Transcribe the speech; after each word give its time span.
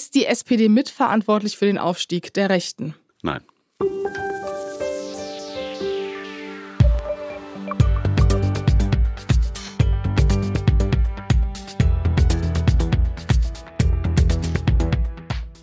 Ist 0.00 0.14
die 0.14 0.24
SPD 0.24 0.70
mitverantwortlich 0.70 1.58
für 1.58 1.66
den 1.66 1.76
Aufstieg 1.76 2.32
der 2.32 2.48
Rechten? 2.48 2.94
Nein. 3.22 3.42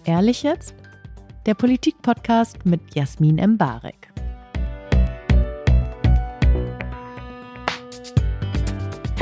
Ehrlich 0.05 0.43
jetzt? 0.43 0.75
Der 1.47 1.55
Politik-Podcast 1.55 2.63
mit 2.63 2.93
Jasmin 2.93 3.37
Mbarek. 3.37 4.06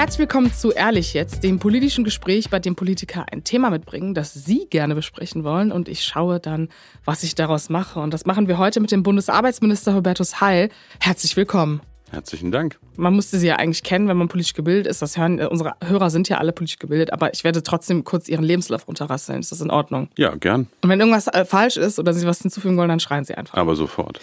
Herzlich 0.06 0.20
willkommen 0.20 0.54
zu 0.54 0.72
Ehrlich 0.72 1.16
jetzt, 1.16 1.42
dem 1.42 1.58
politischen 1.58 2.04
Gespräch, 2.04 2.52
bei 2.52 2.60
dem 2.60 2.76
Politiker 2.76 3.26
ein 3.32 3.44
Thema 3.44 3.72
mitbringen, 3.72 4.14
das 4.14 4.36
Sie 4.36 4.68
gerne 4.70 4.94
besprechen 4.94 5.44
wollen. 5.44 5.72
Und 5.72 5.90
ich 5.90 6.04
schaue 6.06 6.40
dann, 6.40 6.70
was 7.06 7.24
ich 7.24 7.34
daraus 7.34 7.70
mache. 7.70 8.00
Und 8.00 8.14
das 8.14 8.28
machen 8.28 8.48
wir 8.48 8.60
heute 8.60 8.82
mit 8.82 8.92
dem 8.92 9.02
Bundesarbeitsminister 9.02 9.96
Hubertus 9.96 10.42
Heil. 10.42 10.70
Herzlich 11.00 11.36
willkommen. 11.36 11.82
Herzlichen 12.12 12.52
Dank. 12.52 12.78
Man 12.98 13.16
musste 13.16 13.40
sie 13.40 13.48
ja 13.48 13.56
eigentlich 13.56 13.82
kennen, 13.82 14.08
wenn 14.08 14.16
man 14.16 14.28
politisch 14.28 14.54
gebildet 14.54 14.86
ist. 14.86 15.02
Das 15.02 15.18
hören, 15.18 15.40
unsere 15.40 15.74
Hörer 15.84 16.12
sind 16.12 16.30
ja 16.30 16.38
alle 16.38 16.52
politisch 16.52 16.78
gebildet, 16.78 17.12
aber 17.12 17.34
ich 17.34 17.44
werde 17.44 17.64
trotzdem 17.64 18.04
kurz 18.04 18.30
ihren 18.30 18.46
Lebenslauf 18.46 18.88
runterrasseln. 18.88 19.40
Ist 19.40 19.52
das 19.52 19.62
in 19.62 19.72
Ordnung? 19.72 20.10
Ja, 20.20 20.36
gern. 20.36 20.68
Und 20.84 20.90
wenn 20.90 21.00
irgendwas 21.00 21.26
äh, 21.30 21.46
falsch 21.46 21.78
ist 21.78 21.98
oder 21.98 22.14
Sie 22.14 22.28
was 22.28 22.44
hinzufügen 22.44 22.78
wollen, 22.78 22.90
dann 22.90 23.00
schreien 23.00 23.26
Sie 23.26 23.34
einfach. 23.34 23.58
Aber 23.58 23.76
sofort. 23.76 24.20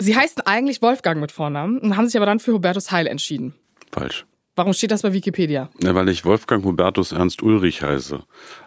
Sie 0.00 0.14
heißen 0.14 0.42
eigentlich 0.42 0.82
Wolfgang 0.82 1.20
mit 1.20 1.32
Vornamen 1.32 1.80
und 1.80 1.96
haben 1.96 2.06
sich 2.06 2.16
aber 2.16 2.26
dann 2.26 2.38
für 2.38 2.52
Hubertus 2.52 2.92
Heil 2.92 3.08
entschieden. 3.08 3.54
Falsch. 3.90 4.24
Warum 4.56 4.72
steht 4.72 4.90
das 4.90 5.02
bei 5.02 5.12
Wikipedia? 5.12 5.68
Ja, 5.82 5.94
weil 5.94 6.08
ich 6.08 6.24
Wolfgang 6.24 6.64
Hubertus 6.64 7.12
Ernst 7.12 7.42
Ulrich 7.42 7.82
heiße. 7.82 8.20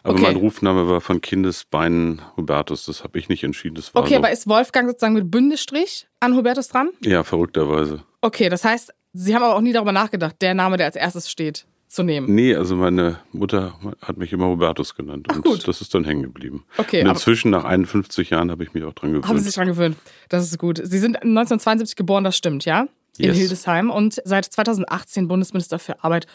Aber 0.04 0.14
Okay. 0.14 0.22
mein 0.22 0.36
Rufname 0.36 0.88
war 0.88 1.02
von 1.02 1.20
Kindesbeinen 1.20 2.22
Hubertus. 2.38 2.86
Das 2.86 3.04
habe 3.04 3.18
ich 3.18 3.28
nicht 3.28 3.44
entschieden. 3.44 3.76
Das 3.76 3.94
war 3.96 4.04
Okay, 4.04 4.12
so. 4.14 4.18
aber 4.18 4.32
ist 4.32 4.48
Wolfgang 4.48 4.88
sozusagen 4.88 5.16
mit 5.16 5.32
Bindestrich 5.32 6.08
an 6.20 6.36
Hubertus 6.36 6.68
dran? 6.68 6.90
Ja, 7.04 7.24
verrückterweise. 7.24 8.04
Okay, 8.22 8.50
das 8.50 8.64
heißt, 8.64 8.94
Sie 9.14 9.34
haben 9.36 9.42
aber 9.44 9.56
auch 9.56 9.62
nie 9.62 9.74
darüber 9.74 9.92
nachgedacht, 9.92 10.36
der 10.42 10.54
Name, 10.54 10.78
der 10.78 10.86
als 10.86 10.96
erstes 10.96 11.32
steht, 11.32 11.66
zu 11.88 12.04
nehmen. 12.04 12.36
Nee, 12.36 12.54
also 12.54 12.76
meine 12.76 13.20
Mutter 13.32 13.74
hat 14.04 14.18
mich 14.18 14.32
immer 14.32 14.46
Hubertus 14.48 14.94
genannt. 14.94 15.26
Und 15.34 15.44
gut. 15.44 15.68
das 15.68 15.82
ist 15.82 15.96
dann 15.96 16.04
hängen 16.04 16.22
geblieben. 16.22 16.64
Okay, 16.78 17.02
und 17.02 17.08
inzwischen, 17.10 17.50
nach 17.50 17.64
51 17.64 18.30
Jahren, 18.30 18.52
habe 18.52 18.64
ich 18.64 18.76
mich 18.76 18.84
auch 18.84 18.94
dran 18.94 19.10
gewöhnt. 19.10 19.28
Haben 19.28 19.40
Sie 19.40 19.46
sich 19.46 19.56
dran 19.56 19.66
gewöhnt? 19.68 19.98
Das 20.30 20.44
ist 20.44 20.60
gut. 20.60 20.80
Sie 20.84 21.00
sind 21.00 21.16
1972 21.24 21.96
geboren, 21.96 22.24
das 22.24 22.38
stimmt, 22.38 22.66
ja? 22.66 22.88
In 23.20 23.26
Yes. 23.26 23.38
Hildesheim 23.38 23.90
und 23.92 24.22
seit 24.26 24.46
2018 24.46 25.28
Bundesminister 25.28 25.78
für 25.80 26.04
Arbeit 26.04 26.26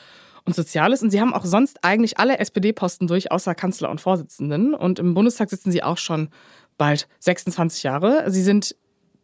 und 0.44 0.54
Soziales. 0.54 1.02
Und 1.02 1.10
Sie 1.10 1.20
haben 1.20 1.32
auch 1.34 1.44
sonst 1.44 1.78
eigentlich 1.82 2.18
alle 2.18 2.38
SPD-Posten 2.38 3.06
durch, 3.06 3.32
außer 3.32 3.54
Kanzler 3.54 3.90
und 3.90 4.00
Vorsitzenden. 4.00 4.74
Und 4.74 4.98
im 4.98 5.14
Bundestag 5.14 5.50
sitzen 5.50 5.72
Sie 5.72 5.82
auch 5.82 5.98
schon 5.98 6.28
bald 6.76 7.08
26 7.20 7.82
Jahre. 7.82 8.30
Sie 8.30 8.42
sind 8.42 8.76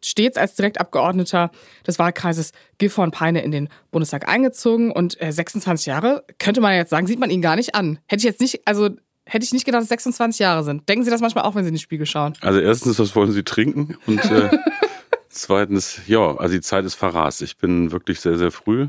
stets 0.03 0.39
als 0.39 0.55
Direktabgeordneter 0.55 1.51
des 1.87 1.99
Wahlkreises 1.99 2.53
Gifhorn-Peine 2.79 3.43
in 3.43 3.51
den 3.51 3.69
Bundestag 3.91 4.29
eingezogen. 4.29 4.91
Und 4.93 5.21
äh, 5.21 5.31
26 5.31 5.87
Jahre, 5.87 6.25
könnte 6.39 6.63
man 6.63 6.75
jetzt 6.75 6.89
sagen, 6.91 7.07
sieht 7.07 7.19
man 7.21 7.29
Ihnen 7.29 7.43
gar 7.43 7.57
nicht 7.57 7.75
an. 7.75 7.99
Hätte 8.07 8.21
ich 8.21 8.25
jetzt 8.25 8.41
nicht, 8.41 8.67
also 8.67 8.89
hätte 9.27 9.45
ich 9.45 9.53
nicht 9.53 9.67
gedacht, 9.67 9.81
dass 9.81 9.85
es 9.85 9.91
26 9.91 10.39
Jahre 10.41 10.65
sind. 10.65 10.89
Denken 10.89 11.05
Sie 11.05 11.11
das 11.11 11.21
manchmal 11.21 11.45
auch, 11.45 11.55
wenn 11.55 11.65
Sie 11.65 11.69
in 11.69 11.75
den 11.75 11.81
Spiegel 11.81 12.07
schauen? 12.07 12.33
Also 12.41 12.61
erstens, 12.61 12.99
was 12.99 13.15
wollen 13.15 13.31
Sie 13.33 13.43
trinken? 13.43 13.99
Und 14.07 14.25
äh, 14.25 14.49
zweitens, 15.31 16.01
ja, 16.07 16.37
also 16.37 16.55
die 16.55 16.61
Zeit 16.61 16.85
ist 16.85 16.95
verrast. 16.95 17.41
Ich 17.41 17.57
bin 17.57 17.93
wirklich 17.93 18.21
sehr, 18.21 18.37
sehr 18.37 18.51
früh, 18.51 18.89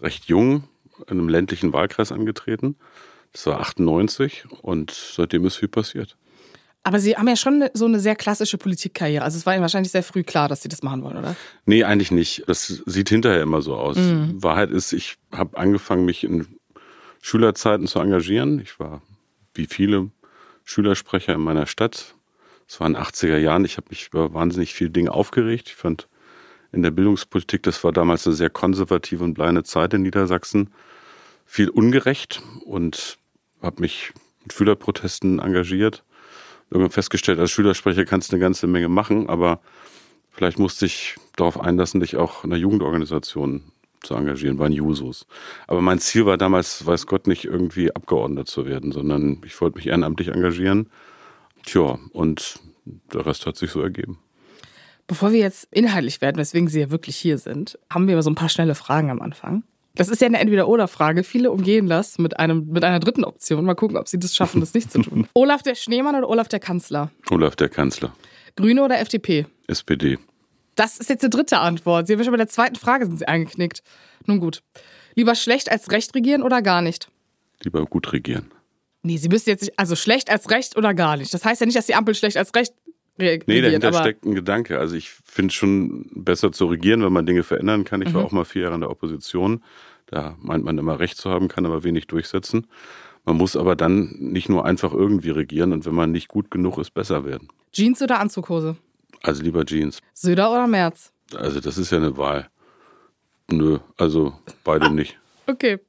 recht 0.00 0.26
jung, 0.26 0.64
in 1.08 1.18
einem 1.18 1.28
ländlichen 1.28 1.72
Wahlkreis 1.72 2.12
angetreten. 2.12 2.76
Das 3.32 3.46
war 3.46 3.60
98 3.60 4.44
und 4.60 4.90
seitdem 4.90 5.44
ist 5.46 5.56
viel 5.56 5.68
passiert. 5.68 6.16
Aber 6.84 6.98
Sie 6.98 7.16
haben 7.16 7.28
ja 7.28 7.36
schon 7.36 7.64
so 7.74 7.86
eine 7.86 8.00
sehr 8.00 8.16
klassische 8.16 8.58
Politikkarriere. 8.58 9.24
Also 9.24 9.38
es 9.38 9.46
war 9.46 9.54
Ihnen 9.54 9.62
wahrscheinlich 9.62 9.92
sehr 9.92 10.02
früh 10.02 10.24
klar, 10.24 10.48
dass 10.48 10.62
Sie 10.62 10.68
das 10.68 10.82
machen 10.82 11.02
wollen, 11.02 11.16
oder? 11.16 11.36
Nee, 11.64 11.84
eigentlich 11.84 12.10
nicht. 12.10 12.42
Das 12.48 12.66
sieht 12.66 13.08
hinterher 13.08 13.42
immer 13.42 13.62
so 13.62 13.76
aus. 13.76 13.96
Wahrheit 13.96 14.70
ist, 14.70 14.92
ich 14.92 15.16
habe 15.30 15.56
angefangen, 15.56 16.04
mich 16.04 16.24
in 16.24 16.46
Schülerzeiten 17.20 17.86
zu 17.86 18.00
engagieren. 18.00 18.60
Ich 18.60 18.80
war 18.80 19.00
wie 19.54 19.66
viele 19.66 20.10
Schülersprecher 20.64 21.34
in 21.34 21.40
meiner 21.40 21.66
Stadt. 21.66 22.14
Es 22.72 22.80
war 22.80 22.86
in 22.86 22.94
den 22.94 23.02
80er 23.02 23.36
Jahren. 23.36 23.66
Ich 23.66 23.76
habe 23.76 23.88
mich 23.90 24.08
über 24.08 24.32
wahnsinnig 24.32 24.72
viele 24.72 24.88
Dinge 24.88 25.12
aufgeregt. 25.12 25.68
Ich 25.68 25.74
fand 25.74 26.08
in 26.72 26.82
der 26.82 26.90
Bildungspolitik, 26.90 27.62
das 27.64 27.84
war 27.84 27.92
damals 27.92 28.26
eine 28.26 28.34
sehr 28.34 28.48
konservative 28.48 29.22
und 29.22 29.34
bleine 29.34 29.62
Zeit 29.62 29.92
in 29.92 30.00
Niedersachsen, 30.00 30.70
viel 31.44 31.68
ungerecht 31.68 32.40
und 32.64 33.18
habe 33.60 33.82
mich 33.82 34.14
mit 34.42 34.54
Schülerprotesten 34.54 35.38
engagiert. 35.38 36.02
Irgendwann 36.70 36.92
festgestellt, 36.92 37.40
als 37.40 37.50
Schülersprecher 37.50 38.06
kannst 38.06 38.32
du 38.32 38.36
eine 38.36 38.40
ganze 38.40 38.66
Menge 38.66 38.88
machen, 38.88 39.28
aber 39.28 39.60
vielleicht 40.30 40.58
musste 40.58 40.86
ich 40.86 41.16
darauf 41.36 41.60
einlassen, 41.60 42.00
dich 42.00 42.16
auch 42.16 42.42
in 42.42 42.52
einer 42.52 42.58
Jugendorganisation 42.58 43.64
zu 44.02 44.14
engagieren, 44.14 44.56
bei 44.56 44.68
den 44.68 44.76
Jusos. 44.76 45.26
Aber 45.66 45.82
mein 45.82 45.98
Ziel 45.98 46.24
war 46.24 46.38
damals, 46.38 46.86
weiß 46.86 47.06
Gott, 47.06 47.26
nicht 47.26 47.44
irgendwie 47.44 47.94
Abgeordneter 47.94 48.46
zu 48.46 48.64
werden, 48.64 48.92
sondern 48.92 49.42
ich 49.44 49.60
wollte 49.60 49.76
mich 49.76 49.88
ehrenamtlich 49.88 50.28
engagieren. 50.28 50.88
Tja, 51.64 51.98
und 52.12 52.58
der 53.12 53.26
Rest 53.26 53.46
hat 53.46 53.56
sich 53.56 53.70
so 53.70 53.80
ergeben. 53.80 54.18
Bevor 55.06 55.32
wir 55.32 55.40
jetzt 55.40 55.68
inhaltlich 55.70 56.20
werden, 56.20 56.36
weswegen 56.38 56.68
Sie 56.68 56.80
ja 56.80 56.90
wirklich 56.90 57.16
hier 57.16 57.38
sind, 57.38 57.78
haben 57.90 58.06
wir 58.06 58.14
aber 58.14 58.22
so 58.22 58.30
ein 58.30 58.34
paar 58.34 58.48
schnelle 58.48 58.74
Fragen 58.74 59.10
am 59.10 59.20
Anfang. 59.20 59.64
Das 59.94 60.08
ist 60.08 60.22
ja 60.22 60.26
eine 60.26 60.38
Entweder-Oder-Frage. 60.38 61.22
Viele 61.22 61.50
umgehen 61.50 61.88
das 61.88 62.18
mit, 62.18 62.38
einem, 62.38 62.68
mit 62.68 62.82
einer 62.82 62.98
dritten 62.98 63.24
Option. 63.24 63.64
Mal 63.64 63.74
gucken, 63.74 63.98
ob 63.98 64.08
Sie 64.08 64.18
das 64.18 64.34
schaffen, 64.34 64.60
das 64.60 64.72
nicht 64.72 64.90
zu 64.90 65.02
tun. 65.02 65.28
Olaf 65.34 65.62
der 65.62 65.74
Schneemann 65.74 66.16
oder 66.16 66.28
Olaf 66.28 66.48
der 66.48 66.60
Kanzler? 66.60 67.10
Olaf, 67.30 67.56
der 67.56 67.68
Kanzler, 67.68 68.14
Grüne 68.56 68.82
oder 68.82 68.98
FDP? 69.00 69.46
SPD. 69.66 70.18
Das 70.76 70.98
ist 70.98 71.10
jetzt 71.10 71.22
die 71.22 71.30
dritte 71.30 71.58
Antwort. 71.58 72.06
Sie 72.06 72.14
haben 72.14 72.24
schon 72.24 72.32
bei 72.32 72.38
der 72.38 72.48
zweiten 72.48 72.76
Frage 72.76 73.04
sind 73.04 73.18
Sie 73.18 73.28
eingeknickt. 73.28 73.82
Nun 74.26 74.40
gut. 74.40 74.62
Lieber 75.14 75.34
schlecht 75.34 75.70
als 75.70 75.90
recht 75.90 76.14
regieren 76.14 76.42
oder 76.42 76.62
gar 76.62 76.80
nicht? 76.80 77.08
Lieber 77.62 77.84
gut 77.84 78.14
regieren. 78.14 78.50
Nee, 79.02 79.16
Sie 79.16 79.28
müssen 79.28 79.48
jetzt 79.48 79.62
nicht, 79.62 79.78
also 79.78 79.96
schlecht 79.96 80.30
als 80.30 80.50
recht 80.50 80.76
oder 80.76 80.94
gar 80.94 81.16
nicht. 81.16 81.34
Das 81.34 81.44
heißt 81.44 81.60
ja 81.60 81.66
nicht, 81.66 81.76
dass 81.76 81.86
die 81.86 81.94
Ampel 81.94 82.14
schlecht 82.14 82.36
als 82.36 82.54
recht 82.54 82.72
re 83.18 83.40
Nee, 83.46 83.60
regiert. 83.60 83.82
dahinter 83.82 83.92
steckt 84.00 84.24
ein 84.24 84.34
Gedanke. 84.34 84.78
Also 84.78 84.94
ich 84.94 85.10
finde 85.10 85.48
es 85.48 85.54
schon 85.54 86.08
besser 86.14 86.52
zu 86.52 86.66
regieren, 86.66 87.02
wenn 87.02 87.12
man 87.12 87.26
Dinge 87.26 87.42
verändern 87.42 87.84
kann. 87.84 88.00
Ich 88.02 88.14
war 88.14 88.20
Mhm. 88.22 88.26
auch 88.28 88.32
mal 88.32 88.44
vier 88.44 88.62
Jahre 88.62 88.74
in 88.76 88.80
der 88.80 88.90
Opposition. 88.90 89.62
Da 90.06 90.36
meint 90.40 90.64
man 90.64 90.78
immer 90.78 90.98
Recht 91.00 91.16
zu 91.16 91.30
haben, 91.30 91.48
kann 91.48 91.66
aber 91.66 91.84
wenig 91.84 92.06
durchsetzen. 92.06 92.66
Man 93.24 93.36
muss 93.36 93.56
aber 93.56 93.76
dann 93.76 94.14
nicht 94.18 94.48
nur 94.48 94.64
einfach 94.64 94.92
irgendwie 94.92 95.30
regieren 95.30 95.72
und 95.72 95.84
wenn 95.86 95.94
man 95.94 96.10
nicht 96.12 96.28
gut 96.28 96.50
genug 96.50 96.78
ist, 96.78 96.92
besser 96.92 97.24
werden. 97.24 97.48
Jeans 97.72 98.02
oder 98.02 98.18
Anzughose? 98.20 98.76
Also 99.22 99.42
lieber 99.42 99.64
Jeans. 99.64 99.98
Söder 100.14 100.50
oder 100.50 100.66
Merz? 100.66 101.12
Also 101.34 101.60
das 101.60 101.78
ist 101.78 101.90
ja 101.92 101.98
eine 101.98 102.16
Wahl. 102.16 102.48
Nö, 103.50 103.78
also 103.96 104.34
beide 104.64 104.90
nicht. 104.90 105.18
Okay. 105.48 105.80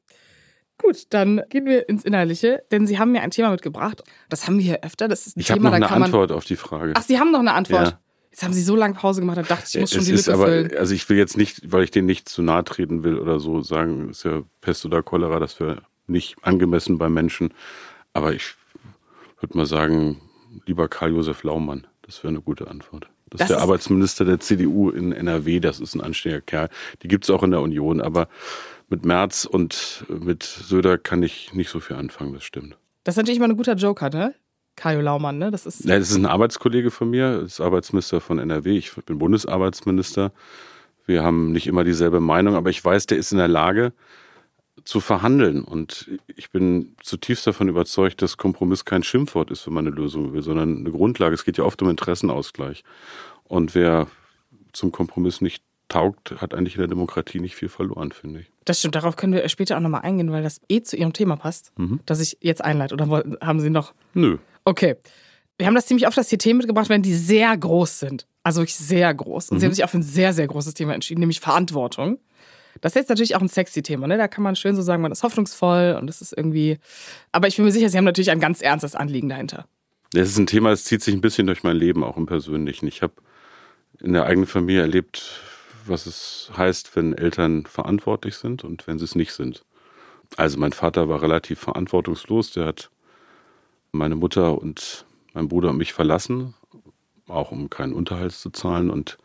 Gut, 0.84 1.06
dann 1.12 1.42
gehen 1.50 1.66
wir 1.66 1.88
ins 1.90 2.04
Innerliche, 2.04 2.64
denn 2.72 2.86
Sie 2.86 3.00
haben 3.00 3.12
mir 3.14 3.22
ein 3.22 3.32
Thema 3.32 3.50
mitgebracht. 3.52 4.04
Das 4.30 4.46
haben 4.48 4.58
wir 4.58 4.64
hier 4.66 4.84
öfter. 4.84 5.08
Das 5.08 5.26
ist 5.28 5.38
ein 5.38 5.40
Ich 5.40 5.50
habe 5.52 5.62
noch 5.64 5.72
eine. 5.72 5.90
Antwort 5.90 6.32
auf 6.32 6.46
die 6.46 6.56
Frage. 6.58 6.94
Ach, 6.96 7.02
Sie 7.04 7.18
haben 7.20 7.32
noch 7.32 7.40
eine 7.40 7.54
Antwort. 7.54 7.88
Ja. 7.88 8.00
Jetzt 8.32 8.44
haben 8.44 8.54
Sie 8.54 8.64
so 8.64 8.76
lange 8.76 8.96
Pause 8.96 9.22
gemacht, 9.22 9.38
da 9.38 9.44
dachte 9.44 9.66
ich, 9.68 9.76
ich 9.76 9.82
muss 9.82 9.92
schon 9.92 10.00
es 10.02 10.08
die 10.08 10.14
ist 10.14 10.26
Lücke 10.28 10.40
aber, 10.40 10.48
füllen. 10.48 10.78
also 10.78 10.94
ich 10.96 11.08
will 11.08 11.18
jetzt 11.18 11.38
nicht, 11.38 11.72
weil 11.72 11.84
ich 11.84 11.92
denen 11.92 12.08
nicht 12.08 12.28
zu 12.28 12.42
nahe 12.42 12.64
treten 12.64 13.04
will 13.04 13.20
oder 13.20 13.40
so 13.40 13.62
sagen, 13.62 14.10
ist 14.10 14.24
ja 14.26 14.42
Pest 14.62 14.86
oder 14.86 15.04
Cholera, 15.04 15.40
das 15.40 15.60
wäre 15.60 15.84
nicht 16.08 16.36
angemessen 16.42 16.98
bei 16.98 17.10
Menschen. 17.10 17.54
Aber 18.12 18.34
ich 18.34 18.56
würde 19.40 19.56
mal 19.56 19.68
sagen, 19.68 20.20
lieber 20.66 20.88
Karl-Josef 20.88 21.44
Laumann, 21.44 21.86
das 22.02 22.24
wäre 22.24 22.30
eine 22.30 22.42
gute 22.42 22.68
Antwort. 22.70 23.04
Das, 23.30 23.38
Das 23.38 23.42
ist 23.42 23.50
der 23.50 23.58
ist- 23.58 23.64
Arbeitsminister 23.64 24.26
der 24.26 24.40
CDU 24.40 24.90
in 24.90 25.12
NRW, 25.12 25.60
das 25.60 25.80
ist 25.80 25.94
ein 25.94 26.02
anständiger 26.02 26.42
Kerl. 26.42 26.70
Die 27.04 27.08
gibt 27.08 27.26
es 27.26 27.30
auch 27.30 27.44
in 27.44 27.52
der 27.52 27.62
Union, 27.62 28.02
aber 28.02 28.28
mit 28.90 29.06
Merz 29.06 29.46
und 29.46 30.06
mit 30.08 30.44
Söder 30.44 30.98
kann 30.98 31.24
ich 31.24 31.54
nicht 31.54 31.70
so 31.70 31.80
viel 31.80 31.96
anfangen, 31.96 32.34
das 32.34 32.44
stimmt. 32.44 32.78
Das 33.04 33.14
ist 33.14 33.18
natürlich 33.18 33.40
mal 33.40 33.50
ein 33.50 33.58
guter 33.58 33.76
Joker, 33.76 34.10
ne? 34.10 34.34
Kajo 34.76 35.02
Laumann, 35.02 35.38
ne? 35.38 35.52
Das 35.52 35.66
ist. 35.66 35.86
Ja, 35.86 36.00
das 36.00 36.10
ist 36.10 36.16
ein 36.16 36.26
Arbeitskollege 36.26 36.92
von 36.92 37.10
mir, 37.10 37.42
ist 37.42 37.62
Arbeitsminister 37.62 38.22
von 38.22 38.40
NRW. 38.40 38.78
Ich 38.78 38.94
bin 38.94 39.20
Bundesarbeitsminister. 39.20 40.32
Wir 41.06 41.24
haben 41.24 41.52
nicht 41.52 41.68
immer 41.68 41.84
dieselbe 41.84 42.20
Meinung, 42.20 42.56
aber 42.56 42.70
ich 42.70 42.84
weiß, 42.84 43.08
der 43.08 43.18
ist 43.18 43.32
in 43.32 43.38
der 43.38 43.48
Lage 43.48 43.94
zu 44.86 45.00
verhandeln. 45.00 45.64
Und 45.64 46.10
ich 46.36 46.50
bin 46.50 46.96
zutiefst 47.02 47.46
davon 47.46 47.68
überzeugt, 47.68 48.22
dass 48.22 48.38
Kompromiss 48.38 48.86
kein 48.86 49.04
Schimpfwort 49.04 49.52
ist, 49.52 49.68
wenn 49.68 49.74
man 49.74 49.88
eine 49.88 49.96
Lösung 49.96 50.34
will, 50.34 50.42
sondern 50.42 50.78
eine 50.78 50.92
Grundlage. 50.92 51.36
Es 51.36 51.46
geht 51.46 51.58
ja 51.58 51.64
oft 51.64 51.82
um 51.82 51.90
Interessenausgleich. 51.90 52.84
Und 53.44 53.76
wer 53.76 54.08
zum 54.72 54.92
Kompromiss 54.92 55.42
nicht 55.42 55.64
taugt, 55.94 56.42
hat 56.42 56.54
eigentlich 56.54 56.76
in 56.76 56.80
der 56.82 56.88
Demokratie 56.88 57.40
nicht 57.40 57.56
viel 57.56 57.70
verloren, 57.70 58.12
finde 58.12 58.42
ich. 58.42 58.52
Das 58.66 58.80
stimmt, 58.80 58.96
darauf 58.96 59.16
können 59.16 59.34
wir 59.34 59.48
später 59.50 59.78
auch 59.78 59.82
nochmal 59.82 60.02
eingehen, 60.02 60.32
weil 60.32 60.44
das 60.44 60.60
eh 60.70 60.82
zu 60.82 60.96
Ihrem 60.98 61.14
Thema 61.14 61.36
passt, 61.36 61.72
Mhm. 61.78 62.00
das 62.06 62.20
ich 62.20 62.38
jetzt 62.42 62.64
einleite. 62.64 62.94
Oder 62.96 63.24
haben 63.42 63.60
Sie 63.60 63.70
noch? 63.70 63.94
Nö. 64.14 64.38
Okay. 64.66 64.96
Wir 65.58 65.68
haben 65.68 65.76
das 65.76 65.86
ziemlich 65.86 66.08
oft, 66.08 66.18
dass 66.18 66.30
hier 66.30 66.40
Themen 66.40 66.58
mitgebracht 66.58 66.90
werden, 66.90 67.04
die 67.04 67.14
sehr 67.14 67.56
groß 67.56 68.00
sind. 68.00 68.26
Also 68.44 68.62
wirklich 68.62 68.76
sehr 68.76 69.14
groß. 69.14 69.52
Und 69.52 69.60
Sie 69.60 69.66
haben 69.66 69.74
sich 69.74 69.84
auch 69.84 69.90
für 69.90 70.00
ein 70.00 70.04
sehr, 70.04 70.34
sehr 70.34 70.48
großes 70.48 70.74
Thema 70.74 70.94
entschieden, 70.94 71.20
nämlich 71.20 71.40
Verantwortung. 71.40 72.20
Das 72.82 72.94
ist 72.94 72.96
jetzt 72.96 73.10
natürlich 73.10 73.36
auch 73.36 73.42
ein 73.42 73.48
sexy 73.50 73.84
Thema, 73.84 74.08
ne? 74.08 74.18
Da 74.18 74.28
kann 74.28 74.44
man 74.44 74.56
schön 74.56 74.76
so 74.76 74.82
sagen, 74.82 75.04
man 75.04 75.12
ist 75.12 75.22
hoffnungsvoll 75.22 75.98
und 76.02 76.10
es 76.10 76.22
ist 76.22 76.36
irgendwie. 76.36 76.80
Aber 77.32 77.48
ich 77.48 77.56
bin 77.56 77.66
mir 77.66 77.72
sicher, 77.72 77.88
Sie 77.88 77.98
haben 77.98 78.04
natürlich 78.04 78.32
ein 78.32 78.40
ganz 78.40 78.62
ernstes 78.62 78.96
Anliegen 78.96 79.30
dahinter. 79.30 79.68
Das 80.12 80.28
ist 80.30 80.38
ein 80.40 80.48
Thema, 80.48 80.72
das 80.72 80.84
zieht 80.86 81.04
sich 81.04 81.14
ein 81.14 81.22
bisschen 81.22 81.46
durch 81.48 81.64
mein 81.64 81.78
Leben, 81.78 82.04
auch 82.04 82.18
im 82.18 82.26
Persönlichen. 82.26 82.88
Ich 82.88 83.02
habe 83.04 83.14
in 84.02 84.14
der 84.14 84.26
eigenen 84.26 84.48
Familie 84.48 84.82
erlebt, 84.82 85.40
was 85.86 86.06
es 86.06 86.52
heißt, 86.56 86.96
wenn 86.96 87.14
Eltern 87.14 87.66
verantwortlich 87.66 88.36
sind 88.36 88.64
und 88.64 88.88
wenn 88.88 89.00
sie 89.00 89.06
es 89.06 89.16
nicht 89.16 89.34
sind. 89.34 89.64
Also 90.38 90.58
mein 90.58 90.74
Vater 90.74 91.10
war 91.10 91.22
relativ 91.22 91.60
verantwortungslos, 91.60 92.52
der 92.52 92.66
hat 92.66 92.90
meine 93.92 94.16
Mutter 94.16 94.58
und 94.58 95.06
mein 95.34 95.48
Bruder 95.48 95.70
und 95.70 95.78
mich 95.78 95.94
verlassen, 95.94 96.54
auch 97.28 97.52
um 97.52 97.70
keinen 97.70 97.94
Unterhalt 97.94 98.32
zu 98.34 98.50
zahlen. 98.50 98.90
Und 98.90 99.18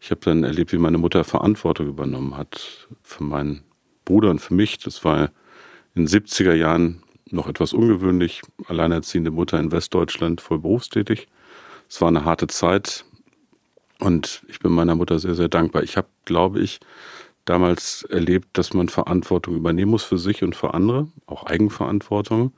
ich 0.00 0.10
habe 0.10 0.20
dann 0.22 0.44
erlebt, 0.44 0.72
wie 0.72 0.78
meine 0.78 0.98
Mutter 0.98 1.24
Verantwortung 1.24 1.86
übernommen 1.86 2.36
hat 2.36 2.88
für 3.02 3.24
meinen 3.24 3.62
Bruder 4.04 4.30
und 4.30 4.40
für 4.40 4.54
mich. 4.54 4.78
Das 4.78 5.04
war 5.04 5.30
in 5.94 6.06
den 6.06 6.08
70er 6.08 6.54
Jahren 6.54 7.02
noch 7.30 7.48
etwas 7.48 7.72
ungewöhnlich. 7.72 8.42
Alleinerziehende 8.66 9.30
Mutter 9.30 9.58
in 9.58 9.72
Westdeutschland, 9.72 10.40
voll 10.40 10.58
berufstätig. 10.58 11.28
Es 11.88 12.00
war 12.00 12.08
eine 12.08 12.24
harte 12.24 12.46
Zeit 12.48 13.04
und 14.00 14.42
ich 14.48 14.58
bin 14.58 14.72
meiner 14.72 14.94
Mutter 14.94 15.18
sehr, 15.18 15.34
sehr 15.34 15.48
dankbar. 15.48 15.82
Ich 15.82 15.96
habe, 15.96 16.08
glaube 16.24 16.60
ich, 16.60 16.80
damals 17.44 18.02
erlebt, 18.02 18.48
dass 18.52 18.74
man 18.74 18.88
Verantwortung 18.88 19.54
übernehmen 19.54 19.92
muss 19.92 20.04
für 20.04 20.18
sich 20.18 20.42
und 20.42 20.54
für 20.54 20.74
andere, 20.74 21.08
auch 21.26 21.44
Eigenverantwortung. 21.44 22.52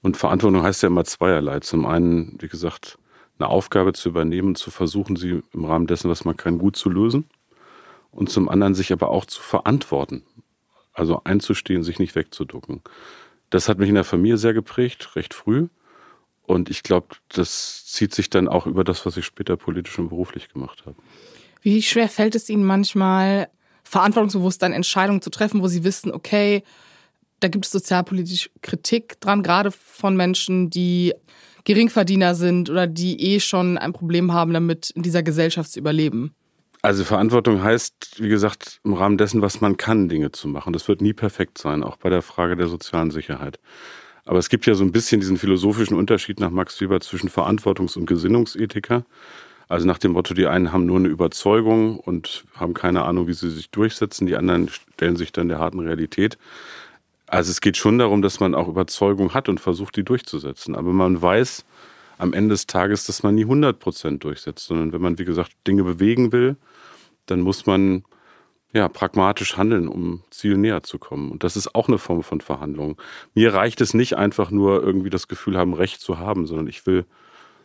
Und 0.00 0.16
Verantwortung 0.16 0.62
heißt 0.62 0.82
ja 0.82 0.88
immer 0.88 1.04
zweierlei. 1.04 1.60
Zum 1.60 1.86
einen, 1.86 2.36
wie 2.40 2.48
gesagt, 2.48 2.98
eine 3.38 3.48
Aufgabe 3.48 3.92
zu 3.92 4.08
übernehmen, 4.08 4.54
zu 4.54 4.70
versuchen, 4.70 5.16
sie 5.16 5.42
im 5.52 5.64
Rahmen 5.64 5.86
dessen, 5.86 6.10
was 6.10 6.24
man 6.24 6.36
kann, 6.36 6.58
gut 6.58 6.76
zu 6.76 6.88
lösen. 6.88 7.24
Und 8.10 8.30
zum 8.30 8.48
anderen 8.48 8.74
sich 8.74 8.92
aber 8.92 9.10
auch 9.10 9.24
zu 9.26 9.40
verantworten. 9.40 10.22
Also 10.92 11.22
einzustehen, 11.24 11.82
sich 11.82 11.98
nicht 11.98 12.14
wegzuducken. 12.14 12.82
Das 13.50 13.68
hat 13.68 13.78
mich 13.78 13.88
in 13.88 13.94
der 13.94 14.04
Familie 14.04 14.38
sehr 14.38 14.54
geprägt, 14.54 15.16
recht 15.16 15.34
früh. 15.34 15.68
Und 16.44 16.70
ich 16.70 16.82
glaube, 16.82 17.08
das 17.28 17.86
zieht 17.86 18.14
sich 18.14 18.30
dann 18.30 18.48
auch 18.48 18.66
über 18.66 18.84
das, 18.84 19.06
was 19.06 19.16
ich 19.16 19.24
später 19.24 19.56
politisch 19.56 19.98
und 19.98 20.08
beruflich 20.08 20.48
gemacht 20.48 20.84
habe. 20.86 20.96
Wie 21.62 21.82
schwer 21.82 22.08
fällt 22.08 22.34
es 22.34 22.48
Ihnen 22.48 22.64
manchmal, 22.64 23.48
verantwortungsbewusst 23.84 24.62
dann 24.62 24.72
Entscheidungen 24.72 25.22
zu 25.22 25.30
treffen, 25.30 25.62
wo 25.62 25.68
Sie 25.68 25.84
wissen, 25.84 26.12
okay, 26.12 26.64
da 27.40 27.48
gibt 27.48 27.64
es 27.64 27.72
sozialpolitische 27.72 28.50
Kritik 28.62 29.20
dran, 29.20 29.42
gerade 29.42 29.70
von 29.70 30.16
Menschen, 30.16 30.70
die 30.70 31.14
Geringverdiener 31.64 32.34
sind 32.34 32.70
oder 32.70 32.86
die 32.86 33.20
eh 33.20 33.40
schon 33.40 33.78
ein 33.78 33.92
Problem 33.92 34.32
haben, 34.32 34.52
damit 34.52 34.90
in 34.90 35.02
dieser 35.02 35.22
Gesellschaft 35.22 35.70
zu 35.70 35.78
überleben? 35.78 36.34
Also 36.82 37.04
Verantwortung 37.04 37.62
heißt, 37.62 38.16
wie 38.18 38.28
gesagt, 38.28 38.80
im 38.82 38.94
Rahmen 38.94 39.16
dessen, 39.16 39.40
was 39.40 39.60
man 39.60 39.76
kann, 39.76 40.08
Dinge 40.08 40.32
zu 40.32 40.48
machen. 40.48 40.72
Das 40.72 40.88
wird 40.88 41.00
nie 41.00 41.12
perfekt 41.12 41.58
sein, 41.58 41.84
auch 41.84 41.96
bei 41.96 42.10
der 42.10 42.22
Frage 42.22 42.56
der 42.56 42.66
sozialen 42.66 43.12
Sicherheit. 43.12 43.60
Aber 44.24 44.38
es 44.38 44.48
gibt 44.48 44.66
ja 44.66 44.74
so 44.74 44.84
ein 44.84 44.92
bisschen 44.92 45.20
diesen 45.20 45.36
philosophischen 45.36 45.96
Unterschied 45.96 46.38
nach 46.38 46.50
Max 46.50 46.80
Weber 46.80 47.00
zwischen 47.00 47.28
Verantwortungs- 47.28 47.96
und 47.96 48.06
Gesinnungsethiker. 48.06 49.04
Also 49.68 49.86
nach 49.86 49.98
dem 49.98 50.12
Motto, 50.12 50.34
die 50.34 50.46
einen 50.46 50.72
haben 50.72 50.86
nur 50.86 50.98
eine 50.98 51.08
Überzeugung 51.08 51.98
und 51.98 52.44
haben 52.54 52.74
keine 52.74 53.04
Ahnung, 53.04 53.26
wie 53.26 53.32
sie 53.32 53.50
sich 53.50 53.70
durchsetzen, 53.70 54.26
die 54.26 54.36
anderen 54.36 54.68
stellen 54.68 55.16
sich 55.16 55.32
dann 55.32 55.48
der 55.48 55.58
harten 55.58 55.80
Realität. 55.80 56.38
Also 57.26 57.50
es 57.50 57.60
geht 57.60 57.78
schon 57.78 57.98
darum, 57.98 58.20
dass 58.20 58.38
man 58.38 58.54
auch 58.54 58.68
Überzeugung 58.68 59.32
hat 59.32 59.48
und 59.48 59.60
versucht, 59.60 59.96
die 59.96 60.04
durchzusetzen. 60.04 60.76
Aber 60.76 60.92
man 60.92 61.20
weiß 61.20 61.64
am 62.18 62.34
Ende 62.34 62.50
des 62.50 62.66
Tages, 62.66 63.06
dass 63.06 63.22
man 63.22 63.34
nie 63.34 63.44
100 63.44 63.78
Prozent 63.78 64.22
durchsetzt, 64.24 64.66
sondern 64.66 64.92
wenn 64.92 65.00
man, 65.00 65.18
wie 65.18 65.24
gesagt, 65.24 65.52
Dinge 65.66 65.82
bewegen 65.82 66.30
will, 66.32 66.56
dann 67.26 67.40
muss 67.40 67.64
man 67.64 68.04
ja, 68.72 68.88
pragmatisch 68.88 69.56
handeln, 69.56 69.86
um 69.86 70.22
Ziel 70.30 70.56
näher 70.56 70.82
zu 70.82 70.98
kommen. 70.98 71.30
Und 71.30 71.44
das 71.44 71.56
ist 71.56 71.74
auch 71.74 71.88
eine 71.88 71.98
Form 71.98 72.22
von 72.22 72.40
Verhandlung. 72.40 73.00
Mir 73.34 73.52
reicht 73.52 73.80
es 73.80 73.92
nicht 73.92 74.16
einfach 74.16 74.50
nur 74.50 74.82
irgendwie 74.82 75.10
das 75.10 75.28
Gefühl 75.28 75.58
haben, 75.58 75.74
Recht 75.74 76.00
zu 76.00 76.18
haben, 76.18 76.46
sondern 76.46 76.66
ich 76.66 76.86
will 76.86 77.04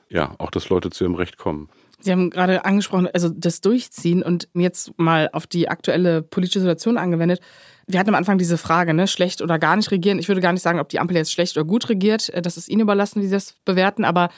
ja 0.09 0.35
auch, 0.37 0.51
dass 0.51 0.69
Leute 0.69 0.89
zu 0.89 1.05
ihrem 1.05 1.15
Recht 1.15 1.37
kommen. 1.37 1.69
Sie 1.99 2.11
haben 2.11 2.29
gerade 2.29 2.63
angesprochen, 2.63 3.07
also 3.11 3.29
das 3.29 3.61
Durchziehen 3.61 4.21
und 4.21 4.47
jetzt 4.53 4.97
mal 4.99 5.29
auf 5.33 5.47
die 5.47 5.67
aktuelle 5.67 6.21
politische 6.21 6.59
Situation 6.59 6.97
angewendet. 6.97 7.39
Wir 7.87 7.99
hatten 7.99 8.09
am 8.09 8.15
Anfang 8.15 8.37
diese 8.37 8.57
Frage, 8.57 8.93
ne, 8.93 9.07
schlecht 9.07 9.41
oder 9.41 9.57
gar 9.57 9.75
nicht 9.75 9.89
regieren. 9.89 10.19
Ich 10.19 10.27
würde 10.27 10.41
gar 10.41 10.53
nicht 10.53 10.61
sagen, 10.61 10.79
ob 10.79 10.89
die 10.89 10.99
Ampel 10.99 11.17
jetzt 11.17 11.31
schlecht 11.31 11.57
oder 11.57 11.65
gut 11.65 11.89
regiert. 11.89 12.31
Das 12.45 12.57
ist 12.57 12.69
Ihnen 12.69 12.81
überlassen, 12.81 13.21
wie 13.21 13.25
Sie 13.25 13.31
das 13.31 13.55
bewerten. 13.65 14.05
Aber 14.05 14.29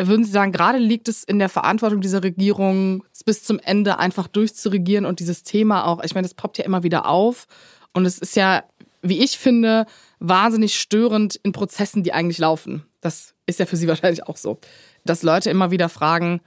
würden 0.00 0.24
Sie 0.24 0.30
sagen, 0.30 0.52
gerade 0.52 0.78
liegt 0.78 1.08
es 1.08 1.24
in 1.24 1.38
der 1.38 1.48
Verantwortung 1.48 2.00
dieser 2.00 2.22
Regierung, 2.22 3.04
bis 3.24 3.42
zum 3.42 3.58
Ende 3.58 3.98
einfach 3.98 4.26
durchzuregieren 4.26 5.06
und 5.06 5.20
dieses 5.20 5.42
Thema 5.42 5.86
auch, 5.86 6.02
ich 6.02 6.14
meine, 6.14 6.26
das 6.26 6.34
poppt 6.34 6.58
ja 6.58 6.64
immer 6.64 6.82
wieder 6.82 7.06
auf 7.06 7.46
und 7.92 8.04
es 8.04 8.18
ist 8.18 8.36
ja, 8.36 8.64
wie 9.02 9.22
ich 9.22 9.38
finde, 9.38 9.86
wahnsinnig 10.18 10.78
störend 10.78 11.36
in 11.42 11.52
Prozessen, 11.52 12.02
die 12.02 12.12
eigentlich 12.12 12.38
laufen. 12.38 12.84
Das 13.00 13.34
ist 13.46 13.60
ja 13.60 13.66
für 13.66 13.76
Sie 13.76 13.88
wahrscheinlich 13.88 14.26
auch 14.26 14.36
so, 14.36 14.58
dass 15.04 15.22
Leute 15.22 15.50
immer 15.50 15.70
wieder 15.70 15.88
fragen, 15.88 16.40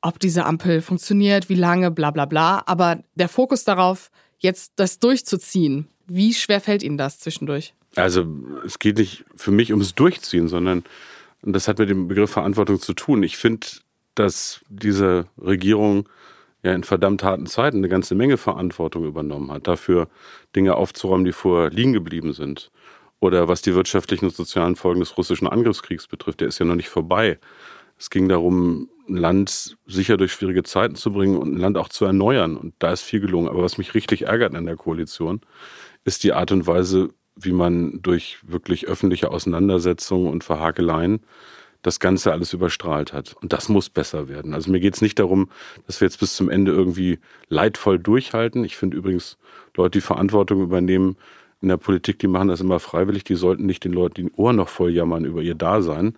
ob 0.00 0.18
diese 0.18 0.44
Ampel 0.44 0.82
funktioniert, 0.82 1.48
wie 1.48 1.54
lange, 1.54 1.90
bla 1.90 2.10
bla 2.10 2.26
bla. 2.26 2.62
Aber 2.66 3.02
der 3.14 3.28
Fokus 3.28 3.64
darauf, 3.64 4.10
jetzt 4.38 4.72
das 4.76 4.98
durchzuziehen, 4.98 5.88
wie 6.06 6.34
schwer 6.34 6.60
fällt 6.60 6.82
Ihnen 6.82 6.98
das 6.98 7.20
zwischendurch? 7.20 7.74
Also 7.94 8.26
es 8.64 8.78
geht 8.78 8.98
nicht 8.98 9.24
für 9.36 9.50
mich 9.50 9.70
ums 9.70 9.94
Durchziehen, 9.94 10.48
sondern 10.48 10.84
und 11.42 11.52
das 11.52 11.68
hat 11.68 11.78
mit 11.78 11.90
dem 11.90 12.08
Begriff 12.08 12.30
Verantwortung 12.30 12.80
zu 12.80 12.94
tun. 12.94 13.22
Ich 13.22 13.36
finde, 13.36 13.66
dass 14.14 14.60
diese 14.68 15.26
Regierung 15.38 16.08
ja 16.62 16.72
in 16.72 16.84
verdammt 16.84 17.24
harten 17.24 17.46
Zeiten 17.46 17.78
eine 17.78 17.88
ganze 17.88 18.14
Menge 18.14 18.36
Verantwortung 18.36 19.04
übernommen 19.04 19.50
hat, 19.50 19.66
dafür 19.66 20.08
Dinge 20.54 20.76
aufzuräumen, 20.76 21.24
die 21.24 21.32
vorher 21.32 21.70
liegen 21.70 21.92
geblieben 21.92 22.32
sind. 22.32 22.70
Oder 23.20 23.48
was 23.48 23.62
die 23.62 23.74
wirtschaftlichen 23.74 24.26
und 24.26 24.34
sozialen 24.34 24.76
Folgen 24.76 25.00
des 25.00 25.16
russischen 25.16 25.46
Angriffskriegs 25.48 26.06
betrifft, 26.06 26.40
der 26.40 26.48
ist 26.48 26.58
ja 26.58 26.66
noch 26.66 26.74
nicht 26.74 26.88
vorbei. 26.88 27.38
Es 27.98 28.10
ging 28.10 28.28
darum, 28.28 28.88
ein 29.08 29.16
Land 29.16 29.76
sicher 29.86 30.16
durch 30.16 30.32
schwierige 30.32 30.62
Zeiten 30.64 30.96
zu 30.96 31.12
bringen 31.12 31.36
und 31.36 31.54
ein 31.54 31.58
Land 31.58 31.78
auch 31.78 31.88
zu 31.88 32.04
erneuern. 32.04 32.56
Und 32.56 32.74
da 32.80 32.92
ist 32.92 33.02
viel 33.02 33.20
gelungen. 33.20 33.48
Aber 33.48 33.62
was 33.62 33.78
mich 33.78 33.94
richtig 33.94 34.22
ärgert 34.22 34.54
an 34.54 34.66
der 34.66 34.76
Koalition, 34.76 35.40
ist 36.04 36.24
die 36.24 36.32
Art 36.32 36.50
und 36.50 36.66
Weise, 36.66 37.10
wie 37.36 37.52
man 37.52 38.00
durch 38.02 38.38
wirklich 38.42 38.86
öffentliche 38.86 39.30
Auseinandersetzungen 39.30 40.28
und 40.28 40.44
Verhakeleien 40.44 41.20
das 41.82 41.98
Ganze 41.98 42.32
alles 42.32 42.52
überstrahlt 42.52 43.12
hat. 43.12 43.34
Und 43.40 43.52
das 43.52 43.68
muss 43.68 43.90
besser 43.90 44.28
werden. 44.28 44.54
Also 44.54 44.70
mir 44.70 44.80
geht 44.80 44.94
es 44.94 45.02
nicht 45.02 45.18
darum, 45.18 45.50
dass 45.86 46.00
wir 46.00 46.06
jetzt 46.06 46.20
bis 46.20 46.36
zum 46.36 46.48
Ende 46.48 46.72
irgendwie 46.72 47.18
leidvoll 47.48 47.98
durchhalten. 47.98 48.64
Ich 48.64 48.76
finde 48.76 48.96
übrigens, 48.96 49.36
Leute, 49.76 49.98
die 49.98 50.00
Verantwortung 50.00 50.62
übernehmen 50.62 51.16
in 51.60 51.68
der 51.68 51.76
Politik, 51.76 52.18
die 52.20 52.28
machen 52.28 52.48
das 52.48 52.60
immer 52.60 52.78
freiwillig. 52.78 53.24
Die 53.24 53.34
sollten 53.34 53.66
nicht 53.66 53.84
den 53.84 53.92
Leuten 53.92 54.14
die 54.14 54.32
Ohren 54.36 54.56
noch 54.56 54.68
voll 54.68 54.90
jammern 54.90 55.24
über 55.24 55.42
ihr 55.42 55.54
Dasein, 55.54 56.16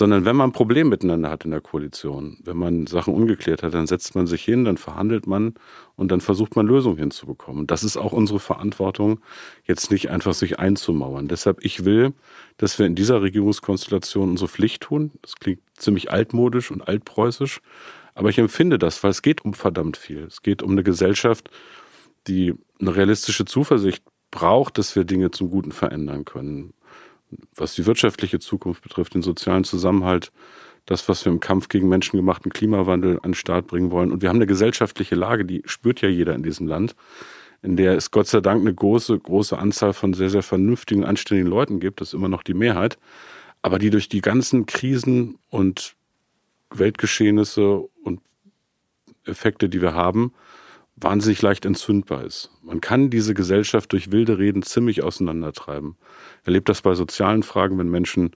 sondern 0.00 0.24
wenn 0.24 0.34
man 0.34 0.48
ein 0.48 0.52
Problem 0.52 0.88
miteinander 0.88 1.28
hat 1.28 1.44
in 1.44 1.50
der 1.50 1.60
Koalition, 1.60 2.38
wenn 2.42 2.56
man 2.56 2.86
Sachen 2.86 3.12
ungeklärt 3.12 3.62
hat, 3.62 3.74
dann 3.74 3.86
setzt 3.86 4.14
man 4.14 4.26
sich 4.26 4.42
hin, 4.42 4.64
dann 4.64 4.78
verhandelt 4.78 5.26
man 5.26 5.52
und 5.94 6.10
dann 6.10 6.22
versucht 6.22 6.56
man 6.56 6.66
Lösungen 6.66 6.96
hinzubekommen. 6.96 7.66
Das 7.66 7.84
ist 7.84 7.98
auch 7.98 8.12
unsere 8.12 8.40
Verantwortung, 8.40 9.20
jetzt 9.66 9.90
nicht 9.90 10.08
einfach 10.08 10.32
sich 10.32 10.58
einzumauern. 10.58 11.28
Deshalb, 11.28 11.62
ich 11.66 11.84
will, 11.84 12.14
dass 12.56 12.78
wir 12.78 12.86
in 12.86 12.94
dieser 12.94 13.20
Regierungskonstellation 13.20 14.30
unsere 14.30 14.48
Pflicht 14.48 14.84
tun. 14.84 15.10
Das 15.20 15.36
klingt 15.36 15.60
ziemlich 15.74 16.10
altmodisch 16.10 16.70
und 16.70 16.80
altpreußisch, 16.80 17.60
aber 18.14 18.30
ich 18.30 18.38
empfinde 18.38 18.78
das, 18.78 19.04
weil 19.04 19.10
es 19.10 19.20
geht 19.20 19.44
um 19.44 19.52
verdammt 19.52 19.98
viel. 19.98 20.22
Es 20.22 20.40
geht 20.40 20.62
um 20.62 20.70
eine 20.70 20.82
Gesellschaft, 20.82 21.50
die 22.26 22.54
eine 22.80 22.96
realistische 22.96 23.44
Zuversicht 23.44 24.02
braucht, 24.30 24.78
dass 24.78 24.96
wir 24.96 25.04
Dinge 25.04 25.30
zum 25.30 25.50
Guten 25.50 25.72
verändern 25.72 26.24
können 26.24 26.72
was 27.54 27.74
die 27.74 27.86
wirtschaftliche 27.86 28.38
Zukunft 28.38 28.82
betrifft, 28.82 29.14
den 29.14 29.22
sozialen 29.22 29.64
Zusammenhalt, 29.64 30.32
das, 30.86 31.08
was 31.08 31.24
wir 31.24 31.32
im 31.32 31.40
Kampf 31.40 31.68
gegen 31.68 31.88
menschengemachten 31.88 32.52
Klimawandel 32.52 33.16
an 33.16 33.30
den 33.30 33.34
Start 33.34 33.66
bringen 33.66 33.90
wollen. 33.90 34.10
Und 34.10 34.22
wir 34.22 34.28
haben 34.28 34.36
eine 34.36 34.46
gesellschaftliche 34.46 35.14
Lage, 35.14 35.44
die 35.44 35.62
spürt 35.66 36.00
ja 36.00 36.08
jeder 36.08 36.34
in 36.34 36.42
diesem 36.42 36.66
Land, 36.66 36.96
in 37.62 37.76
der 37.76 37.94
es 37.94 38.10
Gott 38.10 38.26
sei 38.26 38.40
Dank 38.40 38.60
eine 38.60 38.74
große, 38.74 39.18
große 39.18 39.58
Anzahl 39.58 39.92
von 39.92 40.14
sehr, 40.14 40.30
sehr 40.30 40.42
vernünftigen, 40.42 41.04
anständigen 41.04 41.50
Leuten 41.50 41.78
gibt. 41.78 42.00
Das 42.00 42.08
ist 42.08 42.14
immer 42.14 42.28
noch 42.28 42.42
die 42.42 42.54
Mehrheit. 42.54 42.98
Aber 43.62 43.78
die 43.78 43.90
durch 43.90 44.08
die 44.08 44.22
ganzen 44.22 44.64
Krisen 44.64 45.38
und 45.50 45.94
Weltgeschehnisse 46.70 47.82
und 48.02 48.20
Effekte, 49.24 49.68
die 49.68 49.82
wir 49.82 49.92
haben, 49.92 50.32
wahnsinnig 51.00 51.42
leicht 51.42 51.64
entzündbar 51.64 52.24
ist. 52.24 52.50
Man 52.62 52.80
kann 52.80 53.10
diese 53.10 53.34
Gesellschaft 53.34 53.92
durch 53.92 54.12
wilde 54.12 54.38
Reden 54.38 54.62
ziemlich 54.62 55.02
auseinandertreiben. 55.02 55.96
Erlebt 56.44 56.68
das 56.68 56.82
bei 56.82 56.94
sozialen 56.94 57.42
Fragen, 57.42 57.78
wenn 57.78 57.88
Menschen 57.88 58.32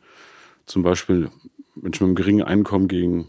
zum 0.66 0.82
Beispiel 0.82 1.30
Menschen 1.74 1.82
mit 1.82 2.00
einem 2.02 2.14
geringen 2.14 2.44
Einkommen 2.44 2.88
gegen 2.88 3.26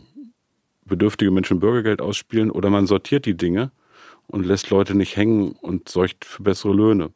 bedürftige 0.86 1.32
Menschen 1.32 1.60
Bürgergeld 1.60 2.01
ausspielen 2.01 2.51
oder 2.51 2.70
man 2.70 2.88
sortiert 2.88 3.25
die 3.25 3.36
Dinge 3.36 3.72
und 4.27 4.46
lässt 4.46 4.70
Leute 4.70 4.96
nicht 4.96 5.15
hängen 5.15 5.54
und 5.54 5.89
sorgt 5.89 6.25
für 6.25 6.44
bessere 6.44 6.74
Löhne. 6.74 7.12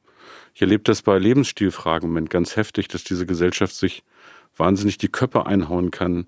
Ich 0.53 0.61
erlebe 0.61 0.83
das 0.83 1.01
bei 1.01 1.17
Lebensstilfragen 1.17 2.07
im 2.07 2.13
Moment 2.13 2.29
ganz 2.29 2.55
heftig, 2.55 2.87
dass 2.87 3.03
diese 3.03 3.25
Gesellschaft 3.25 3.75
sich 3.75 4.03
wahnsinnig 4.57 4.97
die 4.97 5.07
Köpfe 5.07 5.45
einhauen 5.45 5.91
kann 5.91 6.25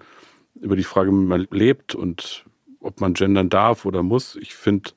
über 0.60 0.76
die 0.76 0.84
Frage, 0.84 1.12
wie 1.12 1.16
man 1.16 1.48
lebt 1.52 1.96
und 1.96 2.46
ob 2.80 3.02
man 3.02 3.14
gendern 3.14 3.50
darf 3.50 3.86
oder 3.86 4.04
muss. 4.04 4.36
Ich 4.36 4.54
finde, 4.56 4.92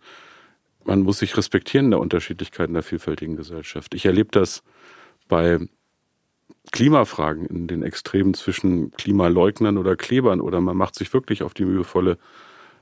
man 0.85 1.03
muss 1.03 1.19
sich 1.19 1.37
respektieren 1.37 1.87
in 1.87 1.91
der 1.93 2.01
Unterschiedlichkeit 2.01 2.69
in 2.69 2.75
der 2.75 2.83
vielfältigen 2.83 3.37
Gesellschaft. 3.37 3.95
Ich 3.95 4.07
erlebe 4.07 4.31
das 4.33 4.63
bei 5.29 5.59
Klimafragen 6.73 7.47
in 7.47 7.67
den 7.67 7.83
Extremen 7.83 8.35
zwischen 8.35 8.91
Klimaleugnern 8.93 9.79
oder 9.79 9.97
Klebern 9.97 10.41
oder 10.41 10.61
man 10.61 10.77
macht 10.77 10.95
sich 10.95 11.13
wirklich 11.13 11.43
auf 11.43 11.55
die 11.55 11.65
mühevolle 11.65 12.19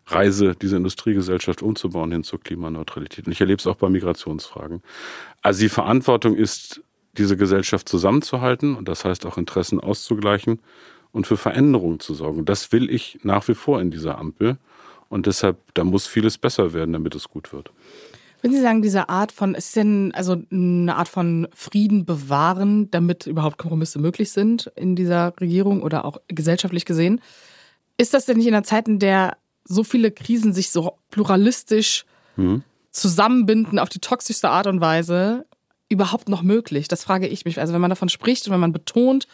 Reise, 0.06 0.54
diese 0.60 0.76
Industriegesellschaft 0.76 1.62
umzubauen 1.62 2.10
hin 2.10 2.24
zur 2.24 2.40
Klimaneutralität. 2.40 3.26
Und 3.26 3.32
ich 3.32 3.40
erlebe 3.40 3.58
es 3.58 3.66
auch 3.66 3.76
bei 3.76 3.88
Migrationsfragen. 3.88 4.82
Also 5.42 5.60
die 5.60 5.68
Verantwortung 5.68 6.34
ist, 6.34 6.82
diese 7.12 7.36
Gesellschaft 7.36 7.88
zusammenzuhalten 7.88 8.74
und 8.74 8.88
das 8.88 9.04
heißt 9.04 9.26
auch 9.26 9.36
Interessen 9.36 9.80
auszugleichen 9.80 10.60
und 11.12 11.26
für 11.26 11.36
Veränderungen 11.36 12.00
zu 12.00 12.14
sorgen. 12.14 12.44
Das 12.44 12.72
will 12.72 12.90
ich 12.90 13.18
nach 13.22 13.46
wie 13.48 13.54
vor 13.54 13.80
in 13.80 13.90
dieser 13.90 14.18
Ampel. 14.18 14.58
Und 15.12 15.26
deshalb, 15.26 15.58
da 15.74 15.84
muss 15.84 16.06
vieles 16.06 16.38
besser 16.38 16.72
werden, 16.72 16.94
damit 16.94 17.14
es 17.14 17.28
gut 17.28 17.52
wird. 17.52 17.70
Wenn 18.40 18.50
Sie 18.50 18.62
sagen, 18.62 18.80
diese 18.80 19.10
Art 19.10 19.30
von, 19.30 19.54
ist 19.54 19.76
denn 19.76 20.10
also 20.14 20.42
eine 20.50 20.96
Art 20.96 21.08
von 21.08 21.46
Frieden 21.54 22.06
bewahren, 22.06 22.90
damit 22.90 23.26
überhaupt 23.26 23.58
Kompromisse 23.58 23.98
möglich 23.98 24.32
sind 24.32 24.72
in 24.74 24.96
dieser 24.96 25.34
Regierung 25.38 25.82
oder 25.82 26.06
auch 26.06 26.16
gesellschaftlich 26.28 26.86
gesehen, 26.86 27.20
ist 27.98 28.14
das 28.14 28.24
denn 28.24 28.38
nicht 28.38 28.46
in 28.46 28.54
einer 28.54 28.64
Zeit, 28.64 28.88
in 28.88 28.98
der 29.00 29.36
so 29.64 29.84
viele 29.84 30.12
Krisen 30.12 30.54
sich 30.54 30.70
so 30.70 30.96
pluralistisch 31.10 32.06
mhm. 32.36 32.62
zusammenbinden 32.90 33.78
auf 33.78 33.90
die 33.90 34.00
toxischste 34.00 34.48
Art 34.48 34.66
und 34.66 34.80
Weise 34.80 35.44
überhaupt 35.90 36.30
noch 36.30 36.42
möglich? 36.42 36.88
Das 36.88 37.04
frage 37.04 37.28
ich 37.28 37.44
mich. 37.44 37.60
Also 37.60 37.74
wenn 37.74 37.82
man 37.82 37.90
davon 37.90 38.08
spricht 38.08 38.46
und 38.46 38.54
wenn 38.54 38.60
man 38.60 38.72
betont, 38.72 39.28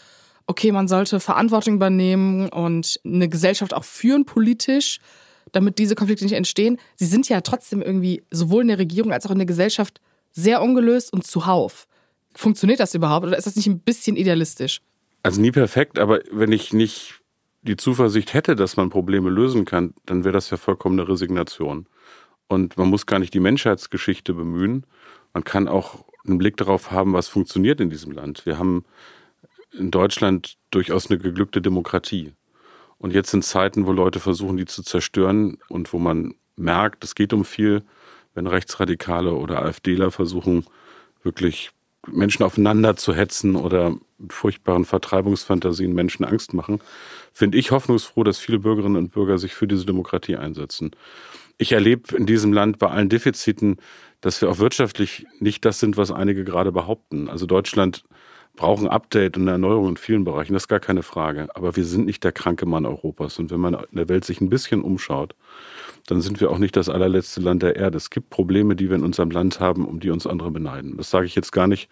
okay, 0.49 0.73
man 0.73 0.89
sollte 0.89 1.21
Verantwortung 1.21 1.75
übernehmen 1.75 2.49
und 2.49 2.99
eine 3.05 3.29
Gesellschaft 3.29 3.75
auch 3.75 3.85
führen 3.85 4.25
politisch, 4.25 4.99
damit 5.53 5.79
diese 5.79 5.95
Konflikte 5.95 6.25
nicht 6.25 6.35
entstehen. 6.35 6.79
Sie 6.97 7.07
sind 7.07 7.29
ja 7.29 7.41
trotzdem 7.41 7.83
irgendwie 7.83 8.23
sowohl 8.31 8.63
in 8.63 8.69
der 8.69 8.79
Regierung 8.79 9.13
als 9.13 9.27
auch 9.27 9.31
in 9.31 9.39
der 9.39 9.47
Gesellschaft 9.47 10.01
sehr 10.33 10.63
ungelöst 10.63 11.13
und 11.13 11.27
zuhauf. 11.27 11.87
Funktioniert 12.35 12.81
das 12.81 12.95
überhaupt 12.95 13.27
oder 13.27 13.37
ist 13.37 13.47
das 13.47 13.57
nicht 13.57 13.67
ein 13.67 13.81
bisschen 13.81 14.17
idealistisch? 14.17 14.81
Also 15.23 15.41
nie 15.41 15.51
perfekt, 15.51 15.99
aber 15.99 16.21
wenn 16.31 16.53
ich 16.53 16.73
nicht 16.73 17.21
die 17.63 17.77
Zuversicht 17.77 18.35
hätte, 18.35 18.55
dass 18.55 18.77
man 18.77 18.91
Probleme 18.91 19.31
lösen 19.31 19.65
kann, 19.65 19.95
dann 20.07 20.25
wäre 20.25 20.33
das 20.33 20.51
ja 20.51 20.57
vollkommene 20.57 21.09
Resignation. 21.09 21.87
Und 22.47 22.79
man 22.79 22.89
muss 22.89 23.07
gar 23.07 23.19
nicht 23.19 23.35
die 23.35 23.41
Menschheitsgeschichte 23.41 24.33
bemühen. 24.33 24.87
Man 25.35 25.45
kann 25.45 25.69
auch 25.69 26.05
einen 26.27 26.39
Blick 26.39 26.57
darauf 26.57 26.91
haben, 26.91 27.13
was 27.13 27.29
funktioniert 27.29 27.81
in 27.81 27.91
diesem 27.91 28.13
Land. 28.13 28.47
Wir 28.47 28.59
haben 28.59 28.85
in 29.73 29.91
Deutschland 29.91 30.57
durchaus 30.71 31.11
eine 31.11 31.19
geglückte 31.19 31.61
Demokratie. 31.61 32.33
Und 32.99 33.15
jetzt 33.15 33.31
sind 33.31 33.45
Zeiten, 33.45 33.87
wo 33.87 33.93
Leute 33.93 34.21
versuchen, 34.21 34.57
die 34.57 34.65
zu 34.65 34.83
zerstören 34.83 35.59
und 35.69 35.93
wo 35.93 35.99
man 35.99 36.35
merkt, 36.57 37.05
es 37.05 37.15
geht 37.15 37.33
um 37.33 37.45
viel, 37.45 37.83
wenn 38.35 38.47
Rechtsradikale 38.47 39.33
oder 39.33 39.63
AfDler 39.65 40.11
versuchen, 40.11 40.65
wirklich 41.23 41.71
Menschen 42.07 42.43
aufeinander 42.45 42.97
zu 42.97 43.15
hetzen 43.15 43.57
oder 43.57 43.97
mit 44.19 44.33
furchtbaren 44.33 44.85
Vertreibungsfantasien 44.85 45.93
Menschen 45.93 46.25
Angst 46.25 46.55
machen, 46.55 46.81
finde 47.33 47.59
ich 47.59 47.71
hoffnungsfroh, 47.71 48.25
dass 48.25 48.39
viele 48.39 48.59
Bürgerinnen 48.59 48.97
und 48.97 49.13
Bürger 49.13 49.39
sich 49.39 49.55
für 49.55 49.69
diese 49.69 49.87
Demokratie 49.87 50.37
einsetzen. 50.37 50.91
Ich 51.57 51.73
erlebe 51.73 52.17
in 52.17 52.27
diesem 52.27 52.53
Land 52.53 52.79
bei 52.79 52.89
allen 52.89 53.09
Defiziten, 53.09 53.77
dass 54.21 54.41
wir 54.41 54.51
auch 54.51 54.59
wirtschaftlich 54.59 55.27
nicht 55.39 55.65
das 55.65 55.81
sind, 55.81 55.97
was 55.97 56.11
einige 56.11 56.45
gerade 56.45 56.73
behaupten. 56.73 57.29
Also 57.29 57.47
Deutschland 57.47 58.05
braucht 58.59 58.83
ein 58.83 58.89
Update 58.89 59.37
und 59.37 59.47
Erneuerung 59.47 59.91
in 59.91 59.97
vielen 59.97 60.25
Bereichen, 60.25 60.53
das 60.53 60.65
ist 60.65 60.69
gar 60.69 60.81
keine 60.81 61.05
Frage. 61.05 61.49
Aber 61.55 61.77
wir 61.77 61.85
sind 61.85 62.07
nicht 62.07 62.25
der 62.25 62.33
kranke 62.33 62.67
Mann 62.67 62.87
Europas. 62.87 63.39
Und 63.39 63.51
wenn 63.53 63.61
man 63.61 63.75
in 63.75 63.97
der 63.97 64.09
Welt 64.09 64.25
sich 64.25 64.41
ein 64.41 64.51
bisschen 64.51 64.83
umschaut, 64.83 65.37
dann 66.09 66.21
sind 66.21 66.41
wir 66.41 66.51
auch 66.51 66.59
nicht 66.59 66.75
das 66.75 66.89
allerletzte 66.89 67.41
Land 67.41 67.63
der 67.63 67.77
Erde. 67.77 67.97
Es 67.97 68.11
gibt 68.11 68.31
Probleme, 68.31 68.75
die 68.75 68.89
wir 68.91 68.97
in 68.97 69.05
unserem 69.05 69.31
Land 69.31 69.61
haben, 69.61 69.87
um 69.87 70.01
die 70.01 70.11
uns 70.11 70.27
andere 70.27 70.51
beneiden. 70.51 70.97
Das 70.97 71.09
sage 71.09 71.27
ich 71.27 71.37
jetzt 71.37 71.53
gar 71.53 71.69
nicht, 71.69 71.89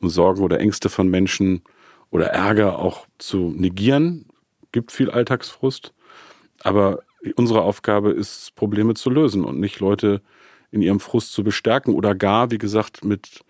um 0.00 0.08
Sorgen 0.08 0.42
oder 0.42 0.60
Ängste 0.60 0.88
von 0.88 1.08
Menschen 1.08 1.62
oder 2.10 2.26
Ärger 2.26 2.78
auch 2.78 3.08
zu 3.18 3.52
negieren. 3.56 4.26
Gibt 4.70 4.92
viel 4.92 5.10
Alltagsfrust. 5.10 5.94
Aber 6.62 7.00
unsere 7.34 7.62
Aufgabe 7.62 8.12
ist, 8.12 8.54
Probleme 8.54 8.94
zu 8.94 9.10
lösen 9.10 9.44
und 9.44 9.58
nicht 9.58 9.80
Leute 9.80 10.22
in 10.70 10.80
ihrem 10.80 11.00
Frust 11.00 11.32
zu 11.32 11.42
bestärken 11.42 11.92
oder 11.92 12.14
gar, 12.14 12.52
wie 12.52 12.58
gesagt, 12.58 13.04
mit 13.04 13.40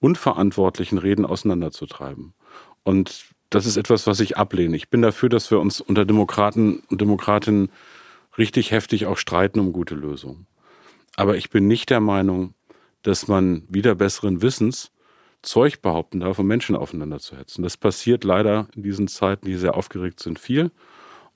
unverantwortlichen 0.00 0.98
Reden 0.98 1.24
auseinanderzutreiben. 1.24 2.34
Und 2.82 3.26
das 3.50 3.66
ist 3.66 3.76
etwas, 3.76 4.06
was 4.06 4.20
ich 4.20 4.36
ablehne. 4.36 4.76
Ich 4.76 4.90
bin 4.90 5.02
dafür, 5.02 5.28
dass 5.28 5.50
wir 5.50 5.58
uns 5.58 5.80
unter 5.80 6.04
Demokraten 6.04 6.82
und 6.88 7.00
Demokratinnen 7.00 7.70
richtig 8.36 8.70
heftig 8.70 9.06
auch 9.06 9.16
streiten 9.16 9.58
um 9.60 9.72
gute 9.72 9.94
Lösungen. 9.94 10.46
Aber 11.16 11.36
ich 11.36 11.50
bin 11.50 11.66
nicht 11.66 11.90
der 11.90 12.00
Meinung, 12.00 12.54
dass 13.02 13.26
man 13.26 13.64
wieder 13.68 13.94
besseren 13.94 14.42
Wissens 14.42 14.92
Zeug 15.42 15.82
behaupten 15.82 16.20
darf, 16.20 16.38
um 16.38 16.46
Menschen 16.46 16.76
aufeinander 16.76 17.20
zu 17.20 17.36
hetzen. 17.36 17.62
Das 17.62 17.76
passiert 17.76 18.24
leider 18.24 18.68
in 18.74 18.82
diesen 18.82 19.08
Zeiten, 19.08 19.46
die 19.46 19.54
sehr 19.54 19.76
aufgeregt 19.76 20.20
sind, 20.20 20.38
viel. 20.38 20.70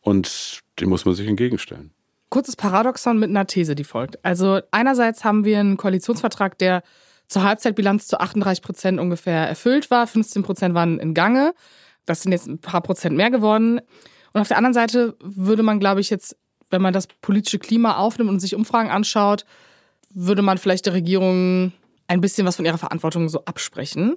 Und 0.01 0.61
dem 0.81 0.89
muss 0.89 1.05
man 1.05 1.15
sich 1.15 1.29
entgegenstellen. 1.29 1.93
Kurzes 2.29 2.57
Paradoxon 2.57 3.19
mit 3.19 3.31
einer 3.31 3.47
These, 3.47 3.75
die 3.75 3.85
folgt. 3.85 4.25
Also 4.25 4.61
einerseits 4.71 5.25
haben 5.25 5.45
wir 5.45 5.61
einen 5.61 5.77
Koalitionsvertrag, 5.77 6.59
der 6.59 6.83
zur 7.33 7.43
Halbzeitbilanz 7.43 8.07
zu 8.07 8.21
38 8.21 8.63
Prozent 8.63 9.01
ungefähr 9.01 9.49
erfüllt 9.49 9.91
war. 9.91 10.07
15 10.07 10.43
Prozent 10.43 10.75
waren 10.75 10.99
in 10.99 11.15
Gange. 11.15 11.55
Das 12.05 12.23
sind 12.23 12.33
jetzt 12.33 12.47
ein 12.47 12.59
paar 12.59 12.81
Prozent 12.81 13.17
mehr 13.17 13.31
geworden. 13.31 13.81
Und 14.33 14.41
auf 14.41 14.49
der 14.49 14.57
anderen 14.57 14.75
Seite 14.75 15.17
würde 15.21 15.63
man, 15.63 15.81
glaube 15.81 16.01
ich, 16.01 16.11
jetzt, 16.11 16.37
wenn 16.71 16.83
man 16.83 16.93
das 16.93 17.07
politische 17.21 17.59
Klima 17.59 17.97
aufnimmt 17.97 18.31
und 18.31 18.41
sich 18.41 18.55
Umfragen 18.55 18.91
anschaut, 18.91 19.45
würde 20.11 20.43
man 20.43 20.59
vielleicht 20.59 20.87
der 20.87 20.95
Regierung 20.95 21.73
ein 22.09 22.21
bisschen 22.21 22.47
was 22.47 22.57
von 22.57 22.65
ihrer 22.65 22.79
Verantwortung 22.79 23.29
so 23.29 23.45
absprechen. 23.45 24.17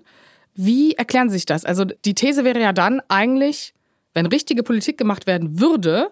Wie 0.54 0.94
erklären 0.94 1.30
Sie 1.30 1.36
sich 1.36 1.46
das? 1.46 1.66
Also 1.66 1.86
die 1.86 2.16
These 2.16 2.44
wäre 2.44 2.60
ja 2.60 2.74
dann 2.74 3.02
eigentlich, 3.08 3.74
wenn 4.14 4.26
richtige 4.26 4.64
Politik 4.64 4.98
gemacht 4.98 5.28
werden 5.28 5.60
würde, 5.60 6.12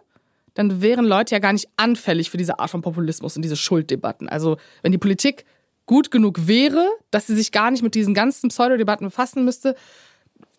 dann 0.53 0.81
wären 0.81 1.05
Leute 1.05 1.33
ja 1.33 1.39
gar 1.39 1.53
nicht 1.53 1.67
anfällig 1.77 2.29
für 2.29 2.37
diese 2.37 2.59
Art 2.59 2.69
von 2.69 2.81
Populismus 2.81 3.35
und 3.35 3.41
diese 3.41 3.55
Schulddebatten. 3.55 4.29
Also 4.29 4.57
wenn 4.81 4.91
die 4.91 4.97
Politik 4.97 5.45
gut 5.85 6.11
genug 6.11 6.47
wäre, 6.47 6.87
dass 7.11 7.27
sie 7.27 7.35
sich 7.35 7.51
gar 7.51 7.71
nicht 7.71 7.83
mit 7.83 7.95
diesen 7.95 8.13
ganzen 8.13 8.49
Pseudodebatten 8.49 9.07
befassen 9.07 9.45
müsste. 9.45 9.75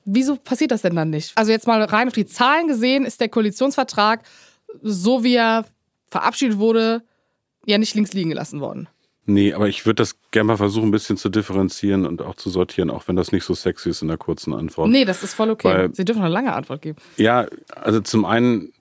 Wieso 0.04 0.36
passiert 0.36 0.70
das 0.70 0.82
denn 0.82 0.94
dann 0.94 1.10
nicht? 1.10 1.32
Also 1.34 1.50
jetzt 1.50 1.66
mal 1.66 1.82
rein 1.82 2.08
auf 2.08 2.14
die 2.14 2.26
Zahlen 2.26 2.68
gesehen, 2.68 3.06
ist 3.06 3.20
der 3.20 3.28
Koalitionsvertrag, 3.28 4.22
so 4.82 5.24
wie 5.24 5.34
er 5.34 5.64
verabschiedet 6.08 6.58
wurde, 6.58 7.02
ja 7.66 7.78
nicht 7.78 7.94
links 7.94 8.12
liegen 8.12 8.30
gelassen 8.30 8.60
worden. 8.60 8.88
Nee, 9.26 9.54
aber 9.54 9.68
ich 9.68 9.86
würde 9.86 10.02
das 10.02 10.16
gerne 10.32 10.48
mal 10.48 10.56
versuchen, 10.58 10.88
ein 10.88 10.90
bisschen 10.90 11.16
zu 11.16 11.30
differenzieren 11.30 12.04
und 12.04 12.20
auch 12.20 12.34
zu 12.34 12.50
sortieren, 12.50 12.90
auch 12.90 13.08
wenn 13.08 13.16
das 13.16 13.32
nicht 13.32 13.44
so 13.44 13.54
sexy 13.54 13.88
ist 13.88 14.02
in 14.02 14.08
der 14.08 14.18
kurzen 14.18 14.52
Antwort. 14.52 14.90
Nee, 14.90 15.06
das 15.06 15.22
ist 15.22 15.32
voll 15.32 15.50
okay. 15.50 15.68
Weil, 15.68 15.94
Sie 15.94 16.04
dürfen 16.04 16.20
eine 16.20 16.32
lange 16.32 16.52
Antwort 16.52 16.82
geben. 16.82 16.98
Ja, 17.16 17.46
also 17.74 18.00
zum 18.00 18.26
einen 18.26 18.74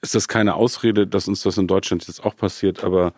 ist 0.00 0.14
das 0.14 0.28
keine 0.28 0.54
Ausrede, 0.54 1.08
dass 1.08 1.26
uns 1.26 1.42
das 1.42 1.58
in 1.58 1.66
Deutschland 1.66 2.06
jetzt 2.06 2.24
auch 2.24 2.36
passiert, 2.36 2.84
aber 2.84 3.14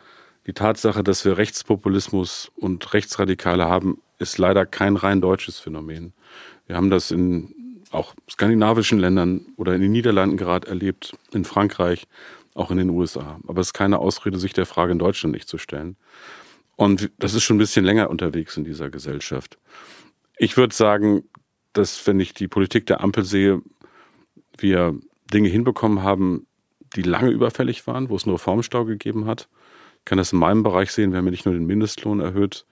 die 0.47 0.53
Tatsache, 0.53 1.03
dass 1.03 1.25
wir 1.25 1.39
Rechtspopulismus 1.39 2.53
und 2.57 2.95
Rechtsradikale 2.95 3.67
haben, 3.67 4.01
ist 4.19 4.39
leider 4.39 4.65
kein 4.65 4.97
rein 4.97 5.21
deutsches 5.21 5.59
Phänomen. 5.59 6.13
Wir 6.67 6.77
haben 6.77 6.91
das 6.91 7.11
in 7.11 7.83
auch 7.91 8.15
skandinavischen 8.29 8.99
Ländern 8.99 9.47
oder 9.57 9.75
in 9.75 9.81
den 9.81 9.93
Niederlanden 9.93 10.37
gerade 10.37 10.69
erlebt, 10.69 11.17
in 11.33 11.45
Frankreich, 11.45 12.07
auch 12.55 12.71
in 12.71 12.79
den 12.79 12.91
USA. 12.91 13.39
Aber 13.47 13.61
es 13.61 13.69
ist 13.69 13.75
keine 13.75 13.99
Ausrede, 13.99 14.39
sich 14.39 14.53
der 14.53 14.67
Frage 14.67 14.93
in 14.93 14.99
Deutschland 14.99 15.35
nicht 15.35 15.49
zu 15.49 15.59
stellen. 15.59 15.97
Und 16.77 17.11
das 17.19 17.35
ist 17.35 17.43
schon 17.43 17.57
ein 17.57 17.61
bisschen 17.61 17.85
länger 17.85 18.11
unterwegs 18.11 18.57
in 18.57 18.65
dieser 18.65 18.91
Gesellschaft. 18.91 19.59
Ich 20.37 20.57
würde 20.57 20.75
sagen, 20.75 21.25
dass 21.73 22.07
wenn 22.07 22.21
ich 22.21 22.35
die 22.35 22.49
Politik 22.49 22.87
der 22.87 23.03
Ampel 23.03 23.25
sehe, 23.25 23.63
wir 24.59 24.99
Dinge 25.33 25.49
hinbekommen 25.49 26.03
haben, 26.03 26.47
die 26.95 27.03
lange 27.03 27.31
überfällig 27.31 27.87
waren, 27.87 28.09
wo 28.09 28.17
es 28.17 28.25
einen 28.25 28.33
Reformstau 28.33 28.85
gegeben 28.85 29.27
hat, 29.27 29.49
kann 30.07 30.17
das 30.17 30.33
in 30.33 30.39
meinem 30.39 30.63
Bereich 30.63 30.91
sehen. 30.93 31.11
Wir 31.11 31.19
haben 31.19 31.27
ja 31.27 31.33
nicht 31.33 31.45
nur 31.45 31.55
den 31.55 31.67
Mindestlohn 31.67 32.21
erhöht, 32.21 32.65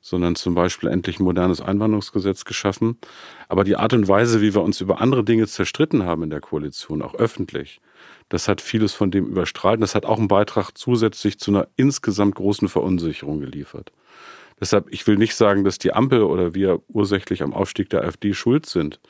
sondern 0.00 0.36
zum 0.36 0.54
Beispiel 0.54 0.88
endlich 0.88 1.20
ein 1.20 1.24
modernes 1.24 1.60
Einwanderungsgesetz 1.60 2.44
geschaffen. 2.44 2.96
Aber 3.48 3.64
die 3.64 3.76
Art 3.76 3.92
und 3.92 4.08
Weise, 4.08 4.40
wie 4.40 4.54
wir 4.54 4.62
uns 4.62 4.80
über 4.80 5.00
andere 5.00 5.24
Dinge 5.24 5.46
zerstritten 5.46 6.04
haben 6.04 6.22
in 6.22 6.30
der 6.30 6.40
Koalition, 6.40 7.02
auch 7.02 7.14
öffentlich, 7.16 7.80
das 8.28 8.48
hat 8.48 8.60
vieles 8.60 8.94
von 8.94 9.10
dem 9.10 9.26
überstrahlt. 9.26 9.82
Das 9.82 9.94
hat 9.94 10.06
auch 10.06 10.18
einen 10.18 10.28
Beitrag 10.28 10.72
zusätzlich 10.74 11.38
zu 11.38 11.50
einer 11.50 11.68
insgesamt 11.76 12.36
großen 12.36 12.68
Verunsicherung 12.68 13.40
geliefert. 13.40 13.92
Deshalb, 14.60 14.86
ich 14.90 15.06
will 15.06 15.16
nicht 15.16 15.34
sagen, 15.34 15.64
dass 15.64 15.78
die 15.78 15.92
Ampel 15.92 16.22
oder 16.22 16.54
wir 16.54 16.80
ursächlich 16.88 17.42
am 17.42 17.52
Aufstieg 17.52 17.90
der 17.90 18.04
AfD 18.04 18.32
schuld 18.32 18.66
sind. 18.66 19.00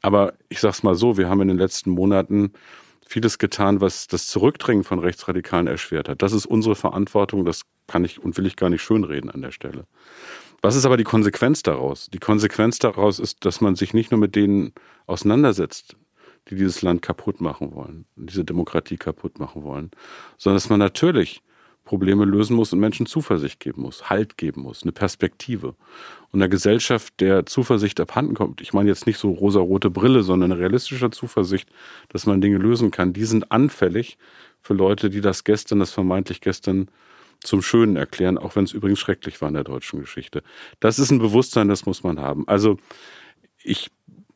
Aber 0.00 0.34
ich 0.48 0.60
sage 0.60 0.72
es 0.72 0.82
mal 0.82 0.94
so, 0.94 1.16
wir 1.16 1.28
haben 1.28 1.40
in 1.40 1.48
den 1.48 1.58
letzten 1.58 1.90
Monaten 1.90 2.52
vieles 3.06 3.38
getan, 3.38 3.80
was 3.80 4.08
das 4.08 4.26
Zurückdrängen 4.26 4.84
von 4.84 4.98
Rechtsradikalen 4.98 5.66
erschwert 5.66 6.08
hat. 6.08 6.22
Das 6.22 6.32
ist 6.32 6.44
unsere 6.44 6.74
Verantwortung, 6.74 7.44
das 7.44 7.62
kann 7.86 8.04
ich 8.04 8.22
und 8.22 8.36
will 8.36 8.46
ich 8.46 8.56
gar 8.56 8.68
nicht 8.68 8.82
schönreden 8.82 9.30
an 9.30 9.42
der 9.42 9.52
Stelle. 9.52 9.86
Was 10.60 10.74
ist 10.74 10.84
aber 10.84 10.96
die 10.96 11.04
Konsequenz 11.04 11.62
daraus? 11.62 12.08
Die 12.12 12.18
Konsequenz 12.18 12.78
daraus 12.78 13.18
ist, 13.18 13.44
dass 13.44 13.60
man 13.60 13.76
sich 13.76 13.94
nicht 13.94 14.10
nur 14.10 14.18
mit 14.18 14.34
denen 14.34 14.72
auseinandersetzt, 15.06 15.96
die 16.48 16.56
dieses 16.56 16.82
Land 16.82 17.02
kaputt 17.02 17.40
machen 17.40 17.72
wollen, 17.72 18.06
diese 18.16 18.44
Demokratie 18.44 18.96
kaputt 18.96 19.38
machen 19.38 19.62
wollen, 19.62 19.90
sondern 20.36 20.56
dass 20.56 20.68
man 20.68 20.80
natürlich 20.80 21.42
Probleme 21.86 22.26
lösen 22.26 22.54
muss 22.54 22.74
und 22.74 22.80
Menschen 22.80 23.06
Zuversicht 23.06 23.60
geben 23.60 23.82
muss, 23.82 24.10
Halt 24.10 24.36
geben 24.36 24.62
muss, 24.62 24.82
eine 24.82 24.92
Perspektive. 24.92 25.74
Und 26.32 26.42
einer 26.42 26.48
Gesellschaft, 26.50 27.14
der 27.20 27.46
Zuversicht 27.46 27.98
abhanden 28.00 28.34
kommt, 28.34 28.60
ich 28.60 28.74
meine 28.74 28.90
jetzt 28.90 29.06
nicht 29.06 29.16
so 29.16 29.30
rosa-rote 29.30 29.88
Brille, 29.88 30.22
sondern 30.22 30.52
eine 30.52 30.60
realistische 30.60 31.08
Zuversicht, 31.10 31.70
dass 32.10 32.26
man 32.26 32.42
Dinge 32.42 32.58
lösen 32.58 32.90
kann, 32.90 33.14
die 33.14 33.24
sind 33.24 33.50
anfällig 33.50 34.18
für 34.60 34.74
Leute, 34.74 35.08
die 35.08 35.22
das 35.22 35.44
gestern, 35.44 35.78
das 35.78 35.92
vermeintlich 35.92 36.42
gestern 36.42 36.90
zum 37.40 37.62
Schönen 37.62 37.96
erklären, 37.96 38.36
auch 38.36 38.56
wenn 38.56 38.64
es 38.64 38.72
übrigens 38.72 38.98
schrecklich 38.98 39.40
war 39.40 39.48
in 39.48 39.54
der 39.54 39.64
deutschen 39.64 40.00
Geschichte. 40.00 40.42
Das 40.80 40.98
ist 40.98 41.10
ein 41.10 41.20
Bewusstsein, 41.20 41.68
das 41.68 41.86
muss 41.86 42.02
man 42.02 42.18
haben. 42.20 42.46
Also 42.48 42.78
ich 43.62 43.90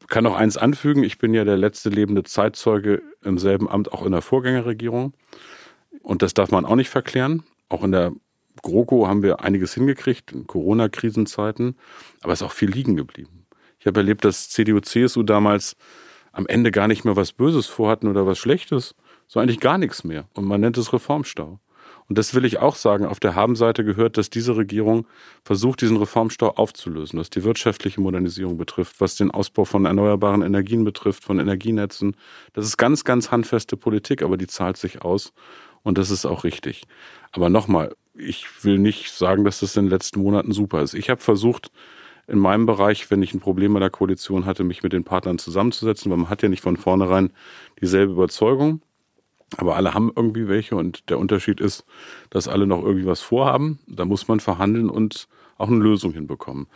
kann 0.07 0.25
noch 0.25 0.37
eins 0.37 0.57
anfügen, 0.57 1.03
ich 1.03 1.19
bin 1.19 1.35
ja 1.35 1.45
der 1.45 1.57
letzte 1.57 1.89
lebende 1.89 2.23
Zeitzeuge 2.23 3.03
im 3.25 3.39
selben 3.39 3.69
Amt, 3.69 3.93
auch 3.93 4.07
in 4.07 4.13
der 4.13 4.23
Vorgängerregierung. 4.23 5.15
Und 6.03 6.23
das 6.23 6.35
darf 6.35 6.51
man 6.51 6.65
auch 6.65 6.77
nicht 6.77 6.91
verklären. 6.91 7.43
Auch 7.69 7.85
in 7.85 7.93
der 7.93 8.13
GroKo 8.63 9.07
haben 9.07 9.23
wir 9.23 9.41
einiges 9.41 9.75
hingekriegt, 9.75 10.33
in 10.33 10.47
Corona-Krisenzeiten, 10.47 11.77
aber 12.23 12.33
es 12.33 12.41
ist 12.41 12.47
auch 12.47 12.53
viel 12.53 12.71
liegen 12.71 12.97
geblieben. 12.97 13.47
Ich 13.79 13.87
habe 13.87 14.01
erlebt, 14.01 14.25
dass 14.25 14.51
CDU, 14.51 14.81
CSU 14.81 15.23
damals 15.23 15.77
am 16.33 16.47
Ende 16.47 16.71
gar 16.71 16.87
nicht 16.87 17.05
mehr 17.05 17.17
was 17.17 17.33
Böses 17.33 17.67
vorhatten 17.67 18.09
oder 18.09 18.27
was 18.27 18.39
Schlechtes, 18.39 18.95
so 19.27 19.41
eigentlich 19.41 19.61
gar 19.61 19.79
nichts 19.79 20.05
mehr. 20.05 20.29
Und 20.35 20.45
man 20.45 20.61
nennt 20.61 20.77
es 20.77 20.93
Reformstau. 20.93 21.61
Und 22.09 22.19
das 22.19 22.35
will 22.35 22.45
ich 22.45 22.59
auch 22.59 22.75
sagen. 22.75 23.07
Auf 23.07 23.21
der 23.21 23.37
Habenseite 23.37 23.85
gehört, 23.85 24.19
dass 24.19 24.31
diese 24.31 24.57
Regierung 24.57 25.07
versucht, 25.45 25.81
diesen 25.81 25.97
Reformstau 25.97 26.49
aufzulösen, 26.51 27.21
was 27.21 27.31
die 27.31 27.45
wirtschaftliche 27.45 28.01
Modernisierung 28.01 28.59
betrifft, 28.59 29.01
was 29.01 29.15
den 29.15 29.31
Ausbau 29.31 29.65
von 29.65 29.87
erneuerbaren 29.87 30.43
Energien 30.43 30.83
betrifft, 30.83 31.23
von 31.23 31.39
Energienetzen. 31.39 32.17
Das 32.53 32.67
ist 32.67 32.77
ganz, 32.77 33.05
ganz 33.05 33.31
handfeste 33.31 33.77
Politik, 33.77 34.23
aber 34.23 34.37
die 34.37 34.49
zahlt 34.49 34.77
sich 34.77 35.03
aus. 35.03 35.33
Und 35.83 35.99
das 35.99 36.11
ist 36.11 36.27
auch 36.27 36.45
richtig. 36.45 36.83
Aber 37.33 37.49
nochmal, 37.49 37.95
ich 38.15 38.65
will 38.65 38.79
nicht 38.79 39.13
sagen, 39.13 39.45
dass 39.45 39.61
das 39.61 39.77
in 39.77 39.87
den 39.87 39.91
letzten 39.91 40.23
Monaten 40.23 40.53
super 40.53 40.83
ist. 40.83 40.95
Ich 40.95 41.11
habe 41.11 41.21
versucht, 41.21 41.71
in 42.27 42.39
meinem 42.39 42.67
Bereich, 42.67 43.11
wenn 43.11 43.23
ich 43.23 43.35
ein 43.35 43.41
Problem 43.41 43.75
bei 43.75 43.81
der 43.81 43.91
Koalition 43.91 44.47
hatte, 44.47 44.63
mich 44.63 44.83
mit 44.83 44.93
den 44.93 45.05
Partnern 45.05 45.39
zusammenzusetzen, 45.39 46.11
weil 46.11 46.19
man 46.19 46.31
hat 46.31 46.43
ja 46.43 46.49
nicht 46.49 46.63
von 46.63 46.77
vornherein 46.77 47.33
dieselbe 47.81 48.13
Überzeugung. 48.13 48.83
Aber 49.57 49.75
alle 49.75 49.95
haben 49.95 50.13
irgendwie 50.15 50.47
welche 50.47 50.77
und 50.77 51.11
der 51.11 51.19
Unterschied 51.19 51.61
ist, 51.61 51.85
dass 52.31 52.47
alle 52.47 52.69
noch 52.69 52.85
irgendwie 52.85 53.07
was 53.07 53.21
vorhaben. 53.21 53.81
Da 53.89 54.05
muss 54.05 54.29
man 54.29 54.39
verhandeln 54.39 54.89
und 54.89 55.27
auch 55.61 55.69
eine 55.69 55.79
Lösung 55.79 56.13
hinbekommen. 56.13 56.67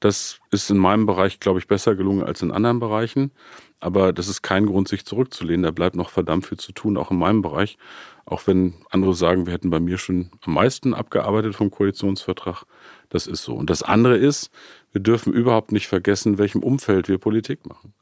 Das 0.00 0.38
ist 0.50 0.70
in 0.70 0.78
meinem 0.78 1.06
Bereich, 1.06 1.40
glaube 1.40 1.58
ich, 1.58 1.66
besser 1.66 1.94
gelungen 1.94 2.22
als 2.22 2.42
in 2.42 2.50
anderen 2.50 2.78
Bereichen. 2.78 3.32
Aber 3.80 4.12
das 4.12 4.28
ist 4.28 4.42
kein 4.42 4.66
Grund, 4.66 4.88
sich 4.88 5.04
zurückzulehnen. 5.04 5.62
Da 5.62 5.70
bleibt 5.70 5.96
noch 5.96 6.10
verdammt 6.10 6.46
viel 6.46 6.58
zu 6.58 6.72
tun, 6.72 6.96
auch 6.96 7.10
in 7.10 7.18
meinem 7.18 7.42
Bereich. 7.42 7.78
Auch 8.26 8.46
wenn 8.46 8.74
andere 8.90 9.14
sagen, 9.14 9.46
wir 9.46 9.52
hätten 9.52 9.70
bei 9.70 9.80
mir 9.80 9.98
schon 9.98 10.30
am 10.42 10.54
meisten 10.54 10.94
abgearbeitet 10.94 11.54
vom 11.54 11.70
Koalitionsvertrag. 11.70 12.64
Das 13.08 13.26
ist 13.26 13.42
so. 13.42 13.54
Und 13.54 13.70
das 13.70 13.82
andere 13.82 14.16
ist, 14.16 14.50
wir 14.92 15.00
dürfen 15.00 15.32
überhaupt 15.32 15.72
nicht 15.72 15.88
vergessen, 15.88 16.34
in 16.34 16.38
welchem 16.38 16.62
Umfeld 16.62 17.08
wir 17.08 17.18
Politik 17.18 17.66
machen. 17.66 17.94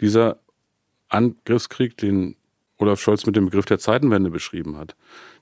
Dieser 0.00 0.38
Angriffskrieg, 1.08 1.96
den 1.96 2.36
Olaf 2.78 3.00
Scholz 3.00 3.26
mit 3.26 3.36
dem 3.36 3.46
Begriff 3.46 3.66
der 3.66 3.78
Zeitenwende 3.78 4.30
beschrieben 4.30 4.76
hat, 4.76 4.96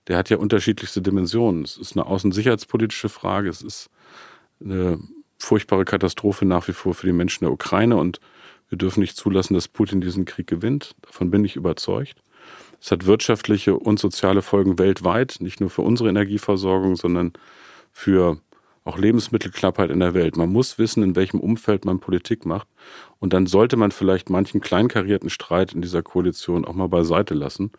der 0.09 0.17
hat 0.17 0.31
ja 0.31 0.37
unterschiedlichste 0.37 1.01
Dimensionen. 1.01 1.63
Es 1.63 1.77
ist 1.77 1.97
eine 1.97 2.07
außensicherheitspolitische 2.07 3.09
Frage, 3.09 3.49
es 3.49 3.63
ist 3.63 3.91
eine 4.61 4.99
furchtbare 5.39 5.85
Katastrophe 5.85 6.45
nach 6.45 6.69
wie 6.69 6.73
vor 6.73 6.95
für 6.95 7.07
die 7.07 7.13
Menschen 7.13 7.45
der 7.45 7.53
Ukraine 7.53 7.97
und 7.97 8.21
wir 8.69 8.79
dürfen 8.79 9.01
nicht 9.01 9.17
zulassen, 9.17 9.55
dass 9.55 9.69
Putin 9.69 10.01
diesen 10.01 10.25
Krieg 10.25 10.47
gewinnt. 10.47 10.95
Davon 11.03 11.31
bin 11.31 11.45
ich 11.45 11.57
überzeugt. 11.57 12.23
Es 12.81 12.91
hat 12.91 13.07
wirtschaftliche 13.07 13.77
und 13.77 13.99
soziale 13.99 14.43
Folgen 14.43 14.79
weltweit, 14.79 15.37
nicht 15.41 15.61
nur 15.61 15.71
für 15.71 15.83
unsere 15.83 16.09
Energieversorgung, 16.09 16.97
sondern 16.97 17.33
für 17.93 18.41
auch 18.85 18.99
Lebensmittelknappheit 18.99 19.91
in 19.91 20.01
der 20.01 20.15
Welt. 20.15 20.37
Man 20.37 20.51
muss 20.51 20.79
wissen, 20.79 21.03
in 21.03 21.15
welchem 21.15 21.41
Umfeld 21.41 21.85
man 21.85 22.01
Politik 22.01 22.45
macht. 22.45 22.67
Und 23.21 23.33
dann 23.33 23.47
sollte 23.47 23.77
man 23.77 23.93
vielleicht 23.93 24.31
manchen 24.31 24.61
kleinkarierten 24.61 25.31
Streit 25.31 25.73
in 25.73 25.83
dieser 25.83 26.03
Koalition 26.03 26.65
auch 26.65 26.75
mal 26.75 26.89
beiseite 26.89 27.35
lassen 27.35 27.71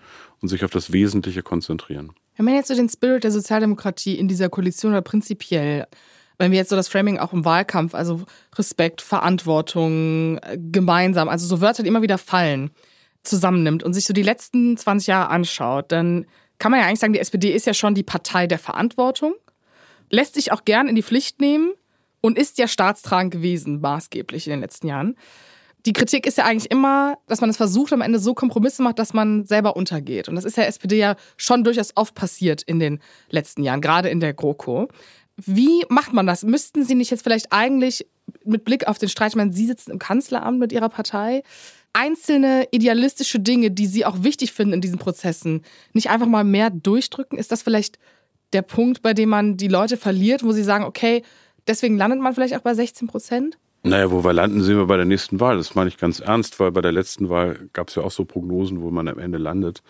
und 0.42 0.48
sich 0.48 0.64
auf 0.64 0.72
das 0.72 0.94
Wesentliche 0.94 1.44
konzentrieren. 1.44 2.14
Wenn 2.38 2.46
man 2.46 2.56
jetzt 2.56 2.70
so 2.70 2.76
den 2.76 2.90
Spirit 2.90 3.24
der 3.24 3.32
Sozialdemokratie 3.32 4.18
in 4.18 4.28
dieser 4.28 4.50
Koalition 4.50 4.92
oder 4.92 5.02
prinzipiell, 5.02 5.88
wenn 6.38 6.52
wir 6.52 6.58
jetzt 6.58 6.70
so 6.70 6.76
das 6.76 6.88
Framing 6.88 7.20
auch 7.20 7.34
im 7.34 7.46
Wahlkampf, 7.46 7.94
also 7.94 8.24
Respekt, 8.56 9.02
Verantwortung, 9.02 10.40
gemeinsam, 10.56 11.30
also 11.30 11.46
so 11.46 11.62
Wörter, 11.62 11.84
die 11.84 11.90
immer 11.90 12.02
wieder 12.02 12.18
fallen, 12.18 12.72
zusammennimmt 13.24 13.84
und 13.84 13.94
sich 13.94 14.06
so 14.06 14.14
die 14.14 14.24
letzten 14.24 14.78
20 14.78 15.08
Jahre 15.08 15.30
anschaut, 15.30 15.92
dann 15.92 16.26
kann 16.60 16.72
man 16.72 16.80
ja 16.80 16.88
eigentlich 16.88 17.00
sagen, 17.00 17.14
die 17.14 17.20
SPD 17.20 17.52
ist 17.52 17.68
ja 17.68 17.74
schon 17.74 17.96
die 17.96 18.04
Partei 18.04 18.48
der 18.48 18.60
Verantwortung, 18.60 19.34
lässt 20.14 20.36
sich 20.36 20.52
auch 20.52 20.64
gern 20.64 20.88
in 20.88 20.96
die 20.96 21.02
Pflicht 21.02 21.42
nehmen 21.42 21.74
und 22.22 22.38
ist 22.38 22.60
ja 22.60 22.68
staatstragend 22.68 23.34
gewesen, 23.34 23.82
maßgeblich 23.82 24.46
in 24.46 24.52
den 24.52 24.60
letzten 24.62 24.88
Jahren. 24.88 25.16
Die 25.88 25.92
Kritik 25.92 26.28
ist 26.28 26.38
ja 26.38 26.46
eigentlich 26.46 26.72
immer, 26.72 27.18
dass 27.28 27.42
man 27.42 27.50
es 27.50 27.58
versucht, 27.58 27.92
am 27.92 28.02
Ende 28.02 28.20
so 28.20 28.36
Kompromisse 28.36 28.84
macht, 28.84 29.00
dass 29.00 29.14
man 29.14 29.46
selber 29.46 29.76
untergeht. 29.76 30.30
Und 30.30 30.36
das 30.36 30.46
ist 30.46 30.56
der 30.56 30.68
SPD 30.68 30.98
ja 31.00 31.16
schon 31.36 31.64
durchaus 31.64 31.92
oft 31.96 32.14
passiert 32.14 32.62
in 32.62 32.80
den 32.80 33.00
letzten 33.32 33.64
Jahren, 33.64 33.82
gerade 33.82 34.10
in 34.10 34.20
der 34.20 34.34
GroKo. 34.34 34.88
Wie 35.36 35.84
macht 35.90 36.14
man 36.14 36.28
das? 36.28 36.44
Müssten 36.44 36.86
Sie 36.86 36.96
nicht 36.96 37.10
jetzt 37.10 37.24
vielleicht 37.24 37.52
eigentlich 37.52 38.06
mit 38.46 38.66
Blick 38.66 38.88
auf 38.88 39.00
den 39.00 39.10
Streit, 39.10 39.32
ich 39.32 39.36
meine, 39.36 39.52
Sie 39.52 39.66
sitzen 39.66 39.92
im 39.92 40.00
Kanzleramt 40.00 40.60
mit 40.60 40.72
Ihrer 40.72 40.90
Partei, 40.90 41.42
einzelne 41.92 42.68
idealistische 42.72 43.40
Dinge, 43.40 43.72
die 43.72 43.88
Sie 43.88 44.06
auch 44.06 44.22
wichtig 44.22 44.54
finden 44.54 44.76
in 44.76 44.82
diesen 44.82 45.00
Prozessen, 45.00 45.64
nicht 45.92 46.12
einfach 46.12 46.28
mal 46.28 46.44
mehr 46.44 46.70
durchdrücken? 46.70 47.40
Ist 47.40 47.52
das 47.52 47.64
vielleicht 47.64 47.98
der 48.54 48.62
Punkt, 48.62 49.02
bei 49.02 49.14
dem 49.14 49.30
man 49.30 49.58
die 49.58 49.68
Leute 49.68 49.98
verliert, 49.98 50.44
wo 50.44 50.52
Sie 50.52 50.64
sagen, 50.64 50.84
okay, 50.84 51.24
deswegen 51.68 51.98
landet 51.98 52.20
man 52.20 52.34
vielleicht 52.34 52.56
auch 52.56 52.62
bei 52.62 52.74
16 52.74 53.08
Prozent? 53.08 53.58
Naja, 53.86 54.10
wo 54.12 54.24
wir 54.24 54.32
landen, 54.32 54.64
sehen 54.64 54.78
wir 54.78 54.86
bei 54.86 54.96
der 54.96 55.06
nächsten 55.06 55.42
Wahl. 55.42 55.58
Das 55.58 55.76
meine 55.76 55.90
ich 55.90 55.98
ganz 55.98 56.22
ernst, 56.22 56.58
weil 56.62 56.72
bei 56.72 56.80
der 56.80 56.94
letzten 56.94 57.28
Wahl 57.28 57.68
gab 57.74 57.90
es 57.90 57.96
ja 57.96 58.04
auch 58.04 58.12
so 58.12 58.24
Prognosen, 58.24 58.82
wo 58.82 58.92
man 58.92 59.10
am 59.10 59.20
Ende 59.20 59.38
landet. 59.38 59.84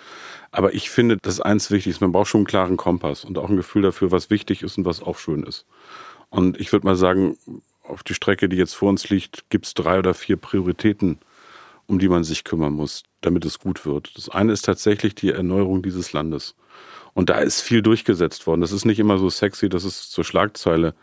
Aber 0.51 0.73
ich 0.73 0.89
finde, 0.89 1.17
dass 1.21 1.39
eins 1.39 1.69
wichtig 1.69 1.91
ist, 1.91 2.01
man 2.01 2.11
braucht 2.11 2.29
schon 2.29 2.39
einen 2.39 2.47
klaren 2.47 2.75
Kompass 2.75 3.23
und 3.23 3.37
auch 3.37 3.49
ein 3.49 3.55
Gefühl 3.55 3.83
dafür, 3.83 4.11
was 4.11 4.31
wichtig 4.31 4.63
ist 4.63 4.79
und 4.79 4.85
was 4.85 5.03
auch 5.03 5.19
schön 5.19 5.43
ist. 5.43 5.67
Und 6.31 6.59
ich 6.59 6.71
würde 6.71 6.87
mal 6.87 6.95
sagen, 6.95 7.37
auf 7.83 8.01
die 8.01 8.15
Strecke, 8.15 8.49
die 8.49 8.57
jetzt 8.57 8.73
vor 8.73 8.89
uns 8.89 9.09
liegt, 9.09 9.47
gibt 9.51 9.67
es 9.67 9.75
drei 9.75 9.99
oder 9.99 10.15
vier 10.15 10.37
Prioritäten, 10.37 11.19
um 11.85 11.99
die 11.99 12.09
man 12.09 12.23
sich 12.23 12.43
kümmern 12.43 12.73
muss, 12.73 13.03
damit 13.21 13.45
es 13.45 13.59
gut 13.59 13.85
wird. 13.85 14.17
Das 14.17 14.27
eine 14.27 14.53
ist 14.53 14.63
tatsächlich 14.63 15.13
die 15.13 15.29
Erneuerung 15.29 15.83
dieses 15.83 16.13
Landes. 16.13 16.55
Und 17.13 17.29
da 17.29 17.39
ist 17.39 17.61
viel 17.61 17.81
durchgesetzt 17.81 18.47
worden. 18.47 18.61
Das 18.61 18.71
ist 18.71 18.85
nicht 18.85 18.99
immer 18.99 19.17
so 19.17 19.29
sexy, 19.29 19.69
dass 19.69 19.83
es 19.83 20.09
zur 20.09 20.23
Schlagzeile 20.23 20.95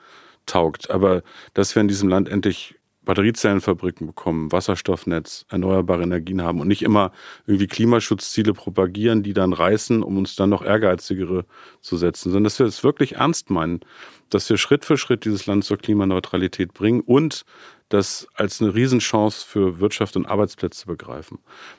taugt. 0.47 0.91
Aber 0.91 1.23
dass 1.55 1.75
wir 1.75 1.81
in 1.81 1.89
diesem 1.89 2.09
Land 2.09 2.29
endlich 2.29 2.77
Batteriezellenfabriken 3.03 4.07
bekommen, 4.07 4.53
Wasserstoffnetz, 4.53 5.47
erneuerbare 5.49 6.03
Energien 6.03 6.43
haben 6.43 6.61
und 6.61 6.69
nicht 6.69 6.83
immer 6.83 7.13
irgendwie 7.47 7.67
Klimaschutzziele 7.67 8.53
propagieren, 8.53 9.23
die 9.23 9.33
dann 9.33 9.53
reißen, 9.53 10.03
um 10.03 10.19
uns 10.19 10.37
dann 10.37 10.51
noch 10.51 10.63
ehrgeizigere 10.63 11.47
zu 11.81 11.97
setzen, 11.97 12.31
sondern 12.31 12.45
dass 12.45 12.59
wir 12.59 12.67
es 12.67 12.85
wirklich 12.85 13.17
ernst 13.17 13.49
meinen, 13.49 13.81
dass 14.29 14.49
wir 14.51 14.59
Schritt 14.59 14.85
für 14.85 14.99
Schritt 14.99 15.25
dieses 15.25 15.47
Land 15.47 15.65
zur 15.65 15.79
Klimaneutralität 15.79 16.75
bringen 16.75 17.01
und 17.01 17.45
das 17.89 18.29
als 18.35 18.61
eine 18.61 18.75
Riesenchance 18.75 19.45
für 19.45 19.81
Wirtschaft 19.81 20.17
und 20.17 20.27
Arbeitsplätze 20.27 20.87
begreifen. 20.87 21.39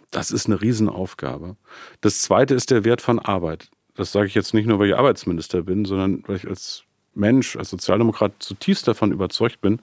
Das 0.09 0.31
ist 0.31 0.47
eine 0.47 0.61
Riesenaufgabe. 0.61 1.55
Das 2.01 2.21
zweite 2.21 2.55
ist 2.55 2.71
der 2.71 2.83
Wert 2.83 3.01
von 3.01 3.19
Arbeit. 3.19 3.69
Das 3.95 4.11
sage 4.11 4.27
ich 4.27 4.35
jetzt 4.35 4.53
nicht 4.53 4.67
nur, 4.67 4.79
weil 4.79 4.89
ich 4.89 4.95
Arbeitsminister 4.95 5.63
bin, 5.63 5.85
sondern 5.85 6.23
weil 6.27 6.37
ich 6.37 6.47
als 6.47 6.83
Mensch, 7.13 7.55
als 7.55 7.69
Sozialdemokrat 7.69 8.33
zutiefst 8.39 8.87
davon 8.87 9.11
überzeugt 9.11 9.61
bin, 9.61 9.81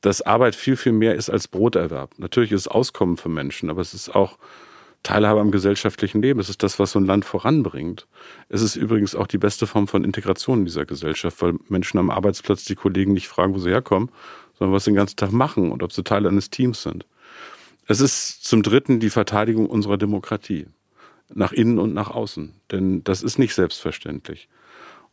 dass 0.00 0.22
Arbeit 0.22 0.54
viel, 0.54 0.76
viel 0.76 0.92
mehr 0.92 1.14
ist 1.14 1.28
als 1.28 1.48
Broterwerb. 1.48 2.18
Natürlich 2.18 2.52
ist 2.52 2.62
es 2.62 2.68
Auskommen 2.68 3.16
für 3.16 3.28
Menschen, 3.28 3.68
aber 3.68 3.80
es 3.80 3.94
ist 3.94 4.14
auch 4.14 4.38
Teilhabe 5.02 5.40
am 5.40 5.50
gesellschaftlichen 5.50 6.22
Leben. 6.22 6.40
Es 6.40 6.48
ist 6.48 6.62
das, 6.62 6.78
was 6.78 6.92
so 6.92 6.98
ein 6.98 7.06
Land 7.06 7.24
voranbringt. 7.24 8.06
Es 8.48 8.62
ist 8.62 8.76
übrigens 8.76 9.14
auch 9.14 9.26
die 9.26 9.38
beste 9.38 9.66
Form 9.66 9.88
von 9.88 10.04
Integration 10.04 10.60
in 10.60 10.64
dieser 10.64 10.86
Gesellschaft, 10.86 11.40
weil 11.42 11.54
Menschen 11.68 11.98
am 11.98 12.10
Arbeitsplatz 12.10 12.64
die 12.64 12.74
Kollegen 12.74 13.12
nicht 13.12 13.28
fragen, 13.28 13.54
wo 13.54 13.58
sie 13.58 13.70
herkommen, 13.70 14.10
sondern 14.58 14.74
was 14.74 14.84
sie 14.84 14.90
den 14.90 14.96
ganzen 14.96 15.16
Tag 15.16 15.32
machen 15.32 15.70
und 15.70 15.82
ob 15.82 15.92
sie 15.92 16.02
Teil 16.02 16.26
eines 16.26 16.50
Teams 16.50 16.82
sind. 16.82 17.06
Es 17.86 18.00
ist 18.00 18.44
zum 18.44 18.62
Dritten 18.62 19.00
die 19.00 19.10
Verteidigung 19.10 19.66
unserer 19.66 19.96
Demokratie. 19.96 20.66
Nach 21.34 21.52
innen 21.52 21.78
und 21.78 21.94
nach 21.94 22.10
außen. 22.10 22.54
Denn 22.70 23.04
das 23.04 23.22
ist 23.22 23.38
nicht 23.38 23.54
selbstverständlich. 23.54 24.48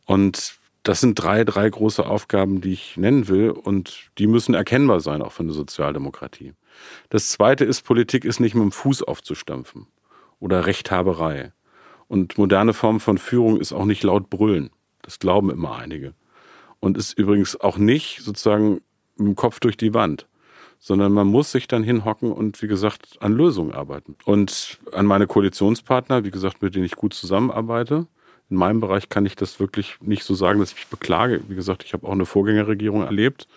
Und 0.06 0.58
das 0.82 1.00
sind 1.00 1.14
drei, 1.16 1.44
drei 1.44 1.68
große 1.68 2.06
Aufgaben, 2.06 2.60
die 2.60 2.72
ich 2.72 2.96
nennen 2.96 3.28
will. 3.28 3.50
Und 3.50 4.10
die 4.18 4.26
müssen 4.26 4.54
erkennbar 4.54 5.00
sein, 5.00 5.20
auch 5.20 5.32
für 5.32 5.42
eine 5.42 5.52
Sozialdemokratie. 5.52 6.54
Das 7.10 7.30
zweite 7.30 7.64
ist, 7.64 7.82
Politik 7.82 8.24
ist 8.24 8.40
nicht 8.40 8.54
mit 8.54 8.62
dem 8.62 8.72
Fuß 8.72 9.02
aufzustampfen 9.02 9.88
oder 10.38 10.66
Rechthaberei. 10.66 11.52
Und 12.08 12.38
moderne 12.38 12.72
Form 12.72 13.00
von 13.00 13.18
Führung 13.18 13.60
ist 13.60 13.72
auch 13.72 13.84
nicht 13.84 14.02
laut 14.04 14.30
brüllen. 14.30 14.70
Das 15.02 15.18
glauben 15.18 15.50
immer 15.50 15.76
einige. 15.76 16.14
Und 16.78 16.96
ist 16.96 17.18
übrigens 17.18 17.60
auch 17.60 17.78
nicht 17.78 18.20
sozusagen 18.22 18.80
mit 19.16 19.28
dem 19.28 19.36
Kopf 19.36 19.60
durch 19.60 19.76
die 19.76 19.94
Wand, 19.94 20.28
sondern 20.78 21.12
man 21.12 21.26
muss 21.26 21.52
sich 21.52 21.68
dann 21.68 21.82
hinhocken 21.82 22.32
und, 22.32 22.62
wie 22.62 22.68
gesagt, 22.68 23.18
an 23.20 23.32
Lösungen 23.32 23.72
arbeiten. 23.72 24.16
Und 24.24 24.78
an 24.92 25.06
meine 25.06 25.26
Koalitionspartner, 25.26 26.24
wie 26.24 26.30
gesagt, 26.30 26.62
mit 26.62 26.74
denen 26.74 26.84
ich 26.84 26.96
gut 26.96 27.14
zusammenarbeite, 27.14 28.06
In 28.48 28.56
meinem 28.56 28.80
Bereich 28.80 29.08
kann 29.08 29.26
ich 29.26 29.34
das 29.34 29.58
wirklich 29.58 29.96
nicht 30.00 30.22
so 30.22 30.34
sagen, 30.34 30.60
dass 30.60 30.70
ich 30.70 30.76
mich 30.76 30.86
beklage. 30.86 31.42
Wie 31.48 31.56
gesagt, 31.56 31.82
ich 31.84 31.92
habe 31.92 32.06
auch 32.06 32.12
eine 32.12 32.26
Vorgängerregierung 32.26 33.02
erlebt. 33.02 33.48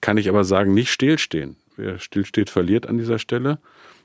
Kann 0.00 0.16
ich 0.16 0.28
aber 0.28 0.44
sagen, 0.44 0.74
nicht 0.74 0.90
stillstehen. 0.90 1.56
Wer 1.76 1.98
stillsteht, 1.98 2.50
verliert 2.50 2.86
an 2.86 2.98
dieser 2.98 3.18
Stelle. 3.18 3.58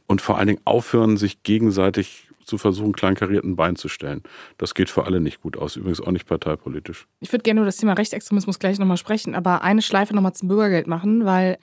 Und 0.05 0.21
vor 0.21 0.37
allen 0.37 0.47
Dingen 0.47 0.61
aufhören, 0.65 1.17
sich 1.17 1.43
gegenseitig 1.43 2.27
zu 2.43 2.57
versuchen, 2.57 2.93
kleinkarierten 2.93 3.55
Bein 3.55 3.75
zu 3.75 3.89
stellen. 3.89 4.23
Das 4.57 4.73
geht 4.73 4.89
für 4.89 5.05
alle 5.05 5.19
nicht 5.19 5.41
gut 5.41 5.57
aus, 5.57 5.75
übrigens 5.75 6.01
auch 6.01 6.11
nicht 6.11 6.25
parteipolitisch. 6.25 7.07
Ich 7.19 7.31
würde 7.31 7.43
gerne 7.43 7.59
über 7.59 7.65
das 7.65 7.77
Thema 7.77 7.93
Rechtsextremismus 7.93 8.57
gleich 8.57 8.79
nochmal 8.79 8.97
sprechen, 8.97 9.35
aber 9.35 9.61
eine 9.61 9.83
Schleife 9.83 10.15
nochmal 10.15 10.33
zum 10.33 10.47
Bürgergeld 10.47 10.87
machen, 10.87 11.25
weil 11.25 11.59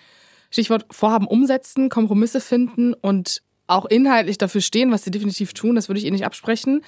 Stichwort 0.50 0.86
Vorhaben 0.90 1.26
umsetzen, 1.26 1.88
Kompromisse 1.88 2.40
finden 2.40 2.94
und 2.94 3.42
auch 3.66 3.84
inhaltlich 3.86 4.38
dafür 4.38 4.60
stehen, 4.60 4.92
was 4.92 5.04
sie 5.04 5.10
definitiv 5.10 5.52
tun, 5.52 5.74
das 5.74 5.88
würde 5.88 5.98
ich 5.98 6.04
Ihnen 6.04 6.14
nicht 6.14 6.26
absprechen. 6.26 6.82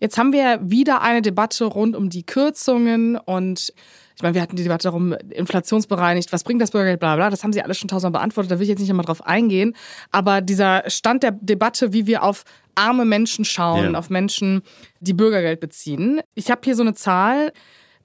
Jetzt 0.00 0.18
haben 0.18 0.32
wir 0.32 0.58
wieder 0.62 1.02
eine 1.02 1.22
Debatte 1.22 1.64
rund 1.64 1.96
um 1.96 2.10
die 2.10 2.24
Kürzungen 2.24 3.16
und 3.16 3.72
ich 4.16 4.22
meine, 4.22 4.34
wir 4.34 4.42
hatten 4.42 4.54
die 4.54 4.62
Debatte 4.62 4.84
darum, 4.84 5.12
inflationsbereinigt, 5.30 6.32
was 6.32 6.44
bringt 6.44 6.62
das 6.62 6.70
Bürgergeld, 6.70 7.00
bla 7.00 7.16
bla. 7.16 7.30
Das 7.30 7.42
haben 7.42 7.52
Sie 7.52 7.62
alles 7.62 7.78
schon 7.78 7.88
tausendmal 7.88 8.20
beantwortet, 8.20 8.52
da 8.52 8.58
will 8.58 8.62
ich 8.62 8.68
jetzt 8.68 8.78
nicht 8.78 8.88
nochmal 8.88 9.06
drauf 9.06 9.26
eingehen. 9.26 9.74
Aber 10.12 10.40
dieser 10.40 10.88
Stand 10.88 11.24
der 11.24 11.32
Debatte, 11.32 11.92
wie 11.92 12.06
wir 12.06 12.22
auf 12.22 12.44
arme 12.76 13.04
Menschen 13.04 13.44
schauen, 13.44 13.92
ja. 13.92 13.98
auf 13.98 14.10
Menschen, 14.10 14.62
die 15.00 15.14
Bürgergeld 15.14 15.58
beziehen. 15.58 16.20
Ich 16.34 16.50
habe 16.50 16.60
hier 16.64 16.76
so 16.76 16.82
eine 16.82 16.94
Zahl. 16.94 17.52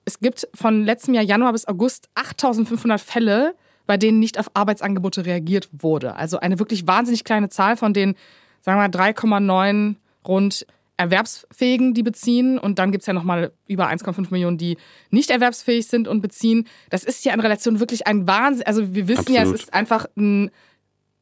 Es 0.06 0.20
gibt 0.20 0.48
von 0.56 0.84
letztem 0.84 1.14
Jahr 1.14 1.24
Januar 1.24 1.52
bis 1.52 1.68
August 1.68 2.10
8500 2.16 3.00
Fälle, 3.00 3.56
bei 3.90 3.98
denen 3.98 4.20
nicht 4.20 4.38
auf 4.38 4.52
Arbeitsangebote 4.54 5.26
reagiert 5.26 5.68
wurde. 5.72 6.16
Also 6.16 6.40
eine 6.40 6.60
wirklich 6.60 6.86
wahnsinnig 6.86 7.24
kleine 7.24 7.50
Zahl 7.50 7.76
von 7.76 7.92
den, 7.92 8.14
sagen 8.62 8.80
wir 8.80 8.88
mal, 8.88 9.12
3,9 9.12 9.96
rund 10.28 10.68
Erwerbsfähigen, 10.98 11.96
die 11.96 12.04
beziehen. 12.04 12.60
Und 12.60 12.78
dann 12.78 12.92
gibt 12.92 13.02
es 13.02 13.08
ja 13.08 13.14
nochmal 13.14 13.52
über 13.68 13.90
1,5 13.90 14.28
Millionen, 14.30 14.60
die 14.60 14.78
nicht 15.10 15.32
erwerbsfähig 15.32 15.88
sind 15.88 16.08
und 16.08 16.22
beziehen. 16.22 16.68
Das 16.92 17.04
ist 17.04 17.26
ja 17.26 17.34
in 17.34 17.40
Relation 17.40 17.80
wirklich 17.80 18.06
ein 18.06 18.28
Wahnsinn. 18.28 18.68
Also 18.68 18.94
wir 18.94 19.08
wissen 19.08 19.22
Absolut. 19.22 19.40
ja, 19.40 19.52
es 19.52 19.60
ist 19.60 19.74
einfach 19.74 20.06
ein, 20.16 20.52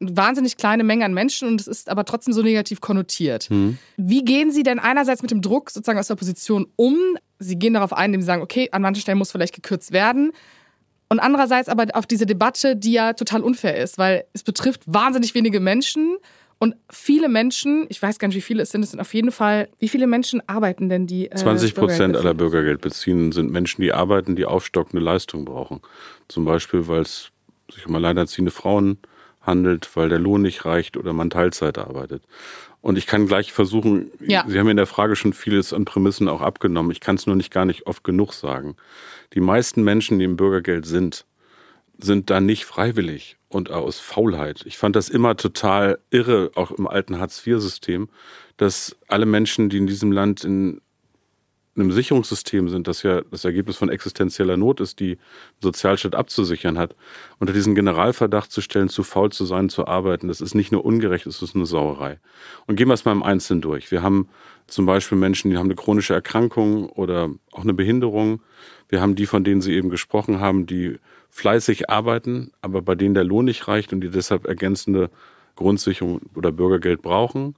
eine 0.02 0.16
wahnsinnig 0.18 0.58
kleine 0.58 0.84
Menge 0.84 1.06
an 1.06 1.14
Menschen 1.14 1.48
und 1.48 1.62
es 1.62 1.68
ist 1.68 1.88
aber 1.88 2.04
trotzdem 2.04 2.34
so 2.34 2.42
negativ 2.42 2.82
konnotiert. 2.82 3.48
Mhm. 3.48 3.78
Wie 3.96 4.26
gehen 4.26 4.50
Sie 4.50 4.62
denn 4.62 4.78
einerseits 4.78 5.22
mit 5.22 5.30
dem 5.30 5.40
Druck 5.40 5.70
sozusagen 5.70 5.98
aus 5.98 6.08
der 6.08 6.14
Opposition 6.16 6.66
um? 6.76 6.98
Sie 7.38 7.58
gehen 7.58 7.72
darauf 7.72 7.94
ein, 7.94 8.10
indem 8.10 8.20
Sie 8.20 8.26
sagen, 8.26 8.42
okay, 8.42 8.68
an 8.72 8.82
manchen 8.82 9.00
Stellen 9.00 9.16
muss 9.16 9.32
vielleicht 9.32 9.54
gekürzt 9.54 9.92
werden. 9.92 10.32
Und 11.08 11.20
andererseits 11.20 11.68
aber 11.68 11.86
auf 11.94 12.06
diese 12.06 12.26
Debatte, 12.26 12.76
die 12.76 12.92
ja 12.92 13.14
total 13.14 13.42
unfair 13.42 13.76
ist, 13.76 13.96
weil 13.98 14.24
es 14.34 14.42
betrifft 14.42 14.82
wahnsinnig 14.86 15.34
wenige 15.34 15.58
Menschen 15.58 16.18
und 16.58 16.74
viele 16.90 17.28
Menschen, 17.28 17.86
ich 17.88 18.02
weiß 18.02 18.18
gar 18.18 18.28
nicht, 18.28 18.36
wie 18.36 18.42
viele 18.42 18.62
es 18.62 18.70
sind, 18.70 18.82
es 18.82 18.90
sind 18.90 19.00
auf 19.00 19.14
jeden 19.14 19.30
Fall, 19.30 19.68
wie 19.78 19.88
viele 19.88 20.06
Menschen 20.06 20.42
arbeiten 20.48 20.88
denn 20.88 21.06
die? 21.06 21.30
Äh, 21.30 21.36
20 21.36 21.74
Prozent 21.74 22.16
aller 22.16 22.34
Bürgergeldbeziehenden 22.34 23.32
sind 23.32 23.50
Menschen, 23.50 23.80
die 23.80 23.92
arbeiten, 23.92 24.34
die 24.34 24.44
aufstockende 24.44 25.02
Leistung 25.02 25.44
brauchen. 25.44 25.80
Zum 26.26 26.44
Beispiel, 26.44 26.88
weil 26.88 27.02
es 27.02 27.30
sich 27.72 27.86
um 27.86 27.94
alleinerziehende 27.94 28.50
Frauen 28.50 28.98
handelt, 29.40 29.88
weil 29.96 30.08
der 30.08 30.18
Lohn 30.18 30.42
nicht 30.42 30.64
reicht 30.64 30.96
oder 30.96 31.12
man 31.12 31.30
Teilzeit 31.30 31.78
arbeitet. 31.78 32.24
Und 32.88 32.96
ich 32.96 33.06
kann 33.06 33.26
gleich 33.26 33.52
versuchen, 33.52 34.12
ja. 34.18 34.46
Sie 34.48 34.58
haben 34.58 34.70
in 34.70 34.78
der 34.78 34.86
Frage 34.86 35.14
schon 35.14 35.34
vieles 35.34 35.74
an 35.74 35.84
Prämissen 35.84 36.26
auch 36.26 36.40
abgenommen. 36.40 36.90
Ich 36.90 37.00
kann 37.00 37.16
es 37.16 37.26
nur 37.26 37.36
nicht 37.36 37.52
gar 37.52 37.66
nicht 37.66 37.86
oft 37.86 38.02
genug 38.02 38.32
sagen. 38.32 38.76
Die 39.34 39.40
meisten 39.40 39.84
Menschen, 39.84 40.18
die 40.18 40.24
im 40.24 40.38
Bürgergeld 40.38 40.86
sind, 40.86 41.26
sind 41.98 42.30
da 42.30 42.40
nicht 42.40 42.64
freiwillig 42.64 43.36
und 43.50 43.70
aus 43.70 44.00
Faulheit. 44.00 44.62
Ich 44.64 44.78
fand 44.78 44.96
das 44.96 45.10
immer 45.10 45.36
total 45.36 45.98
irre, 46.08 46.50
auch 46.54 46.70
im 46.70 46.86
alten 46.86 47.18
Hartz-IV-System, 47.18 48.08
dass 48.56 48.96
alle 49.06 49.26
Menschen, 49.26 49.68
die 49.68 49.76
in 49.76 49.86
diesem 49.86 50.10
Land 50.10 50.42
in 50.44 50.80
einem 51.78 51.92
Sicherungssystem 51.92 52.68
sind, 52.68 52.88
das 52.88 53.02
ja 53.02 53.22
das 53.30 53.44
Ergebnis 53.44 53.76
von 53.76 53.88
existenzieller 53.88 54.56
Not 54.56 54.80
ist, 54.80 55.00
die 55.00 55.18
Sozialstaat 55.60 56.14
abzusichern 56.14 56.78
hat, 56.78 56.96
unter 57.38 57.52
diesen 57.52 57.74
Generalverdacht 57.74 58.50
zu 58.50 58.60
stellen, 58.60 58.88
zu 58.88 59.02
faul 59.02 59.30
zu 59.30 59.44
sein, 59.44 59.68
zu 59.68 59.86
arbeiten, 59.86 60.28
das 60.28 60.40
ist 60.40 60.54
nicht 60.54 60.72
nur 60.72 60.84
ungerecht, 60.84 61.26
es 61.26 61.42
ist 61.42 61.54
eine 61.54 61.66
Sauerei. 61.66 62.18
Und 62.66 62.76
gehen 62.76 62.88
wir 62.88 62.94
es 62.94 63.04
mal 63.04 63.12
im 63.12 63.22
Einzelnen 63.22 63.60
durch. 63.60 63.90
Wir 63.90 64.02
haben 64.02 64.28
zum 64.66 64.86
Beispiel 64.86 65.16
Menschen, 65.18 65.50
die 65.50 65.56
haben 65.56 65.66
eine 65.66 65.74
chronische 65.74 66.14
Erkrankung 66.14 66.88
oder 66.90 67.30
auch 67.52 67.62
eine 67.62 67.74
Behinderung. 67.74 68.40
Wir 68.88 69.00
haben 69.00 69.14
die, 69.14 69.26
von 69.26 69.44
denen 69.44 69.60
Sie 69.60 69.74
eben 69.74 69.90
gesprochen 69.90 70.40
haben, 70.40 70.66
die 70.66 70.98
fleißig 71.30 71.90
arbeiten, 71.90 72.52
aber 72.60 72.82
bei 72.82 72.94
denen 72.94 73.14
der 73.14 73.24
Lohn 73.24 73.44
nicht 73.44 73.68
reicht 73.68 73.92
und 73.92 74.00
die 74.00 74.10
deshalb 74.10 74.46
ergänzende 74.46 75.10
Grundsicherung 75.56 76.20
oder 76.34 76.52
Bürgergeld 76.52 77.02
brauchen. 77.02 77.54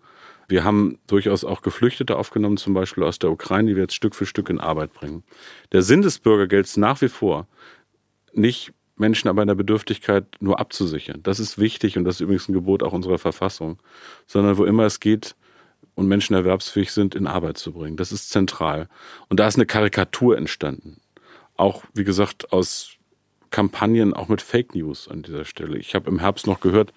Wir 0.51 0.65
haben 0.65 0.99
durchaus 1.07 1.45
auch 1.45 1.63
Geflüchtete 1.63 2.17
aufgenommen, 2.17 2.57
zum 2.57 2.75
Beispiel 2.75 3.05
aus 3.05 3.19
der 3.19 3.31
Ukraine, 3.31 3.71
die 3.71 3.77
wir 3.77 3.83
jetzt 3.83 3.95
Stück 3.95 4.15
für 4.15 4.27
Stück 4.27 4.51
in 4.51 4.59
Arbeit 4.59 4.93
bringen. 4.93 5.23
Der 5.73 5.83
Sinn 5.83 6.03
des 6.03 6.19
Bürgergelds 6.19 6.77
nach 6.77 7.01
wie 7.01 7.09
vor 7.09 7.47
nicht 8.33 8.73
Menschen 8.97 9.29
aber 9.29 9.43
in 9.43 9.49
der 9.49 9.55
Bedürftigkeit 9.55 10.27
nur 10.41 10.61
abzusichern. 10.61 11.23
Das 11.23 11.41
ist 11.41 11.59
wichtig 11.59 11.97
und 11.97 12.05
das 12.05 12.17
ist 12.17 12.21
übrigens 12.21 12.49
ein 12.49 12.53
Gebot 12.53 12.83
auch 12.83 12.93
unserer 12.93 13.19
Verfassung, 13.19 13.79
sondern 14.27 14.59
wo 14.59 14.65
immer 14.65 14.85
es 14.85 15.01
geht 15.01 15.37
und 15.95 16.07
Menschen 16.07 16.35
erwerbsfähig 16.35 16.93
sind, 16.93 17.15
in 17.15 17.27
Arbeit 17.27 17.57
zu 17.57 17.73
bringen. 17.73 17.97
Das 17.97 18.13
ist 18.13 18.31
zentral. 18.31 18.89
Und 19.29 19.41
da 19.41 19.49
ist 19.49 19.57
eine 19.57 19.67
Karikatur 19.67 20.37
entstanden. 20.37 21.01
Auch, 21.57 21.85
wie 21.95 22.05
gesagt, 22.05 22.53
aus 22.53 22.97
Kampagnen 23.51 24.15
auch 24.15 24.29
mit 24.29 24.43
Fake 24.43 24.75
News 24.75 25.09
an 25.09 25.23
dieser 25.23 25.45
Stelle. 25.45 25.79
Ich 25.79 25.95
habe 25.95 26.11
im 26.11 26.19
Herbst 26.19 26.47
noch 26.47 26.61
gehört, 26.61 26.93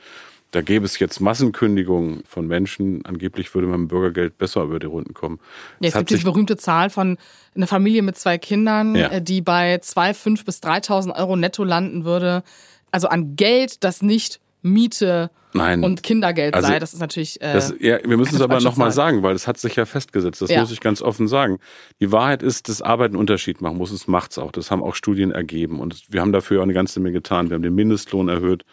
da 0.53 0.61
gäbe 0.61 0.85
es 0.85 0.99
jetzt 0.99 1.19
Massenkündigungen 1.19 2.23
von 2.27 2.45
Menschen. 2.45 3.03
Angeblich 3.05 3.53
würde 3.55 3.67
man 3.67 3.81
mit 3.81 3.89
Bürgergeld 3.89 4.37
besser 4.37 4.61
über 4.61 4.77
die 4.77 4.85
Runden 4.85 5.15
kommen. 5.15 5.39
Ja, 5.79 5.89
es 5.89 5.95
gibt 5.95 6.11
diese 6.11 6.23
berühmte 6.23 6.57
Zahl 6.57 6.91
von 6.91 7.17
einer 7.55 7.65
Familie 7.65 8.03
mit 8.03 8.17
zwei 8.17 8.37
Kindern, 8.37 8.95
ja. 8.95 9.07
Äh, 9.07 9.21
die 9.21 9.41
bei 9.41 9.77
2.000, 9.77 10.45
bis 10.45 10.59
3.000 10.59 11.15
Euro 11.15 11.35
netto 11.35 11.63
landen 11.63 12.05
würde. 12.05 12.43
Also 12.91 13.07
an 13.07 13.35
Geld, 13.35 13.83
das 13.83 14.03
nicht 14.03 14.39
Miete 14.61 15.29
Nein. 15.53 15.83
und 15.83 16.03
Kindergeld 16.03 16.53
also, 16.53 16.67
sei. 16.67 16.79
Das 16.79 16.93
ist 16.93 16.99
natürlich. 16.99 17.41
Äh, 17.41 17.53
das, 17.53 17.73
ja, 17.79 17.99
wir 18.03 18.17
müssen 18.17 18.35
es 18.35 18.41
aber 18.41 18.61
nochmal 18.61 18.91
sagen, 18.91 19.23
weil 19.23 19.35
es 19.35 19.47
hat 19.47 19.57
sich 19.57 19.75
ja 19.75 19.85
festgesetzt. 19.85 20.41
Das 20.41 20.49
ja. 20.49 20.61
muss 20.61 20.71
ich 20.71 20.79
ganz 20.79 21.01
offen 21.01 21.27
sagen. 21.27 21.59
Die 21.99 22.11
Wahrheit 22.11 22.43
ist, 22.43 22.69
dass 22.69 22.81
Arbeit 22.81 23.09
einen 23.09 23.17
Unterschied 23.17 23.61
machen 23.61 23.77
muss. 23.77 23.91
Es 23.91 24.07
macht 24.07 24.31
es 24.31 24.37
auch. 24.37 24.51
Das 24.51 24.71
haben 24.71 24.81
auch 24.81 24.95
Studien 24.95 25.31
ergeben. 25.31 25.79
Und 25.79 26.05
wir 26.09 26.21
haben 26.21 26.31
dafür 26.31 26.59
auch 26.59 26.63
eine 26.63 26.73
ganze 26.73 26.99
Menge 26.99 27.13
getan. 27.13 27.49
Wir 27.49 27.55
haben 27.55 27.61
den 27.61 27.75
Mindestlohn 27.75 28.29
erhöht, 28.29 28.63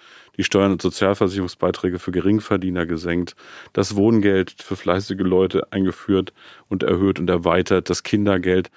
die 0.41 0.45
Steuern- 0.45 0.73
und 0.73 0.81
Sozialversicherungsbeiträge 0.81 1.99
für 1.99 2.13
Geringverdiener 2.13 2.87
gesenkt, 2.87 3.37
das 3.75 3.95
Wohngeld 3.95 4.55
für 4.59 4.75
fleißige 4.75 5.21
Leute 5.21 5.71
eingeführt 5.71 6.33
und 6.71 6.83
erhöht 6.83 7.21
und 7.21 7.29
erweitert, 7.29 7.91
das 7.91 8.05
Kindergeld. 8.05 8.71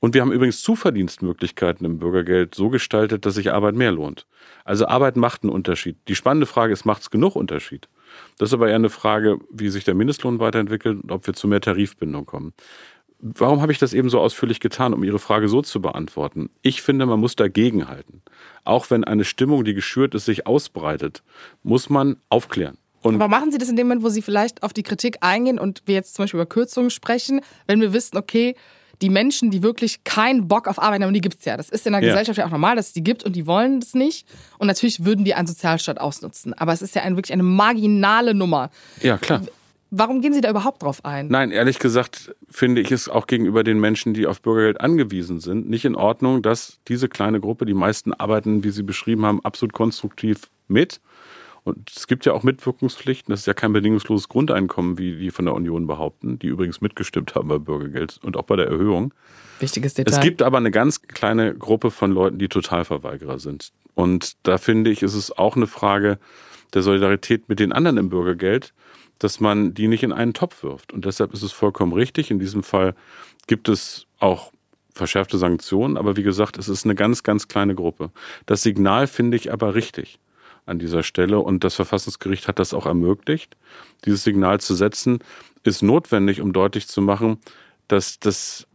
Und 0.00 0.14
wir 0.14 0.20
haben 0.20 0.32
übrigens 0.32 0.62
Zuverdienstmöglichkeiten 0.62 1.86
im 1.86 2.00
Bürgergeld 2.00 2.56
so 2.56 2.70
gestaltet, 2.70 3.24
dass 3.24 3.36
sich 3.36 3.52
Arbeit 3.52 3.76
mehr 3.76 3.92
lohnt. 3.92 4.26
Also 4.64 4.88
Arbeit 4.88 5.14
macht 5.14 5.44
einen 5.44 5.52
Unterschied. 5.52 5.96
Die 6.08 6.16
spannende 6.16 6.46
Frage 6.46 6.72
ist, 6.72 6.84
macht 6.84 7.02
es 7.02 7.10
genug 7.10 7.36
Unterschied? 7.36 7.88
Das 8.36 8.48
ist 8.48 8.54
aber 8.54 8.68
eher 8.68 8.74
eine 8.74 8.90
Frage, 8.90 9.38
wie 9.48 9.68
sich 9.68 9.84
der 9.84 9.94
Mindestlohn 9.94 10.40
weiterentwickelt 10.40 11.04
und 11.04 11.12
ob 11.12 11.28
wir 11.28 11.34
zu 11.34 11.46
mehr 11.46 11.60
Tarifbindung 11.60 12.26
kommen. 12.26 12.52
Warum 13.18 13.62
habe 13.62 13.72
ich 13.72 13.78
das 13.78 13.94
eben 13.94 14.10
so 14.10 14.20
ausführlich 14.20 14.60
getan, 14.60 14.92
um 14.92 15.02
Ihre 15.02 15.18
Frage 15.18 15.48
so 15.48 15.62
zu 15.62 15.80
beantworten? 15.80 16.50
Ich 16.62 16.82
finde, 16.82 17.06
man 17.06 17.18
muss 17.18 17.34
dagegenhalten. 17.34 18.22
Auch 18.64 18.90
wenn 18.90 19.04
eine 19.04 19.24
Stimmung, 19.24 19.64
die 19.64 19.74
geschürt 19.74 20.14
ist, 20.14 20.26
sich 20.26 20.46
ausbreitet, 20.46 21.22
muss 21.62 21.88
man 21.88 22.16
aufklären. 22.28 22.76
Und 23.00 23.14
Aber 23.14 23.28
machen 23.28 23.52
Sie 23.52 23.58
das 23.58 23.68
in 23.68 23.76
dem 23.76 23.86
Moment, 23.86 24.04
wo 24.04 24.08
Sie 24.08 24.20
vielleicht 24.20 24.62
auf 24.62 24.72
die 24.72 24.82
Kritik 24.82 25.18
eingehen 25.20 25.58
und 25.58 25.82
wir 25.86 25.94
jetzt 25.94 26.14
zum 26.14 26.24
Beispiel 26.24 26.40
über 26.40 26.46
Kürzungen 26.46 26.90
sprechen, 26.90 27.40
wenn 27.66 27.80
wir 27.80 27.92
wissen, 27.92 28.16
okay, 28.18 28.54
die 29.02 29.10
Menschen, 29.10 29.50
die 29.50 29.62
wirklich 29.62 30.04
keinen 30.04 30.48
Bock 30.48 30.68
auf 30.68 30.80
Arbeit 30.80 31.02
haben, 31.02 31.12
die 31.12 31.20
gibt 31.20 31.38
es 31.38 31.44
ja. 31.44 31.56
Das 31.56 31.68
ist 31.68 31.86
in 31.86 31.92
der 31.92 32.02
ja. 32.02 32.08
Gesellschaft 32.08 32.38
ja 32.38 32.46
auch 32.46 32.50
normal, 32.50 32.76
dass 32.76 32.88
es 32.88 32.92
die 32.92 33.04
gibt 33.04 33.24
und 33.24 33.36
die 33.36 33.46
wollen 33.46 33.80
das 33.80 33.94
nicht. 33.94 34.26
Und 34.58 34.66
natürlich 34.66 35.04
würden 35.04 35.24
die 35.24 35.34
einen 35.34 35.46
Sozialstaat 35.46 36.00
ausnutzen. 36.00 36.54
Aber 36.54 36.72
es 36.72 36.82
ist 36.82 36.94
ja 36.94 37.02
ein, 37.02 37.16
wirklich 37.16 37.32
eine 37.32 37.42
marginale 37.42 38.34
Nummer. 38.34 38.70
Ja, 39.02 39.18
klar. 39.18 39.42
Warum 39.98 40.20
gehen 40.20 40.32
Sie 40.32 40.40
da 40.40 40.50
überhaupt 40.50 40.82
drauf 40.82 41.04
ein? 41.04 41.28
Nein, 41.28 41.50
ehrlich 41.50 41.78
gesagt 41.78 42.34
finde 42.50 42.80
ich 42.80 42.92
es 42.92 43.08
auch 43.08 43.26
gegenüber 43.26 43.64
den 43.64 43.80
Menschen, 43.80 44.14
die 44.14 44.26
auf 44.26 44.42
Bürgergeld 44.42 44.80
angewiesen 44.80 45.40
sind, 45.40 45.68
nicht 45.68 45.84
in 45.84 45.94
Ordnung, 45.94 46.42
dass 46.42 46.78
diese 46.88 47.08
kleine 47.08 47.40
Gruppe, 47.40 47.64
die 47.64 47.74
meisten 47.74 48.12
arbeiten, 48.12 48.64
wie 48.64 48.70
Sie 48.70 48.82
beschrieben 48.82 49.24
haben, 49.24 49.44
absolut 49.44 49.72
konstruktiv 49.72 50.50
mit 50.68 51.00
und 51.66 51.90
es 51.90 52.06
gibt 52.06 52.24
ja 52.24 52.32
auch 52.32 52.44
Mitwirkungspflichten. 52.44 53.32
Das 53.32 53.40
ist 53.40 53.46
ja 53.46 53.52
kein 53.52 53.72
bedingungsloses 53.72 54.28
Grundeinkommen, 54.28 54.98
wie 54.98 55.16
die 55.16 55.32
von 55.32 55.46
der 55.46 55.54
Union 55.54 55.88
behaupten, 55.88 56.38
die 56.38 56.46
übrigens 56.46 56.80
mitgestimmt 56.80 57.34
haben 57.34 57.48
bei 57.48 57.58
Bürgergeld 57.58 58.20
und 58.22 58.36
auch 58.36 58.44
bei 58.44 58.54
der 58.54 58.68
Erhöhung. 58.68 59.12
Wichtiges 59.58 59.94
Detail. 59.94 60.12
Es 60.12 60.20
gibt 60.20 60.42
aber 60.42 60.58
eine 60.58 60.70
ganz 60.70 61.02
kleine 61.02 61.56
Gruppe 61.56 61.90
von 61.90 62.12
Leuten, 62.12 62.38
die 62.38 62.46
Totalverweigerer 62.46 63.40
sind. 63.40 63.72
Und 63.94 64.36
da 64.44 64.58
finde 64.58 64.92
ich, 64.92 65.02
ist 65.02 65.14
es 65.14 65.36
auch 65.36 65.56
eine 65.56 65.66
Frage 65.66 66.20
der 66.72 66.82
Solidarität 66.82 67.48
mit 67.48 67.58
den 67.58 67.72
anderen 67.72 67.96
im 67.96 68.10
Bürgergeld, 68.10 68.72
dass 69.18 69.40
man 69.40 69.74
die 69.74 69.88
nicht 69.88 70.02
in 70.02 70.12
einen 70.12 70.34
Topf 70.34 70.62
wirft. 70.62 70.92
Und 70.92 71.04
deshalb 71.04 71.32
ist 71.32 71.42
es 71.42 71.52
vollkommen 71.52 71.92
richtig. 71.92 72.30
In 72.30 72.38
diesem 72.38 72.62
Fall 72.62 72.94
gibt 73.46 73.68
es 73.68 74.06
auch 74.18 74.52
verschärfte 74.94 75.38
Sanktionen. 75.38 75.96
Aber 75.96 76.16
wie 76.16 76.22
gesagt, 76.22 76.58
es 76.58 76.68
ist 76.68 76.84
eine 76.84 76.94
ganz, 76.94 77.22
ganz 77.22 77.48
kleine 77.48 77.74
Gruppe. 77.74 78.10
Das 78.46 78.62
Signal 78.62 79.06
finde 79.06 79.36
ich 79.36 79.52
aber 79.52 79.74
richtig 79.74 80.18
an 80.64 80.78
dieser 80.78 81.02
Stelle. 81.02 81.38
Und 81.38 81.64
das 81.64 81.74
Verfassungsgericht 81.74 82.48
hat 82.48 82.58
das 82.58 82.74
auch 82.74 82.86
ermöglicht. 82.86 83.56
Dieses 84.04 84.24
Signal 84.24 84.60
zu 84.60 84.74
setzen, 84.74 85.20
ist 85.62 85.82
notwendig, 85.82 86.40
um 86.40 86.52
deutlich 86.52 86.88
zu 86.88 87.02
machen, 87.02 87.38
dass 87.88 88.20
das 88.20 88.66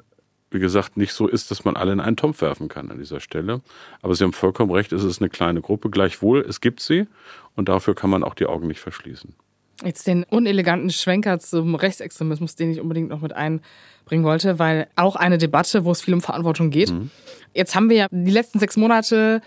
wie 0.52 0.60
gesagt, 0.60 0.98
nicht 0.98 1.14
so 1.14 1.28
ist, 1.28 1.50
dass 1.50 1.64
man 1.64 1.78
alle 1.78 1.94
in 1.94 2.02
einen 2.02 2.18
Topf 2.18 2.42
werfen 2.42 2.68
kann 2.68 2.92
an 2.92 3.00
dieser 3.00 3.22
Stelle. 3.22 3.62
Aber 4.02 4.14
Sie 4.14 4.24
haben 4.26 4.34
vollkommen 4.34 4.72
recht, 4.72 4.92
es 4.92 5.04
ist 5.04 5.22
eine 5.22 5.30
kleine 5.30 5.62
Gruppe. 5.62 5.90
Gleichwohl, 5.90 6.42
es 6.42 6.60
gibt 6.60 6.82
sie 6.82 7.08
und 7.56 7.70
dafür 7.70 7.96
kann 7.96 8.10
man 8.10 8.24
auch 8.24 8.36
die 8.36 8.46
Augen 8.46 8.68
nicht 8.68 8.82
verschließen. 8.82 9.34
Jetzt 9.84 10.06
den 10.08 10.24
uneleganten 10.24 10.90
Schwenker 10.92 11.40
zum 11.40 11.76
Rechtsextremismus, 11.76 12.56
den 12.56 12.72
ich 12.72 12.80
unbedingt 12.80 13.10
noch 13.10 13.22
mit 13.22 13.34
einbringen 13.34 14.24
wollte, 14.24 14.60
weil 14.60 14.88
auch 14.96 15.16
eine 15.16 15.38
Debatte, 15.38 15.86
wo 15.86 15.92
es 15.92 16.02
viel 16.02 16.14
um 16.14 16.22
Verantwortung 16.22 16.70
geht. 16.70 16.92
Mhm. 16.92 17.10
Jetzt 17.54 17.76
haben 17.76 17.90
wir 17.90 17.98
ja 17.98 18.08
die 18.12 18.32
letzten 18.32 18.60
sechs 18.60 18.78
Monate 18.78 19.42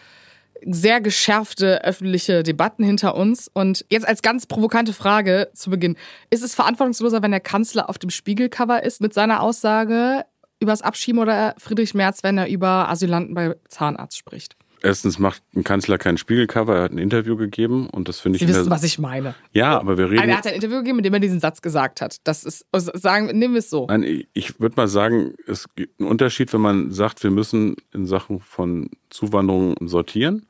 sehr 0.67 1.01
geschärfte 1.01 1.85
öffentliche 1.85 2.43
Debatten 2.43 2.85
hinter 2.85 3.15
uns. 3.15 3.51
Und 3.53 3.85
jetzt 3.91 4.07
als 4.07 4.23
ganz 4.23 4.47
provokante 4.47 4.93
Frage 4.93 5.51
zu 5.55 5.71
Beginn. 5.71 5.97
Ist 6.31 6.43
es 6.43 6.55
verantwortungsloser, 6.55 7.23
wenn 7.23 7.31
der 7.31 7.41
Kanzler 7.41 7.89
auf 7.89 7.99
dem 7.99 8.11
Spiegelcover 8.11 8.83
ist 8.83 9.01
mit 9.01 9.15
seiner 9.15 9.43
Aussage 9.43 10.25
übers 10.61 10.83
Abschieben 10.83 11.21
oder 11.21 11.55
Friedrich 11.59 11.95
Merz, 11.95 12.23
wenn 12.23 12.39
er 12.39 12.49
über 12.49 12.89
Asylanten 12.89 13.35
bei 13.35 13.55
Zahnarzt 13.69 14.17
spricht? 14.17 14.57
Erstens 14.85 15.19
macht 15.19 15.43
ein 15.57 15.65
Kanzler 15.65 15.97
kein 15.97 16.19
Spiegelcover, 16.19 16.77
er 16.77 16.83
hat 16.83 16.93
ein 16.93 16.99
Interview 16.99 17.37
gegeben 17.37 17.89
und 17.89 18.07
das 18.07 18.21
finde 18.21 18.37
ich. 18.37 18.43
Sie 18.43 18.49
wissen, 18.49 18.69
was 18.69 18.85
ich 18.85 18.99
meine. 18.99 19.35
Ja, 19.55 19.81
aber 19.81 19.97
wir 19.97 20.11
reden. 20.11 20.21
Also 20.21 20.31
er 20.31 20.37
hat 20.37 20.47
ein 20.47 20.55
Interview 20.55 20.77
gegeben, 20.77 20.99
in 20.99 21.05
dem 21.05 21.15
er 21.15 21.21
diesen 21.21 21.41
Satz 21.41 21.63
gesagt 21.63 22.03
hat. 22.03 22.19
Das 22.25 22.45
ist, 22.45 22.67
also 22.71 22.93
sagen, 22.93 23.27
nehmen 23.39 23.55
wir 23.55 23.61
es 23.61 23.71
so. 23.71 23.87
Nein, 23.87 24.25
ich 24.35 24.61
würde 24.61 24.77
mal 24.77 24.87
sagen, 24.87 25.33
es 25.47 25.67
gibt 25.75 25.99
einen 25.99 26.11
Unterschied, 26.11 26.53
wenn 26.53 26.61
man 26.61 26.91
sagt, 26.91 27.23
wir 27.23 27.31
müssen 27.31 27.77
in 27.95 28.05
Sachen 28.05 28.41
von 28.41 28.91
Zuwanderung 29.09 29.75
sortieren. 29.89 30.45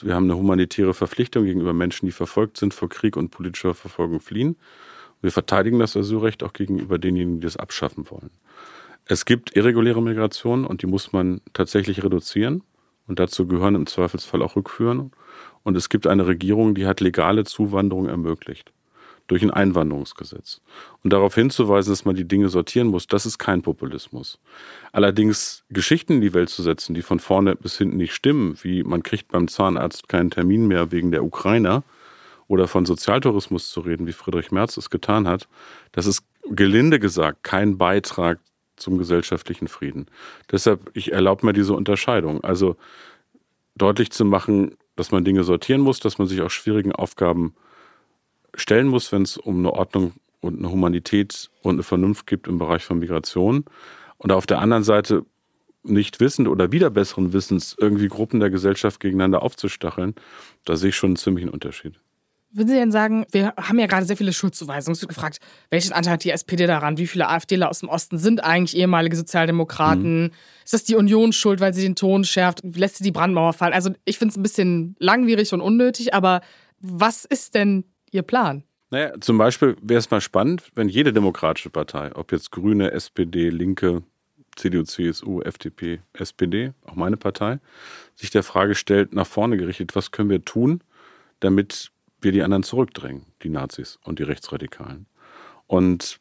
Wir 0.00 0.14
haben 0.14 0.24
eine 0.24 0.38
humanitäre 0.38 0.94
Verpflichtung 0.94 1.44
gegenüber 1.44 1.74
Menschen, 1.74 2.06
die 2.06 2.12
verfolgt 2.12 2.56
sind, 2.56 2.72
vor 2.72 2.88
Krieg 2.88 3.14
und 3.14 3.28
politischer 3.28 3.74
Verfolgung 3.74 4.20
fliehen. 4.20 4.56
Wir 5.20 5.32
verteidigen 5.32 5.78
das 5.78 5.94
Asylrecht 5.98 6.42
auch 6.42 6.54
gegenüber 6.54 6.96
denjenigen, 6.98 7.42
die 7.42 7.46
es 7.46 7.58
abschaffen 7.58 8.10
wollen. 8.10 8.30
Es 9.04 9.26
gibt 9.26 9.54
irreguläre 9.54 10.02
Migration 10.02 10.64
und 10.64 10.80
die 10.80 10.86
muss 10.86 11.12
man 11.12 11.42
tatsächlich 11.52 12.02
reduzieren. 12.02 12.62
Und 13.06 13.18
dazu 13.18 13.46
gehören 13.46 13.74
im 13.74 13.86
Zweifelsfall 13.86 14.42
auch 14.42 14.56
Rückführen. 14.56 15.12
Und 15.62 15.76
es 15.76 15.88
gibt 15.88 16.06
eine 16.06 16.26
Regierung, 16.26 16.74
die 16.74 16.86
hat 16.86 17.00
legale 17.00 17.44
Zuwanderung 17.44 18.08
ermöglicht. 18.08 18.72
Durch 19.28 19.42
ein 19.42 19.50
Einwanderungsgesetz. 19.50 20.60
Und 21.02 21.12
darauf 21.12 21.34
hinzuweisen, 21.34 21.90
dass 21.90 22.04
man 22.04 22.14
die 22.14 22.28
Dinge 22.28 22.48
sortieren 22.48 22.86
muss, 22.86 23.08
das 23.08 23.26
ist 23.26 23.38
kein 23.38 23.60
Populismus. 23.60 24.38
Allerdings 24.92 25.64
Geschichten 25.68 26.14
in 26.14 26.20
die 26.20 26.32
Welt 26.32 26.48
zu 26.48 26.62
setzen, 26.62 26.94
die 26.94 27.02
von 27.02 27.18
vorne 27.18 27.56
bis 27.56 27.76
hinten 27.76 27.96
nicht 27.96 28.14
stimmen, 28.14 28.56
wie 28.62 28.84
man 28.84 29.02
kriegt 29.02 29.32
beim 29.32 29.48
Zahnarzt 29.48 30.08
keinen 30.08 30.30
Termin 30.30 30.68
mehr 30.68 30.92
wegen 30.92 31.10
der 31.10 31.24
Ukrainer, 31.24 31.82
oder 32.48 32.68
von 32.68 32.86
Sozialtourismus 32.86 33.70
zu 33.70 33.80
reden, 33.80 34.06
wie 34.06 34.12
Friedrich 34.12 34.52
Merz 34.52 34.76
es 34.76 34.90
getan 34.90 35.26
hat, 35.26 35.48
das 35.92 36.06
ist 36.06 36.24
gelinde 36.48 37.00
gesagt 37.00 37.42
kein 37.42 37.78
Beitrag 37.78 38.38
zum 38.76 38.98
gesellschaftlichen 38.98 39.68
Frieden. 39.68 40.06
Deshalb, 40.50 40.90
ich 40.94 41.12
erlaube 41.12 41.44
mir 41.46 41.52
diese 41.52 41.74
Unterscheidung. 41.74 42.42
Also 42.44 42.76
deutlich 43.76 44.10
zu 44.10 44.24
machen, 44.24 44.76
dass 44.96 45.10
man 45.10 45.24
Dinge 45.24 45.44
sortieren 45.44 45.80
muss, 45.80 46.00
dass 46.00 46.18
man 46.18 46.26
sich 46.26 46.40
auch 46.40 46.50
schwierigen 46.50 46.92
Aufgaben 46.92 47.54
stellen 48.54 48.88
muss, 48.88 49.12
wenn 49.12 49.22
es 49.22 49.36
um 49.36 49.58
eine 49.58 49.72
Ordnung 49.72 50.12
und 50.40 50.58
eine 50.58 50.70
Humanität 50.70 51.50
und 51.62 51.74
eine 51.74 51.82
Vernunft 51.82 52.26
gibt 52.26 52.48
im 52.48 52.58
Bereich 52.58 52.84
von 52.84 52.98
Migration. 52.98 53.64
Und 54.18 54.32
auf 54.32 54.46
der 54.46 54.60
anderen 54.60 54.82
Seite 54.82 55.24
nicht 55.82 56.20
wissend 56.20 56.48
oder 56.48 56.72
wieder 56.72 56.90
besseren 56.90 57.32
Wissens 57.32 57.76
irgendwie 57.78 58.08
Gruppen 58.08 58.40
der 58.40 58.50
Gesellschaft 58.50 59.00
gegeneinander 59.00 59.42
aufzustacheln, 59.42 60.14
da 60.64 60.76
sehe 60.76 60.90
ich 60.90 60.96
schon 60.96 61.10
einen 61.10 61.16
ziemlichen 61.16 61.50
Unterschied. 61.50 61.94
Würden 62.50 62.68
Sie 62.68 62.74
denn 62.74 62.92
sagen, 62.92 63.26
wir 63.32 63.54
haben 63.56 63.78
ja 63.78 63.86
gerade 63.86 64.06
sehr 64.06 64.16
viele 64.16 64.32
Schuldzuweisungen. 64.32 64.94
Es 64.94 65.02
wird 65.02 65.10
gefragt, 65.10 65.40
welchen 65.70 65.92
Anteil 65.92 66.14
hat 66.14 66.24
die 66.24 66.30
SPD 66.30 66.66
daran? 66.66 66.96
Wie 66.96 67.06
viele 67.06 67.28
AfDler 67.28 67.68
aus 67.68 67.80
dem 67.80 67.88
Osten 67.88 68.18
sind 68.18 68.42
eigentlich 68.42 68.76
ehemalige 68.76 69.16
Sozialdemokraten? 69.16 70.24
Mhm. 70.24 70.30
Ist 70.64 70.72
das 70.72 70.84
die 70.84 70.96
Union 70.96 71.32
schuld, 71.32 71.60
weil 71.60 71.74
sie 71.74 71.82
den 71.82 71.96
Ton 71.96 72.24
schärft? 72.24 72.60
Lässt 72.62 72.96
sie 72.96 73.04
die 73.04 73.12
Brandmauer 73.12 73.52
fallen? 73.52 73.72
Also 73.72 73.90
ich 74.04 74.18
finde 74.18 74.32
es 74.32 74.36
ein 74.36 74.42
bisschen 74.42 74.96
langwierig 74.98 75.52
und 75.52 75.60
unnötig, 75.60 76.14
aber 76.14 76.40
was 76.80 77.24
ist 77.24 77.54
denn 77.54 77.84
Ihr 78.10 78.22
Plan? 78.22 78.64
Naja, 78.90 79.12
zum 79.20 79.36
Beispiel 79.36 79.76
wäre 79.82 79.98
es 79.98 80.10
mal 80.10 80.20
spannend, 80.20 80.70
wenn 80.74 80.88
jede 80.88 81.12
demokratische 81.12 81.70
Partei, 81.70 82.14
ob 82.14 82.30
jetzt 82.32 82.52
Grüne, 82.52 82.92
SPD, 82.92 83.50
Linke, 83.50 84.02
CDU, 84.54 84.84
CSU, 84.84 85.42
FDP, 85.42 86.00
SPD, 86.12 86.72
auch 86.84 86.94
meine 86.94 87.16
Partei, 87.16 87.58
sich 88.14 88.30
der 88.30 88.42
Frage 88.42 88.74
stellt, 88.74 89.12
nach 89.12 89.26
vorne 89.26 89.56
gerichtet, 89.56 89.94
was 89.96 90.12
können 90.12 90.30
wir 90.30 90.44
tun, 90.44 90.82
damit 91.40 91.90
wir 92.26 92.32
die 92.32 92.42
anderen 92.42 92.64
zurückdrängen, 92.64 93.24
die 93.42 93.48
Nazis 93.48 93.98
und 94.02 94.18
die 94.18 94.24
Rechtsradikalen. 94.24 95.06
Und 95.68 96.18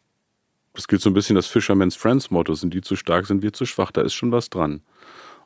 es 0.73 0.87
gilt 0.87 1.01
so 1.01 1.09
ein 1.09 1.13
bisschen 1.13 1.35
das 1.35 1.47
Fisherman's 1.47 1.95
Friends 1.95 2.29
Motto, 2.29 2.53
sind 2.53 2.73
die 2.73 2.81
zu 2.81 2.95
stark, 2.95 3.25
sind 3.25 3.41
wir 3.41 3.51
zu 3.51 3.65
schwach, 3.65 3.91
da 3.91 4.01
ist 4.01 4.13
schon 4.13 4.31
was 4.31 4.51
dran. 4.51 4.81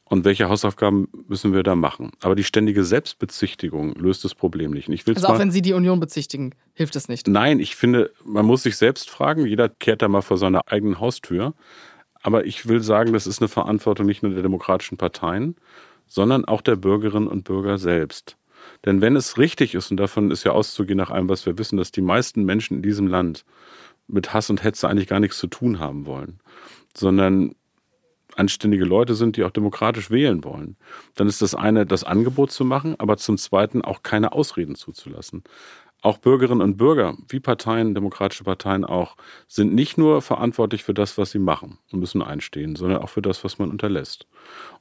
Und 0.04 0.26
welche 0.26 0.50
Hausaufgaben 0.50 1.08
müssen 1.28 1.54
wir 1.54 1.62
da 1.64 1.76
machen? 1.76 2.12
Aber 2.22 2.36
die 2.36 2.44
ständige 2.44 2.84
Selbstbezichtigung 2.84 3.94
löst 3.94 4.26
das 4.26 4.36
Problem 4.36 4.72
nicht. 4.72 4.90
ich 4.90 5.08
also 5.08 5.28
auch 5.28 5.34
mal, 5.34 5.40
wenn 5.40 5.52
Sie 5.52 5.62
die 5.62 5.74
Union 5.74 6.00
bezichtigen, 6.00 6.56
hilft 6.74 6.96
es 6.96 7.08
nicht. 7.08 7.28
Nein, 7.28 7.60
ich 7.60 7.76
finde, 7.76 8.12
man 8.26 8.46
muss 8.46 8.64
sich 8.64 8.76
selbst 8.76 9.10
fragen, 9.10 9.46
jeder 9.46 9.70
kehrt 9.70 10.02
da 10.02 10.08
mal 10.08 10.22
vor 10.22 10.38
seiner 10.38 10.72
eigenen 10.72 11.00
Haustür. 11.00 11.54
Aber 12.22 12.46
ich 12.46 12.68
will 12.68 12.82
sagen, 12.82 13.14
das 13.14 13.28
ist 13.28 13.40
eine 13.40 13.48
Verantwortung 13.48 14.08
nicht 14.08 14.24
nur 14.24 14.34
der 14.34 14.42
demokratischen 14.42 14.98
Parteien, 14.98 15.56
sondern 16.08 16.44
auch 16.44 16.62
der 16.62 16.76
Bürgerinnen 16.76 17.28
und 17.28 17.44
Bürger 17.44 17.78
selbst. 17.78 18.36
Denn 18.86 19.02
wenn 19.02 19.16
es 19.16 19.38
richtig 19.38 19.76
ist, 19.76 19.92
und 19.92 19.98
davon 19.98 20.32
ist 20.32 20.44
ja 20.44 20.52
auszugehen 20.52 20.98
nach 20.98 21.12
allem, 21.12 21.30
was 21.30 21.46
wir 21.46 21.58
wissen, 21.58 21.78
dass 21.78 21.92
die 21.92 22.02
meisten 22.02 22.44
Menschen 22.44 22.78
in 22.78 22.84
diesem 22.84 23.08
Land 23.08 23.46
mit 24.08 24.34
Hass 24.34 24.50
und 24.50 24.64
Hetze 24.64 24.88
eigentlich 24.88 25.08
gar 25.08 25.20
nichts 25.20 25.38
zu 25.38 25.48
tun 25.48 25.80
haben 25.80 26.06
wollen, 26.06 26.40
sondern 26.96 27.56
anständige 28.36 28.86
Leute 28.86 29.16
sind, 29.16 29.38
die 29.38 29.44
auch 29.44 29.52
demokratisch 29.52 30.10
wählen 30.10 30.44
wollen, 30.44 30.78
dann 31.16 31.28
ist 31.28 31.42
das 31.42 31.56
eine, 31.56 31.86
das 31.86 32.04
Angebot 32.04 32.52
zu 32.52 32.64
machen, 32.64 32.96
aber 32.98 33.18
zum 33.18 33.38
Zweiten 33.38 33.82
auch 33.82 34.02
keine 34.02 34.32
Ausreden 34.32 34.76
zuzulassen. 34.76 35.44
Auch 36.02 36.18
Bürgerinnen 36.18 36.62
und 36.62 36.78
Bürger, 36.78 37.18
wie 37.28 37.42
Parteien, 37.42 37.94
demokratische 37.94 38.46
Parteien 38.46 38.86
auch, 38.86 39.18
sind 39.50 39.74
nicht 39.76 39.98
nur 39.98 40.22
verantwortlich 40.22 40.84
für 40.86 40.94
das, 40.94 41.18
was 41.18 41.32
sie 41.32 41.40
machen 41.40 41.78
und 41.92 42.00
müssen 42.00 42.22
einstehen, 42.22 42.78
sondern 42.78 43.02
auch 43.02 43.10
für 43.10 43.22
das, 43.22 43.44
was 43.44 43.60
man 43.60 43.70
unterlässt. 43.70 44.26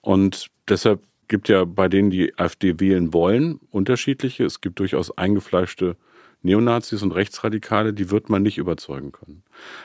Und 0.00 0.48
deshalb 0.68 1.02
gibt 1.28 1.48
ja 1.48 1.64
bei 1.64 1.88
denen, 1.88 2.10
die 2.10 2.36
AfD 2.38 2.80
wählen 2.80 3.12
wollen, 3.12 3.60
unterschiedliche. 3.70 4.44
Es 4.44 4.60
gibt 4.60 4.78
durchaus 4.78 5.16
eingefleischte 5.16 5.96
Neonazis 6.42 7.02
und 7.02 7.12
Rechtsradikale, 7.12 7.92
die 7.92 8.10
wird 8.10 8.30
man 8.30 8.42
nicht 8.42 8.58
überzeugen 8.58 9.12
können. 9.12 9.42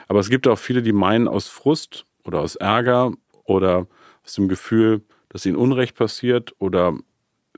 Aber 0.07 0.19
es 0.19 0.29
gibt 0.29 0.47
auch 0.47 0.57
viele, 0.57 0.81
die 0.81 0.93
meinen, 0.93 1.27
aus 1.27 1.47
Frust 1.47 2.05
oder 2.23 2.39
aus 2.39 2.55
Ärger 2.55 3.11
oder 3.43 3.87
aus 4.23 4.35
dem 4.35 4.47
Gefühl, 4.47 5.01
dass 5.29 5.45
ihnen 5.45 5.55
Unrecht 5.55 5.95
passiert 5.95 6.53
oder 6.59 6.97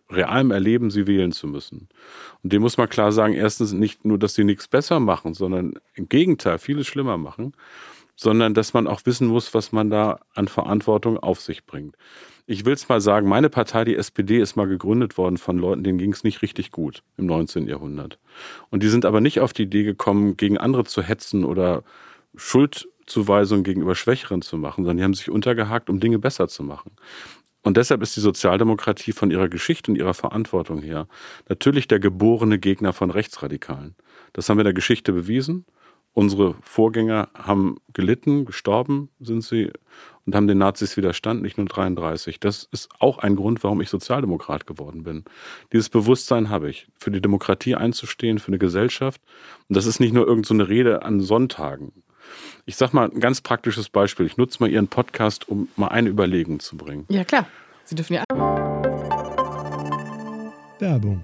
realem 0.10 0.52
Erleben, 0.52 0.92
sie 0.92 1.08
wählen 1.08 1.32
zu 1.32 1.48
müssen. 1.48 1.90
Und 2.44 2.54
dem 2.54 2.62
muss 2.62 2.78
man 2.78 2.88
klar 2.88 3.12
sagen, 3.12 3.34
erstens 3.34 3.74
nicht 3.74 4.06
nur, 4.06 4.18
dass 4.18 4.36
sie 4.36 4.44
nichts 4.44 4.68
besser 4.68 5.00
machen, 5.00 5.34
sondern 5.34 5.74
im 5.94 6.08
Gegenteil, 6.08 6.60
vieles 6.60 6.88
schlimmer 6.88 7.18
machen, 7.18 7.54
sondern 8.16 8.54
dass 8.54 8.74
man 8.74 8.88
auch 8.88 9.02
wissen 9.06 9.28
muss, 9.28 9.54
was 9.54 9.72
man 9.72 9.90
da 9.90 10.20
an 10.36 10.48
Verantwortung 10.48 11.18
auf 11.18 11.42
sich 11.42 11.66
bringt 11.66 11.96
ich 12.48 12.66
will 12.66 12.74
es 12.74 12.88
mal 12.88 13.02
sagen, 13.02 13.28
meine 13.28 13.50
Partei, 13.50 13.86
die 13.86 13.96
SPD, 13.96 14.40
ist 14.40 14.56
mal 14.56 14.68
gegründet 14.68 15.18
worden 15.18 15.38
von 15.38 15.58
Leuten, 15.58 15.84
denen 15.84 15.98
ging 15.98 16.14
es 16.14 16.24
nicht 16.24 16.42
richtig 16.42 16.72
gut 16.72 17.04
im 17.18 17.26
19. 17.26 17.68
Jahrhundert. 17.68 18.20
Und 18.70 18.84
die 18.84 18.88
sind 18.88 19.06
aber 19.06 19.20
nicht 19.20 19.40
auf 19.40 19.54
die 19.54 19.64
Idee 19.64 19.84
gekommen, 19.84 20.38
gegen 20.38 20.58
andere 20.58 20.84
zu 20.84 21.02
hetzen 21.02 21.44
oder 21.44 21.84
Schuldzuweisungen 22.36 23.64
gegenüber 23.64 23.96
Schwächeren 23.96 24.42
zu 24.42 24.58
machen, 24.58 24.84
sondern 24.84 24.98
die 24.98 25.04
haben 25.04 25.14
sich 25.14 25.32
untergehakt, 25.32 25.90
um 25.90 26.00
Dinge 26.00 26.20
besser 26.20 26.48
zu 26.48 26.64
machen. 26.64 26.92
Und 27.64 27.78
deshalb 27.78 28.04
ist 28.04 28.16
die 28.16 28.22
Sozialdemokratie 28.22 29.12
von 29.12 29.32
ihrer 29.32 29.50
Geschichte 29.50 29.90
und 29.90 29.98
ihrer 29.98 30.14
Verantwortung 30.14 30.84
her 30.84 31.08
natürlich 31.50 31.88
der 31.88 32.00
geborene 32.00 32.60
Gegner 32.60 32.94
von 32.94 33.10
Rechtsradikalen. 33.10 33.96
Das 34.34 34.48
haben 34.48 34.58
wir 34.58 34.62
in 34.62 34.66
der 34.66 34.74
Geschichte 34.74 35.14
bewiesen. 35.14 35.66
Unsere 36.14 36.56
Vorgänger 36.62 37.30
haben 37.34 37.78
gelitten, 37.92 38.46
gestorben 38.46 39.10
sind 39.20 39.44
sie 39.44 39.72
und 40.26 40.36
haben 40.36 40.48
den 40.48 40.58
Nazis 40.58 40.98
widerstanden, 40.98 41.44
nicht 41.44 41.58
nur 41.58 41.68
33. 41.68 42.40
Das 42.40 42.68
ist 42.72 42.90
auch 43.00 43.20
ein 43.20 43.36
Grund, 43.36 43.64
warum 43.64 43.82
ich 43.82 43.90
Sozialdemokrat 43.90 44.66
geworden 44.66 45.04
bin. 45.04 45.24
Dieses 45.72 45.90
Bewusstsein 45.90 46.50
habe 46.50 46.70
ich, 46.70 46.88
für 46.98 47.12
die 47.12 47.22
Demokratie 47.22 47.76
einzustehen, 47.76 48.40
für 48.40 48.48
eine 48.48 48.58
Gesellschaft. 48.58 49.22
Und 49.70 49.78
das 49.78 49.86
ist 49.86 50.00
nicht 50.00 50.14
nur 50.14 50.28
irgendeine 50.28 50.64
so 50.64 50.70
Rede 50.70 51.04
an 51.04 51.22
Sonntagen. 51.22 51.92
Ich 52.66 52.76
sage 52.76 52.96
mal 52.96 53.12
ein 53.12 53.20
ganz 53.20 53.42
praktisches 53.42 53.90
Beispiel. 53.90 54.26
Ich 54.26 54.38
nutze 54.38 54.58
mal 54.60 54.70
Ihren 54.70 54.88
Podcast, 54.88 55.48
um 55.48 55.70
mal 55.76 55.90
eine 55.90 56.10
Überlegung 56.10 56.60
zu 56.60 56.76
bringen. 56.76 57.06
Ja, 57.10 57.24
klar. 57.24 57.48
Sie 57.84 57.94
dürfen 57.94 58.16
ja. 58.16 58.24
Werbung 60.80 61.24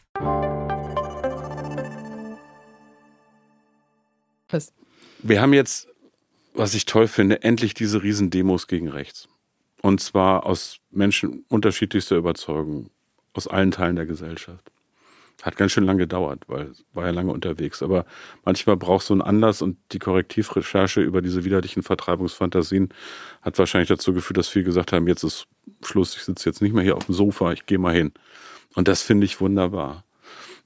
Wir 5.23 5.41
haben 5.41 5.53
jetzt, 5.53 5.87
was 6.53 6.73
ich 6.73 6.85
toll 6.85 7.07
finde, 7.07 7.43
endlich 7.43 7.73
diese 7.73 8.03
Riesendemos 8.03 8.67
gegen 8.67 8.89
rechts. 8.89 9.29
Und 9.81 10.01
zwar 10.01 10.45
aus 10.45 10.79
Menschen 10.91 11.45
unterschiedlichster 11.47 12.17
Überzeugung, 12.17 12.89
aus 13.33 13.47
allen 13.47 13.71
Teilen 13.71 13.95
der 13.95 14.05
Gesellschaft. 14.05 14.71
Hat 15.41 15.55
ganz 15.55 15.71
schön 15.71 15.85
lange 15.85 15.99
gedauert, 15.99 16.43
weil 16.47 16.71
war 16.93 17.05
ja 17.05 17.11
lange 17.11 17.31
unterwegs. 17.31 17.81
Aber 17.81 18.05
manchmal 18.45 18.77
braucht 18.77 19.05
so 19.05 19.13
ein 19.15 19.23
Anlass 19.23 19.61
und 19.61 19.77
die 19.91 19.99
Korrektivrecherche 19.99 21.01
über 21.01 21.21
diese 21.21 21.45
widerlichen 21.45 21.81
Vertreibungsfantasien 21.81 22.89
hat 23.41 23.57
wahrscheinlich 23.57 23.89
dazu 23.89 24.13
geführt, 24.13 24.37
dass 24.37 24.49
viele 24.49 24.65
gesagt 24.65 24.91
haben, 24.91 25.07
jetzt 25.07 25.23
ist 25.23 25.47
Schluss, 25.83 26.15
ich 26.15 26.23
sitze 26.23 26.47
jetzt 26.47 26.61
nicht 26.61 26.73
mehr 26.73 26.83
hier 26.83 26.97
auf 26.97 27.05
dem 27.05 27.15
Sofa, 27.15 27.53
ich 27.53 27.65
gehe 27.65 27.79
mal 27.79 27.95
hin. 27.95 28.11
Und 28.75 28.87
das 28.87 29.01
finde 29.01 29.25
ich 29.25 29.41
wunderbar. 29.41 30.03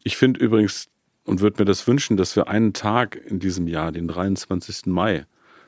Ich 0.03 0.17
finde 0.17 0.39
übrigens 0.39 0.87
und 1.25 1.41
würde 1.41 1.61
mir 1.61 1.65
das 1.65 1.87
wünschen, 1.87 2.17
dass 2.17 2.35
wir 2.35 2.47
einen 2.47 2.73
Tag 2.73 3.19
in 3.25 3.39
diesem 3.39 3.67
Jahr, 3.67 3.91
den 3.91 4.07
23. 4.07 4.85
Mai, 4.85 5.25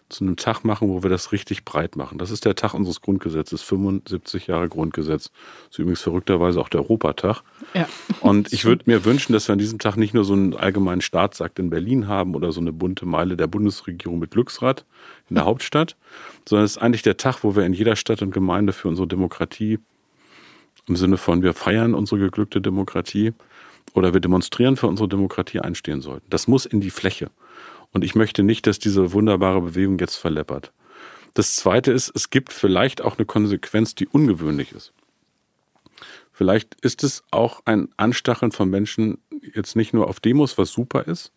zu 0.10 0.24
einem 0.24 0.38
Tag 0.38 0.64
machen, 0.64 0.88
wo 0.88 1.04
wir 1.04 1.10
das 1.10 1.32
richtig 1.32 1.66
breit 1.66 1.98
machen. 1.98 2.18
Das 2.18 2.32
ist 2.32 2.46
der 2.46 2.56
Tag 2.56 2.74
unseres 2.74 3.02
Grundgesetzes, 3.02 3.62
75 3.62 4.48
Jahre 4.48 4.70
Grundgesetz. 4.70 5.32
Das 5.66 5.72
ist 5.72 5.80
übrigens 5.80 6.02
verrückterweise 6.02 6.62
auch 6.62 6.70
der 6.70 6.82
Europatag. 6.82 7.42
Ja. 7.74 7.90
Und 8.22 8.54
ich 8.54 8.64
würde 8.64 8.84
mir 8.86 9.04
wünschen, 9.04 9.34
dass 9.34 9.50
wir 9.50 9.54
an 9.54 9.60
diesem 9.60 9.80
Tag 9.80 9.98
nicht 9.98 10.14
nur 10.14 10.24
so 10.24 10.34
einen 10.34 10.56
allgemeinen 10.56 11.02
Staatsakt 11.02 11.60
in 11.60 11.70
Berlin 11.70 12.08
haben 12.08 12.36
oder 12.36 12.54
so 12.54 12.62
eine 12.62 12.72
bunte 12.72 13.06
Meile 13.06 13.36
der 13.36 13.48
Bundesregierung 13.48 14.20
mit 14.20 14.32
Glücksrad 14.32 14.86
in 15.30 15.36
der 15.36 15.46
Hauptstadt, 15.46 15.98
sondern 16.48 16.64
es 16.64 16.78
ist 16.78 16.82
eigentlich 16.82 17.02
der 17.02 17.18
Tag, 17.18 17.44
wo 17.44 17.56
wir 17.58 17.66
in 17.66 17.74
jeder 17.74 17.98
Stadt 17.98 18.22
und 18.22 18.32
Gemeinde 18.32 18.72
für 18.72 18.88
unsere 18.88 19.08
Demokratie 19.08 19.80
im 20.88 20.96
Sinne 20.96 21.18
von 21.18 21.44
wir 21.44 21.54
feiern 21.54 21.94
unsere 21.94 22.20
geglückte 22.20 22.62
Demokratie, 22.62 23.34
oder 23.94 24.14
wir 24.14 24.20
demonstrieren 24.20 24.78
für 24.78 24.88
unsere 24.88 25.10
Demokratie 25.10 25.60
einstehen 25.60 26.02
sollten. 26.02 26.30
Das 26.30 26.48
muss 26.48 26.66
in 26.66 26.82
die 26.82 26.90
Fläche. 26.90 27.30
Und 27.94 28.04
ich 28.04 28.16
möchte 28.16 28.44
nicht, 28.44 28.68
dass 28.68 28.80
diese 28.80 29.14
wunderbare 29.14 29.62
Bewegung 29.62 29.98
jetzt 30.00 30.16
verleppert. 30.16 30.72
Das 31.34 31.56
Zweite 31.56 31.92
ist, 31.92 32.12
es 32.16 32.30
gibt 32.30 32.52
vielleicht 32.52 33.02
auch 33.02 33.18
eine 33.18 33.26
Konsequenz, 33.26 33.96
die 33.96 34.08
ungewöhnlich 34.08 34.72
ist. 34.72 34.94
Vielleicht 36.32 36.76
ist 36.82 37.04
es 37.04 37.24
auch 37.32 37.62
ein 37.66 37.90
Anstacheln 37.98 38.52
von 38.52 38.70
Menschen 38.70 39.18
jetzt 39.56 39.76
nicht 39.76 39.94
nur 39.94 40.08
auf 40.08 40.20
Demos, 40.20 40.58
was 40.58 40.72
super 40.72 41.08
ist, 41.08 41.32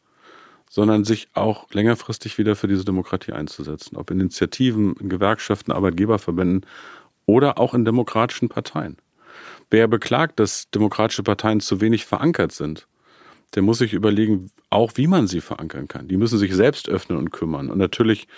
sondern 0.69 1.05
sich 1.05 1.29
auch 1.35 1.71
längerfristig 1.73 2.37
wieder 2.37 2.57
für 2.57 2.69
diese 2.69 2.85
Demokratie 2.85 3.33
einzusetzen. 3.33 3.97
Ob 3.97 4.11
Initiativen, 4.11 4.95
in 4.97 5.09
Gewerkschaften, 5.09 5.73
Arbeitgeberverbänden 5.73 6.67
oder 7.27 7.59
auch 7.59 7.75
in 7.75 7.85
demokratischen 7.85 8.49
Parteien. 8.49 8.97
Wer 9.71 9.87
beklagt, 9.89 10.41
dass 10.41 10.69
demokratische 10.71 11.23
Parteien 11.23 11.61
zu 11.61 11.81
wenig 11.81 12.05
verankert 12.05 12.53
sind, 12.53 12.89
der 13.55 13.63
muss 13.63 13.79
sich 13.79 13.93
überlegen, 13.93 14.51
auch 14.69 14.93
wie 14.97 15.07
man 15.07 15.27
sie 15.27 15.41
verankern 15.41 15.89
kann. 15.89 16.09
Die 16.09 16.17
müssen 16.17 16.39
sich 16.39 16.55
selbst 16.55 16.89
öffnen 16.89 17.19
und 17.19 17.31
kümmern. 17.31 17.71
Und 17.71 17.79
natürlich 17.79 18.29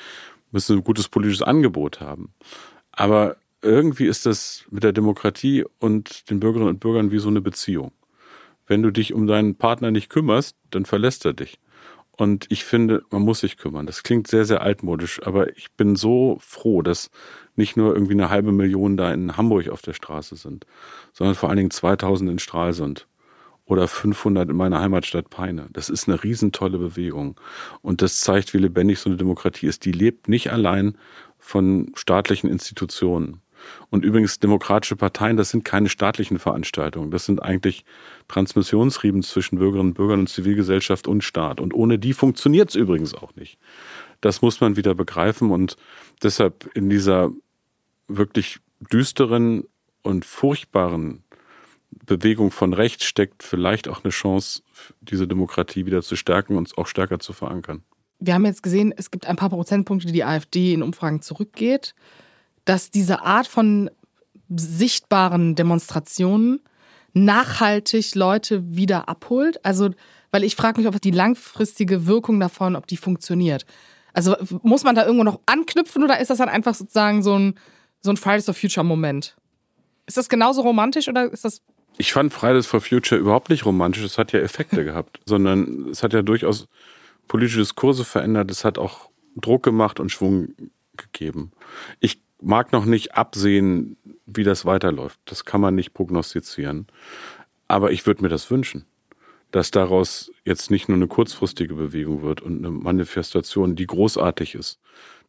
müssen 0.51 0.75
sie 0.75 0.81
ein 0.81 0.85
gutes 0.85 1.09
politisches 1.09 1.43
Angebot 1.43 2.01
haben. 2.01 2.33
Aber 2.93 3.37
irgendwie 3.63 4.07
ist 4.07 4.27
das 4.27 4.65
mit 4.71 4.83
der 4.83 4.93
Demokratie 4.93 5.65
und 5.79 6.29
den 6.31 6.41
Bürgerinnen 6.41 6.69
und 6.69 6.81
Bürgern 6.81 7.11
wie 7.11 7.19
so 7.19 7.29
eine 7.29 7.41
Beziehung. 7.41 7.93
Wenn 8.67 8.83
du 8.83 8.91
dich 8.91 9.13
um 9.13 9.27
deinen 9.27 9.57
Partner 9.57 9.91
nicht 9.91 10.09
kümmerst, 10.09 10.57
dann 10.71 10.85
verlässt 10.85 11.25
er 11.25 11.33
dich. 11.33 11.59
Und 12.17 12.47
ich 12.51 12.65
finde, 12.65 13.03
man 13.11 13.23
muss 13.23 13.41
sich 13.41 13.57
kümmern. 13.57 13.87
Das 13.87 14.03
klingt 14.03 14.29
sehr, 14.29 14.45
sehr 14.45 14.61
altmodisch, 14.61 15.23
aber 15.25 15.57
ich 15.57 15.73
bin 15.73 15.97
so 15.97 16.37
froh, 16.41 16.83
dass 16.83 17.11
nicht 17.57 17.77
nur 17.77 17.95
irgendwie 17.95 18.13
eine 18.13 18.29
halbe 18.29 18.53
Million 18.53 18.97
da 18.97 19.13
in 19.13 19.37
Hamburg 19.37 19.69
auf 19.69 19.83
der 19.83 19.95
Straße 19.95 20.37
sind, 20.37 20.67
sondern 21.13 21.35
vor 21.35 21.49
allen 21.49 21.57
Dingen 21.57 21.71
2000 21.71 22.31
in 22.31 22.39
Stralsund 22.39 23.07
oder 23.65 23.89
500 23.89 24.51
in 24.51 24.57
meiner 24.57 24.81
Heimatstadt 24.81 25.31
Peine. 25.31 25.69
Das 25.73 25.89
ist 25.89 26.09
eine 26.09 26.23
riesentolle 26.23 26.79
Bewegung. 26.79 27.41
Und 27.81 28.03
das 28.03 28.21
zeigt, 28.21 28.53
wie 28.53 28.59
lebendig 28.59 28.99
so 28.99 29.09
eine 29.09 29.17
Demokratie 29.17 29.67
ist. 29.67 29.85
Die 29.85 29.93
lebt 29.93 30.29
nicht 30.29 30.53
allein 30.53 30.99
von 31.39 31.93
staatlichen 31.95 32.51
Institutionen. 32.51 33.41
Und 33.91 34.05
übrigens, 34.05 34.39
demokratische 34.39 34.97
Parteien, 34.97 35.37
das 35.37 35.51
sind 35.51 35.65
keine 35.65 35.89
staatlichen 35.89 36.39
Veranstaltungen. 36.39 37.11
Das 37.11 37.27
sind 37.27 37.43
eigentlich 37.43 37.85
Transmissionsrieben 38.29 39.23
zwischen 39.23 39.59
Bürgerinnen 39.59 39.91
und 39.91 39.95
Bürgern 39.95 40.21
und 40.21 40.29
Zivilgesellschaft 40.29 41.07
und 41.07 41.23
Staat. 41.23 41.61
Und 41.61 41.75
ohne 41.75 41.99
die 41.99 42.13
funktioniert 42.13 42.71
es 42.71 42.75
übrigens 42.75 43.15
auch 43.15 43.35
nicht. 43.37 43.59
Das 44.21 44.43
muss 44.43 44.61
man 44.61 44.77
wieder 44.77 44.95
begreifen. 44.95 45.51
Und 45.51 45.77
deshalb 46.23 46.71
in 46.75 46.89
dieser 46.89 47.31
wirklich 48.09 48.59
düsteren 48.93 49.65
und 50.03 50.25
furchtbaren 50.25 51.23
Bewegung 52.07 52.51
von 52.51 52.73
rechts 52.73 53.05
steckt 53.05 53.43
vielleicht 53.43 53.89
auch 53.89 54.03
eine 54.03 54.11
Chance, 54.11 54.63
diese 55.01 55.29
Demokratie 55.29 55.87
wieder 55.87 56.03
zu 56.03 56.17
stärken 56.17 56.57
und 56.57 56.77
auch 56.79 56.87
stärker 56.87 57.19
zu 57.19 57.33
verankern. 57.33 57.83
Wir 58.19 58.35
haben 58.35 58.47
jetzt 58.47 58.63
gesehen, 58.63 58.95
es 58.97 59.11
gibt 59.11 59.27
ein 59.27 59.37
paar 59.37 59.51
Prozentpunkte, 59.51 60.07
die 60.07 60.13
die 60.13 60.25
AfD 60.25 60.73
in 60.73 60.83
Umfragen 60.83 61.23
zurückgeht 61.23 61.95
dass 62.65 62.91
diese 62.91 63.23
Art 63.23 63.47
von 63.47 63.91
sichtbaren 64.49 65.55
Demonstrationen 65.55 66.61
nachhaltig 67.15 68.15
Leute 68.15 68.63
wieder 68.77 69.09
abholt? 69.09 69.65
Also, 69.65 69.91
weil 70.31 70.45
ich 70.45 70.57
frage 70.57 70.81
mich, 70.81 70.89
ob 70.89 71.01
die 71.01 71.11
langfristige 71.11 72.07
Wirkung 72.07 72.41
davon, 72.41 72.77
ob 72.77 72.87
die 72.87 72.97
funktioniert. 72.97 73.67
Also 74.13 74.37
muss 74.63 74.85
man 74.85 74.95
da 74.95 75.05
irgendwo 75.05 75.25
noch 75.25 75.41
anknüpfen 75.47 76.03
oder 76.03 76.21
ist 76.21 76.29
das 76.29 76.39
dann 76.39 76.49
einfach 76.49 76.75
sozusagen 76.75 77.23
so 77.23 77.39
ein, 77.39 77.55
so 78.01 78.11
ein 78.11 78.17
Fridays 78.17 78.45
for 78.45 78.55
Future 78.55 78.85
Moment? 78.85 79.37
Ist 80.07 80.17
das 80.17 80.29
genauso 80.29 80.63
romantisch 80.63 81.09
oder 81.09 81.33
ist 81.33 81.45
das. 81.45 81.63
Ich 81.99 82.13
fand 82.13 82.33
Fridays 82.33 82.67
for 82.67 82.81
Future 82.81 83.21
überhaupt 83.21 83.49
nicht 83.49 83.65
romantisch. 83.65 84.03
Es 84.03 84.19
hat 84.19 84.33
ja 84.33 84.41
Effekte 84.41 84.85
gehabt, 84.85 85.21
sondern 85.25 85.89
es 85.91 86.03
hat 86.03 86.13
ja 86.13 86.23
durchaus 86.23 86.67
politische 87.29 87.61
Diskurse 87.61 88.05
verändert. 88.05 88.51
Es 88.51 88.65
hat 88.65 88.79
auch 88.79 89.09
Druck 89.37 89.63
gemacht 89.63 90.01
und 90.01 90.11
Schwung 90.11 90.55
gegeben. 90.97 91.53
Ich 92.01 92.21
mag 92.43 92.73
noch 92.73 92.85
nicht 92.85 93.15
absehen, 93.15 93.97
wie 94.27 94.45
das 94.45 94.65
weiterläuft. 94.65 95.21
Das 95.25 95.45
kann 95.45 95.61
man 95.61 95.75
nicht 95.75 95.95
prognostizieren. 95.95 96.87
Aber 97.69 97.93
ich 97.93 98.07
würde 98.07 98.23
mir 98.23 98.29
das 98.29 98.51
wünschen, 98.51 98.85
dass 99.51 99.71
daraus 99.71 100.31
jetzt 100.45 100.71
nicht 100.71 100.89
nur 100.89 100.97
eine 100.97 101.07
kurzfristige 101.07 101.75
Bewegung 101.75 102.23
wird 102.23 102.41
und 102.41 102.59
eine 102.59 102.71
Manifestation, 102.71 103.77
die 103.77 103.87
großartig 103.87 104.55
ist. 104.55 104.79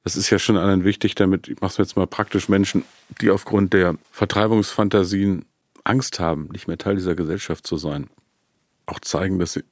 Das 0.04 0.18
ist 0.18 0.30
ja 0.30 0.40
schon 0.40 0.58
allen 0.58 0.84
wichtig, 0.84 1.16
damit, 1.16 1.48
ich 1.48 1.62
mache 1.62 1.72
es 1.72 1.78
jetzt 1.78 1.96
mal 1.96 2.08
praktisch, 2.08 2.50
Menschen, 2.50 2.84
die 3.22 3.30
aufgrund 3.30 3.74
der 3.74 3.96
Vertreibungsfantasien 4.12 5.46
Angst 5.86 6.20
haben, 6.20 6.50
nicht 6.52 6.68
mehr 6.68 6.78
Teil 6.78 6.96
dieser 6.96 7.16
Gesellschaft 7.16 7.66
zu 7.66 7.78
sein, 7.78 8.10
auch 8.86 9.00
zeigen, 9.00 9.40
dass 9.40 9.54
sie 9.54 9.64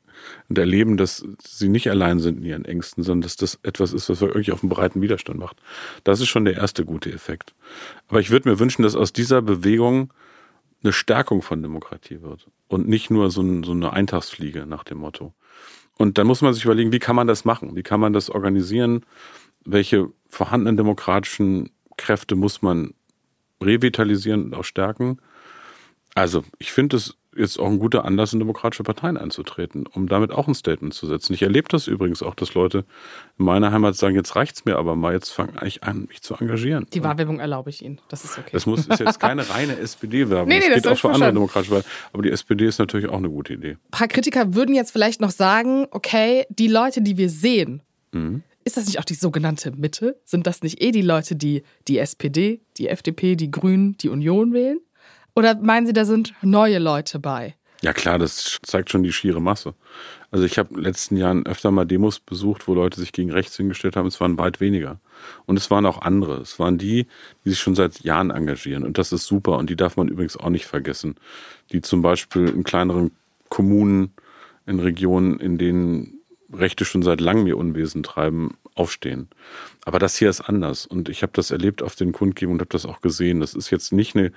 und 0.49 0.57
erleben, 0.57 0.97
dass 0.97 1.25
sie 1.43 1.69
nicht 1.69 1.89
allein 1.89 2.19
sind 2.19 2.39
in 2.39 2.45
ihren 2.45 2.65
Ängsten, 2.65 3.03
sondern 3.03 3.21
dass 3.21 3.35
das 3.35 3.59
etwas 3.63 3.93
ist, 3.93 4.09
was 4.09 4.21
wirklich 4.21 4.51
auf 4.51 4.63
einen 4.63 4.69
breiten 4.69 5.01
Widerstand 5.01 5.39
macht. 5.39 5.57
Das 6.03 6.19
ist 6.19 6.27
schon 6.27 6.45
der 6.45 6.55
erste 6.55 6.85
gute 6.85 7.11
Effekt. 7.11 7.53
Aber 8.07 8.19
ich 8.19 8.31
würde 8.31 8.49
mir 8.49 8.59
wünschen, 8.59 8.83
dass 8.83 8.95
aus 8.95 9.13
dieser 9.13 9.41
Bewegung 9.41 10.13
eine 10.83 10.93
Stärkung 10.93 11.41
von 11.41 11.61
Demokratie 11.61 12.21
wird 12.21 12.47
und 12.67 12.87
nicht 12.87 13.09
nur 13.09 13.29
so, 13.31 13.41
ein, 13.41 13.63
so 13.63 13.71
eine 13.71 13.93
Eintagsfliege 13.93 14.65
nach 14.65 14.83
dem 14.83 14.99
Motto. 14.99 15.33
Und 15.97 16.17
dann 16.17 16.25
muss 16.25 16.41
man 16.41 16.53
sich 16.53 16.65
überlegen, 16.65 16.91
wie 16.91 16.99
kann 16.99 17.15
man 17.15 17.27
das 17.27 17.45
machen? 17.45 17.75
Wie 17.75 17.83
kann 17.83 17.99
man 17.99 18.13
das 18.13 18.29
organisieren? 18.29 19.05
Welche 19.63 20.09
vorhandenen 20.27 20.77
demokratischen 20.77 21.69
Kräfte 21.97 22.35
muss 22.35 22.61
man 22.61 22.95
revitalisieren 23.61 24.45
und 24.45 24.55
auch 24.55 24.63
stärken? 24.63 25.19
Also, 26.15 26.43
ich 26.57 26.71
finde 26.71 26.97
es 26.97 27.15
jetzt 27.35 27.59
auch 27.59 27.67
ein 27.67 27.79
guter 27.79 28.05
Anlass, 28.05 28.33
in 28.33 28.39
demokratische 28.39 28.83
Parteien 28.83 29.17
einzutreten, 29.17 29.85
um 29.87 30.07
damit 30.07 30.31
auch 30.31 30.47
ein 30.47 30.53
Statement 30.53 30.93
zu 30.93 31.07
setzen. 31.07 31.33
Ich 31.33 31.41
erlebe 31.41 31.67
das 31.69 31.87
übrigens 31.87 32.21
auch, 32.23 32.35
dass 32.35 32.53
Leute 32.53 32.85
in 33.37 33.45
meiner 33.45 33.71
Heimat 33.71 33.95
sagen, 33.95 34.15
jetzt 34.15 34.35
reicht's 34.35 34.65
mir 34.65 34.77
aber 34.77 34.95
mal, 34.95 35.13
jetzt 35.13 35.29
fange 35.29 35.53
ich 35.65 35.83
an, 35.83 36.05
mich 36.09 36.21
zu 36.21 36.35
engagieren. 36.35 36.87
Die 36.93 37.03
Wahlwerbung 37.03 37.39
erlaube 37.39 37.69
ich 37.69 37.83
Ihnen. 37.83 37.99
Das 38.09 38.25
ist 38.25 38.37
okay. 38.37 38.49
Das 38.51 38.65
muss, 38.65 38.85
ist 38.85 38.99
jetzt 38.99 39.19
keine 39.19 39.49
reine 39.49 39.77
SPD-Werbung. 39.77 40.49
Nee, 40.49 40.59
nee, 40.59 40.67
das 40.67 40.83
geht 40.83 40.87
auch 40.87 40.97
für 40.97 41.11
andere 41.11 41.33
demokratische 41.33 41.73
Parteien. 41.73 41.93
Aber 42.11 42.23
die 42.23 42.31
SPD 42.31 42.65
ist 42.65 42.79
natürlich 42.79 43.07
auch 43.07 43.17
eine 43.17 43.29
gute 43.29 43.53
Idee. 43.53 43.71
Ein 43.71 43.91
paar 43.91 44.07
Kritiker 44.07 44.53
würden 44.53 44.75
jetzt 44.75 44.91
vielleicht 44.91 45.21
noch 45.21 45.31
sagen, 45.31 45.87
okay, 45.91 46.45
die 46.49 46.67
Leute, 46.67 47.01
die 47.01 47.17
wir 47.17 47.29
sehen, 47.29 47.81
mhm. 48.11 48.43
Ist 48.63 48.77
das 48.77 48.85
nicht 48.85 48.99
auch 48.99 49.05
die 49.05 49.15
sogenannte 49.15 49.71
Mitte? 49.71 50.21
Sind 50.23 50.45
das 50.45 50.61
nicht 50.61 50.83
eh 50.83 50.91
die 50.91 51.01
Leute, 51.01 51.35
die 51.35 51.63
die 51.87 51.97
SPD, 51.97 52.61
die 52.77 52.89
FDP, 52.89 53.35
die 53.35 53.49
Grünen, 53.49 53.97
die 53.97 54.09
Union 54.09 54.53
wählen? 54.53 54.79
Oder 55.35 55.55
meinen 55.55 55.87
Sie, 55.87 55.93
da 55.93 56.05
sind 56.05 56.33
neue 56.41 56.79
Leute 56.79 57.19
bei? 57.19 57.55
Ja 57.81 57.93
klar, 57.93 58.19
das 58.19 58.59
zeigt 58.61 58.91
schon 58.91 59.01
die 59.01 59.11
schiere 59.11 59.41
Masse. 59.41 59.73
Also 60.29 60.45
ich 60.45 60.59
habe 60.59 60.69
in 60.69 60.75
den 60.75 60.83
letzten 60.83 61.17
Jahren 61.17 61.45
öfter 61.47 61.71
mal 61.71 61.85
Demos 61.85 62.19
besucht, 62.19 62.67
wo 62.67 62.75
Leute 62.75 62.99
sich 62.99 63.11
gegen 63.11 63.31
rechts 63.31 63.57
hingestellt 63.57 63.95
haben. 63.95 64.07
Es 64.07 64.21
waren 64.21 64.37
weit 64.37 64.61
weniger. 64.61 64.99
Und 65.47 65.57
es 65.57 65.71
waren 65.71 65.87
auch 65.87 66.01
andere. 66.01 66.37
Es 66.37 66.59
waren 66.59 66.77
die, 66.77 67.07
die 67.43 67.49
sich 67.49 67.59
schon 67.59 67.75
seit 67.75 68.01
Jahren 68.01 68.29
engagieren. 68.29 68.83
Und 68.83 68.99
das 68.99 69.11
ist 69.11 69.25
super. 69.25 69.57
Und 69.57 69.69
die 69.69 69.75
darf 69.75 69.97
man 69.97 70.09
übrigens 70.09 70.37
auch 70.37 70.49
nicht 70.49 70.67
vergessen. 70.67 71.15
Die 71.71 71.81
zum 71.81 72.03
Beispiel 72.03 72.47
in 72.49 72.63
kleineren 72.63 73.11
Kommunen, 73.49 74.13
in 74.67 74.79
Regionen, 74.79 75.39
in 75.39 75.57
denen 75.57 76.21
Rechte 76.53 76.85
schon 76.85 77.01
seit 77.01 77.19
langem 77.19 77.47
ihr 77.47 77.57
Unwesen 77.57 78.03
treiben, 78.03 78.57
aufstehen. 78.75 79.29
Aber 79.85 79.99
das 79.99 80.17
hier 80.17 80.29
ist 80.29 80.41
anders. 80.41 80.85
Und 80.85 81.09
ich 81.09 81.23
habe 81.23 81.33
das 81.33 81.51
erlebt 81.51 81.81
auf 81.81 81.95
den 81.95 82.11
Kundgebungen 82.11 82.57
und 82.57 82.61
habe 82.61 82.71
das 82.71 82.85
auch 82.85 83.01
gesehen. 83.01 83.39
Das 83.39 83.53
ist 83.53 83.69
jetzt 83.69 83.91
nicht 83.91 84.15
eine 84.15 84.31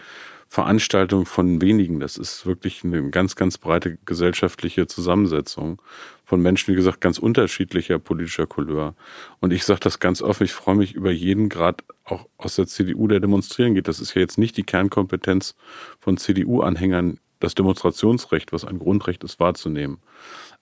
Veranstaltung 0.48 1.26
von 1.26 1.60
wenigen. 1.60 2.00
Das 2.00 2.16
ist 2.16 2.46
wirklich 2.46 2.84
eine 2.84 3.10
ganz, 3.10 3.36
ganz 3.36 3.58
breite 3.58 3.98
gesellschaftliche 4.04 4.86
Zusammensetzung 4.86 5.80
von 6.24 6.40
Menschen, 6.40 6.72
wie 6.72 6.76
gesagt, 6.76 7.00
ganz 7.00 7.18
unterschiedlicher 7.18 7.98
politischer 7.98 8.46
Couleur. 8.46 8.94
Und 9.40 9.52
ich 9.52 9.64
sage 9.64 9.80
das 9.80 9.98
ganz 9.98 10.22
offen, 10.22 10.44
ich 10.44 10.52
freue 10.52 10.76
mich 10.76 10.94
über 10.94 11.10
jeden 11.10 11.48
Grad 11.48 11.82
auch 12.04 12.26
aus 12.38 12.56
der 12.56 12.66
CDU, 12.66 13.08
der 13.08 13.20
demonstrieren 13.20 13.74
geht. 13.74 13.88
Das 13.88 14.00
ist 14.00 14.14
ja 14.14 14.20
jetzt 14.20 14.38
nicht 14.38 14.56
die 14.56 14.62
Kernkompetenz 14.62 15.54
von 16.00 16.16
CDU-Anhängern, 16.16 17.18
das 17.40 17.54
Demonstrationsrecht, 17.54 18.52
was 18.52 18.64
ein 18.64 18.78
Grundrecht 18.78 19.22
ist, 19.24 19.40
wahrzunehmen. 19.40 19.98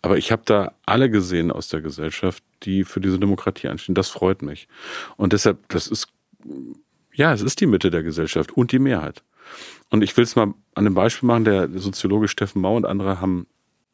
Aber 0.03 0.19
ich 0.19 0.33
habe 0.33 0.43
da 0.45 0.75
alle 0.85 1.09
gesehen 1.09 1.53
aus 1.53 1.69
der 1.69 1.81
Gesellschaft, 1.81 2.43
die 2.65 2.83
für 2.85 3.01
diese 3.01 3.21
Demokratie 3.21 3.69
einstehen. 3.69 3.95
Das 3.95 4.09
freut 4.09 4.43
mich. 4.43 4.69
Und 5.17 5.33
deshalb, 5.33 5.69
das 5.69 5.87
ist, 5.87 6.09
ja, 7.15 7.33
es 7.33 7.41
ist 7.41 7.61
die 7.61 7.67
Mitte 7.67 7.91
der 7.91 8.03
Gesellschaft 8.03 8.53
und 8.53 8.73
die 8.73 8.81
Mehrheit. 8.81 9.23
Und 9.91 10.03
ich 10.03 10.17
will 10.17 10.25
es 10.25 10.35
mal 10.35 10.47
an 10.47 10.57
einem 10.75 10.95
Beispiel 10.95 11.29
machen. 11.29 11.45
Der 11.45 11.69
Soziologe 11.79 12.27
Steffen 12.27 12.61
Mau 12.61 12.77
und 12.77 12.85
andere 12.85 13.21
haben 13.21 13.47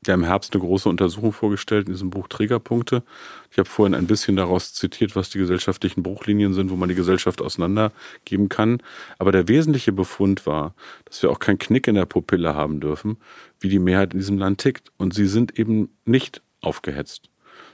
ja 0.07 0.15
im 0.15 0.25
Herbst 0.25 0.55
eine 0.55 0.63
große 0.63 0.89
Untersuchung 0.89 1.33
vorgestellt 1.33 1.89
in 1.89 1.93
diesem 1.93 2.11
Buch 2.11 2.29
Trägerpunkte. 2.29 3.03
Ich 3.51 3.59
habe 3.59 3.69
vorhin 3.69 3.95
ein 3.95 4.07
bisschen 4.07 4.37
daraus 4.37 4.73
zitiert, 4.73 5.17
was 5.17 5.31
die 5.31 5.39
gesellschaftlichen 5.39 6.03
Bruchlinien 6.03 6.55
sind, 6.55 6.71
wo 6.71 6.77
man 6.77 6.89
die 6.89 6.95
Gesellschaft 6.95 7.43
auseinandergeben 7.43 8.49
kann. 8.49 8.81
Aber 9.19 9.33
der 9.33 9.49
wesentliche 9.49 9.93
Befund 9.93 10.47
war, 10.47 10.75
dass 11.05 11.23
wir 11.23 11.31
auch 11.31 11.41
keinen 11.41 11.59
Knick 11.59 11.89
in 11.89 11.97
der 11.97 12.07
Pupille 12.07 12.55
haben 12.55 12.81
dürfen, 12.81 13.17
wie 13.61 13.69
die 13.69 13.81
Mehrheit 13.81 14.13
in 14.13 14.21
diesem 14.21 14.39
Land 14.39 14.61
tickt. 14.61 14.93
Und 14.97 15.15
sie 15.15 15.27
sind 15.27 15.59
eben 15.59 15.91
nicht 16.05 16.43
aufgehetzt. 16.61 17.31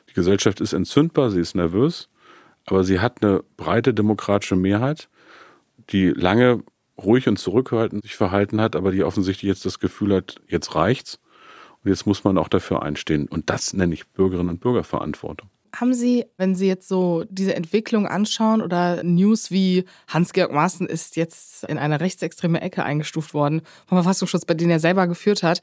Die 0.09 0.15
Gesellschaft 0.15 0.61
ist 0.61 0.73
entzündbar, 0.73 1.31
sie 1.31 1.41
ist 1.41 1.55
nervös, 1.55 2.09
aber 2.65 2.85
sie 2.85 3.01
hat 3.01 3.23
eine 3.23 3.43
breite 3.57 3.93
demokratische 3.93 4.57
Mehrheit, 4.57 5.09
die 5.91 6.09
lange 6.09 6.63
ruhig 6.97 7.29
und 7.29 7.39
zurückhaltend 7.39 8.03
sich 8.03 8.17
verhalten 8.17 8.61
hat, 8.61 8.77
aber 8.77 8.93
die 8.93 9.05
offensichtlich 9.05 9.49
jetzt 9.49 9.67
das 9.67 9.81
Gefühl 9.81 10.15
hat, 10.15 10.41
jetzt 10.49 10.75
reicht's 10.75 11.19
jetzt 11.85 12.07
muss 12.07 12.25
man 12.25 12.39
auch 12.39 12.49
dafür 12.49 12.83
einstehen. 12.83 13.29
Und 13.29 13.51
das 13.51 13.73
nenne 13.73 13.95
ich 13.95 14.07
Bürgerinnen 14.09 14.51
und 14.51 14.61
Bürgerverantwortung. 14.61 15.49
Haben 15.75 15.93
Sie, 15.93 16.25
wenn 16.37 16.55
Sie 16.55 16.69
jetzt 16.69 16.87
so 16.87 17.25
diese 17.29 17.57
Entwicklung 17.57 18.07
anschauen 18.07 18.63
oder 18.63 19.03
News 19.03 19.51
wie 19.51 19.85
Hans-Georg 20.07 20.53
Maaßen 20.53 20.87
ist 20.87 21.17
jetzt 21.17 21.65
in 21.65 21.79
eine 21.79 22.01
rechtsextreme 22.01 22.61
Ecke 22.61 22.85
eingestuft 22.85 23.35
worden 23.35 23.63
vom 23.87 23.97
Verfassungsschutz, 23.97 24.45
bei 24.45 24.55
dem 24.55 24.71
er 24.71 24.79
selber 24.79 25.09
geführt 25.09 25.43
hat, 25.43 25.61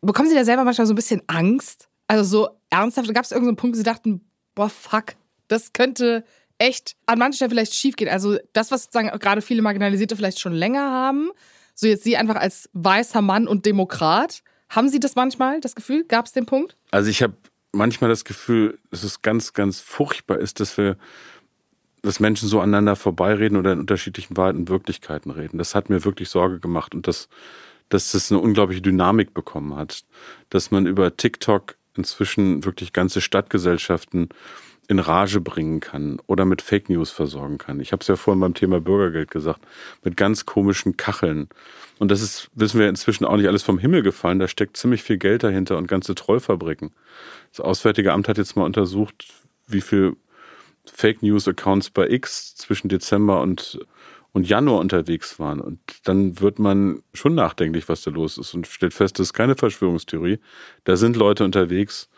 bekommen 0.00 0.28
Sie 0.28 0.34
da 0.34 0.44
selber 0.44 0.64
manchmal 0.64 0.86
so 0.88 0.92
ein 0.92 0.96
bisschen 0.96 1.22
Angst? 1.28 1.88
Also 2.08 2.24
so 2.24 2.48
ernsthaft, 2.70 3.14
gab 3.14 3.24
es 3.24 3.30
irgendeinen 3.30 3.56
Punkt, 3.56 3.76
wo 3.76 3.78
Sie 3.78 3.84
dachten, 3.84 4.22
boah, 4.56 4.68
fuck, 4.68 5.14
das 5.46 5.72
könnte 5.72 6.24
echt 6.58 6.96
an 7.06 7.18
manchen 7.18 7.36
Stellen 7.36 7.50
vielleicht 7.50 7.74
schief 7.74 7.96
gehen. 7.96 8.08
Also 8.08 8.38
das, 8.52 8.70
was 8.70 8.84
sozusagen 8.84 9.16
gerade 9.18 9.42
viele 9.42 9.62
Marginalisierte 9.62 10.16
vielleicht 10.16 10.40
schon 10.40 10.52
länger 10.52 10.90
haben, 10.90 11.30
so 11.74 11.86
jetzt 11.86 12.04
Sie 12.04 12.16
einfach 12.16 12.36
als 12.36 12.68
weißer 12.72 13.22
Mann 13.22 13.48
und 13.48 13.66
Demokrat, 13.66 14.42
haben 14.72 14.88
Sie 14.88 15.00
das 15.00 15.14
manchmal, 15.14 15.60
das 15.60 15.74
Gefühl? 15.74 16.04
Gab 16.04 16.26
es 16.26 16.32
den 16.32 16.46
Punkt? 16.46 16.76
Also 16.90 17.10
ich 17.10 17.22
habe 17.22 17.34
manchmal 17.72 18.08
das 18.08 18.24
Gefühl, 18.24 18.78
dass 18.90 19.04
es 19.04 19.22
ganz, 19.22 19.52
ganz 19.52 19.80
furchtbar 19.80 20.38
ist, 20.38 20.60
dass 20.60 20.78
wir, 20.78 20.96
dass 22.00 22.20
Menschen 22.20 22.48
so 22.48 22.60
aneinander 22.60 22.96
vorbeireden 22.96 23.58
oder 23.58 23.72
in 23.72 23.80
unterschiedlichen 23.80 24.36
Wahrheiten 24.36 24.60
und 24.60 24.70
Wirklichkeiten 24.70 25.30
reden. 25.30 25.58
Das 25.58 25.74
hat 25.74 25.90
mir 25.90 26.04
wirklich 26.04 26.30
Sorge 26.30 26.58
gemacht 26.58 26.94
und 26.94 27.06
das, 27.06 27.28
dass 27.90 28.12
das 28.12 28.32
eine 28.32 28.40
unglaubliche 28.40 28.80
Dynamik 28.80 29.34
bekommen 29.34 29.76
hat. 29.76 30.04
Dass 30.48 30.70
man 30.70 30.86
über 30.86 31.16
TikTok 31.16 31.76
inzwischen 31.94 32.64
wirklich 32.64 32.94
ganze 32.94 33.20
Stadtgesellschaften 33.20 34.30
in 34.92 35.00
Rage 35.00 35.40
bringen 35.40 35.80
kann 35.80 36.20
oder 36.26 36.44
mit 36.44 36.62
Fake 36.62 36.88
News 36.88 37.10
versorgen 37.10 37.58
kann. 37.58 37.80
Ich 37.80 37.92
habe 37.92 38.02
es 38.02 38.08
ja 38.08 38.16
vorhin 38.16 38.40
beim 38.40 38.54
Thema 38.54 38.80
Bürgergeld 38.80 39.30
gesagt, 39.30 39.60
mit 40.04 40.16
ganz 40.16 40.46
komischen 40.46 40.96
Kacheln. 40.96 41.48
Und 41.98 42.10
das 42.10 42.20
ist, 42.20 42.50
wissen 42.54 42.78
wir 42.78 42.88
inzwischen 42.88 43.24
auch 43.24 43.36
nicht 43.36 43.48
alles 43.48 43.62
vom 43.62 43.78
Himmel 43.78 44.02
gefallen. 44.02 44.38
Da 44.38 44.48
steckt 44.48 44.76
ziemlich 44.76 45.02
viel 45.02 45.18
Geld 45.18 45.42
dahinter 45.42 45.78
und 45.78 45.88
ganze 45.88 46.14
Trollfabriken. 46.14 46.92
Das 47.50 47.60
Auswärtige 47.60 48.12
Amt 48.12 48.28
hat 48.28 48.38
jetzt 48.38 48.54
mal 48.54 48.64
untersucht, 48.64 49.26
wie 49.66 49.80
viel 49.80 50.16
Fake 50.84 51.22
News 51.22 51.48
Accounts 51.48 51.90
bei 51.90 52.08
X 52.08 52.54
zwischen 52.54 52.88
Dezember 52.88 53.40
und, 53.40 53.80
und 54.32 54.48
Januar 54.48 54.80
unterwegs 54.80 55.38
waren. 55.38 55.60
Und 55.60 55.80
dann 56.04 56.40
wird 56.40 56.58
man 56.58 57.02
schon 57.14 57.34
nachdenklich, 57.34 57.88
was 57.88 58.02
da 58.02 58.10
los 58.10 58.36
ist 58.36 58.54
und 58.54 58.66
stellt 58.66 58.94
fest, 58.94 59.18
das 59.18 59.28
ist 59.28 59.32
keine 59.32 59.54
Verschwörungstheorie. 59.54 60.38
Da 60.84 60.96
sind 60.96 61.16
Leute 61.16 61.44
unterwegs, 61.44 62.10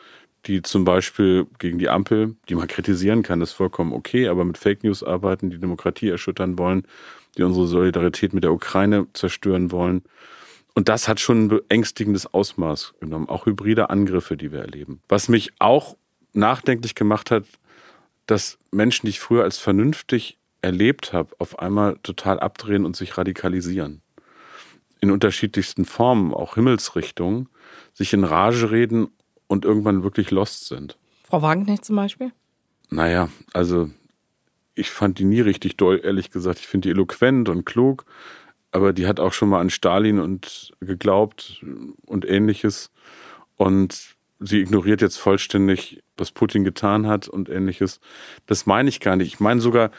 die 0.46 0.62
zum 0.62 0.84
Beispiel 0.84 1.46
gegen 1.58 1.78
die 1.78 1.88
Ampel, 1.88 2.36
die 2.48 2.54
man 2.54 2.68
kritisieren 2.68 3.22
kann, 3.22 3.40
ist 3.40 3.52
vollkommen 3.52 3.92
okay, 3.92 4.28
aber 4.28 4.44
mit 4.44 4.58
Fake 4.58 4.84
News 4.84 5.02
arbeiten, 5.02 5.50
die 5.50 5.58
Demokratie 5.58 6.08
erschüttern 6.08 6.58
wollen, 6.58 6.86
die 7.36 7.42
unsere 7.42 7.66
Solidarität 7.66 8.32
mit 8.32 8.44
der 8.44 8.52
Ukraine 8.52 9.06
zerstören 9.12 9.72
wollen. 9.72 10.02
Und 10.74 10.88
das 10.88 11.08
hat 11.08 11.20
schon 11.20 11.44
ein 11.44 11.48
beängstigendes 11.48 12.32
Ausmaß 12.32 12.94
genommen, 13.00 13.28
auch 13.28 13.46
hybride 13.46 13.90
Angriffe, 13.90 14.36
die 14.36 14.52
wir 14.52 14.60
erleben. 14.60 15.00
Was 15.08 15.28
mich 15.28 15.52
auch 15.58 15.96
nachdenklich 16.32 16.94
gemacht 16.94 17.30
hat, 17.30 17.44
dass 18.26 18.58
Menschen, 18.70 19.06
die 19.06 19.10
ich 19.10 19.20
früher 19.20 19.44
als 19.44 19.58
vernünftig 19.58 20.38
erlebt 20.62 21.12
habe, 21.12 21.34
auf 21.38 21.58
einmal 21.58 21.98
total 22.02 22.40
abdrehen 22.40 22.84
und 22.84 22.96
sich 22.96 23.16
radikalisieren. 23.16 24.02
In 25.00 25.10
unterschiedlichsten 25.10 25.84
Formen, 25.84 26.32
auch 26.32 26.54
Himmelsrichtungen, 26.54 27.48
sich 27.92 28.12
in 28.12 28.24
Rage 28.24 28.70
reden 28.70 29.08
und 29.54 29.64
irgendwann 29.64 30.02
wirklich 30.02 30.30
lost 30.30 30.66
sind. 30.66 30.98
Frau 31.22 31.40
Wagenknecht 31.40 31.84
zum 31.84 31.96
Beispiel? 31.96 32.32
Naja, 32.90 33.30
also 33.54 33.88
ich 34.74 34.90
fand 34.90 35.18
die 35.18 35.24
nie 35.24 35.40
richtig 35.40 35.76
doll, 35.76 36.00
ehrlich 36.02 36.30
gesagt. 36.30 36.58
Ich 36.58 36.66
finde 36.66 36.88
die 36.88 36.90
eloquent 36.90 37.48
und 37.48 37.64
klug, 37.64 38.04
aber 38.72 38.92
die 38.92 39.06
hat 39.06 39.20
auch 39.20 39.32
schon 39.32 39.48
mal 39.48 39.60
an 39.60 39.70
Stalin 39.70 40.18
und 40.18 40.72
geglaubt 40.80 41.64
und 42.04 42.28
ähnliches. 42.28 42.90
Und 43.56 44.16
sie 44.40 44.60
ignoriert 44.60 45.00
jetzt 45.00 45.16
vollständig, 45.16 46.02
was 46.16 46.32
Putin 46.32 46.64
getan 46.64 47.06
hat 47.06 47.28
und 47.28 47.48
ähnliches. 47.48 48.00
Das 48.46 48.66
meine 48.66 48.88
ich 48.88 49.00
gar 49.00 49.16
nicht. 49.16 49.28
Ich 49.28 49.40
meine 49.40 49.60
sogar 49.60 49.90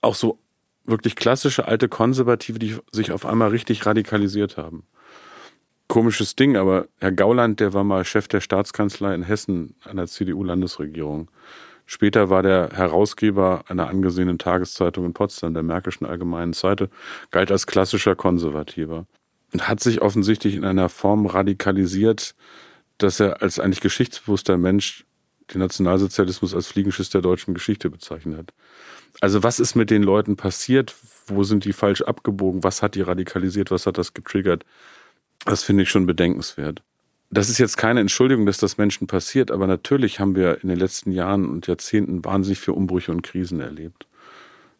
auch 0.00 0.14
so 0.14 0.38
wirklich 0.84 1.14
klassische 1.14 1.68
alte 1.68 1.88
Konservative, 1.88 2.58
die 2.58 2.76
sich 2.90 3.12
auf 3.12 3.26
einmal 3.26 3.50
richtig 3.50 3.86
radikalisiert 3.86 4.56
haben 4.56 4.84
komisches 5.92 6.36
Ding, 6.36 6.56
aber 6.56 6.88
Herr 7.00 7.12
Gauland, 7.12 7.60
der 7.60 7.74
war 7.74 7.84
mal 7.84 8.02
Chef 8.06 8.26
der 8.26 8.40
Staatskanzlei 8.40 9.14
in 9.14 9.22
Hessen 9.22 9.74
einer 9.84 10.06
CDU-Landesregierung. 10.06 11.30
Später 11.84 12.30
war 12.30 12.42
der 12.42 12.70
Herausgeber 12.72 13.64
einer 13.68 13.88
angesehenen 13.88 14.38
Tageszeitung 14.38 15.04
in 15.04 15.12
Potsdam, 15.12 15.52
der 15.52 15.62
Märkischen 15.62 16.06
Allgemeinen 16.06 16.54
Zeitung, 16.54 16.88
galt 17.30 17.50
als 17.50 17.66
klassischer 17.66 18.16
Konservativer 18.16 19.04
und 19.52 19.68
hat 19.68 19.80
sich 19.80 20.00
offensichtlich 20.00 20.54
in 20.54 20.64
einer 20.64 20.88
Form 20.88 21.26
radikalisiert, 21.26 22.34
dass 22.96 23.20
er 23.20 23.42
als 23.42 23.58
eigentlich 23.58 23.82
geschichtsbewusster 23.82 24.56
Mensch 24.56 25.04
den 25.52 25.58
Nationalsozialismus 25.58 26.54
als 26.54 26.68
Fliegenschiss 26.68 27.10
der 27.10 27.20
deutschen 27.20 27.52
Geschichte 27.52 27.90
bezeichnet 27.90 28.38
hat. 28.38 28.54
Also 29.20 29.42
was 29.42 29.60
ist 29.60 29.74
mit 29.74 29.90
den 29.90 30.02
Leuten 30.02 30.36
passiert? 30.36 30.94
Wo 31.26 31.44
sind 31.44 31.66
die 31.66 31.74
falsch 31.74 32.00
abgebogen? 32.00 32.64
Was 32.64 32.80
hat 32.80 32.94
die 32.94 33.02
radikalisiert? 33.02 33.70
Was 33.70 33.86
hat 33.86 33.98
das 33.98 34.14
getriggert? 34.14 34.64
Das 35.44 35.64
finde 35.64 35.82
ich 35.82 35.90
schon 35.90 36.06
bedenkenswert. 36.06 36.82
Das 37.30 37.48
ist 37.48 37.58
jetzt 37.58 37.78
keine 37.78 38.00
Entschuldigung, 38.00 38.44
dass 38.44 38.58
das 38.58 38.76
Menschen 38.76 39.06
passiert, 39.06 39.50
aber 39.50 39.66
natürlich 39.66 40.20
haben 40.20 40.36
wir 40.36 40.62
in 40.62 40.68
den 40.68 40.78
letzten 40.78 41.12
Jahren 41.12 41.48
und 41.48 41.66
Jahrzehnten 41.66 42.24
wahnsinnig 42.24 42.60
viele 42.60 42.76
Umbrüche 42.76 43.10
und 43.10 43.22
Krisen 43.22 43.60
erlebt. 43.60 44.06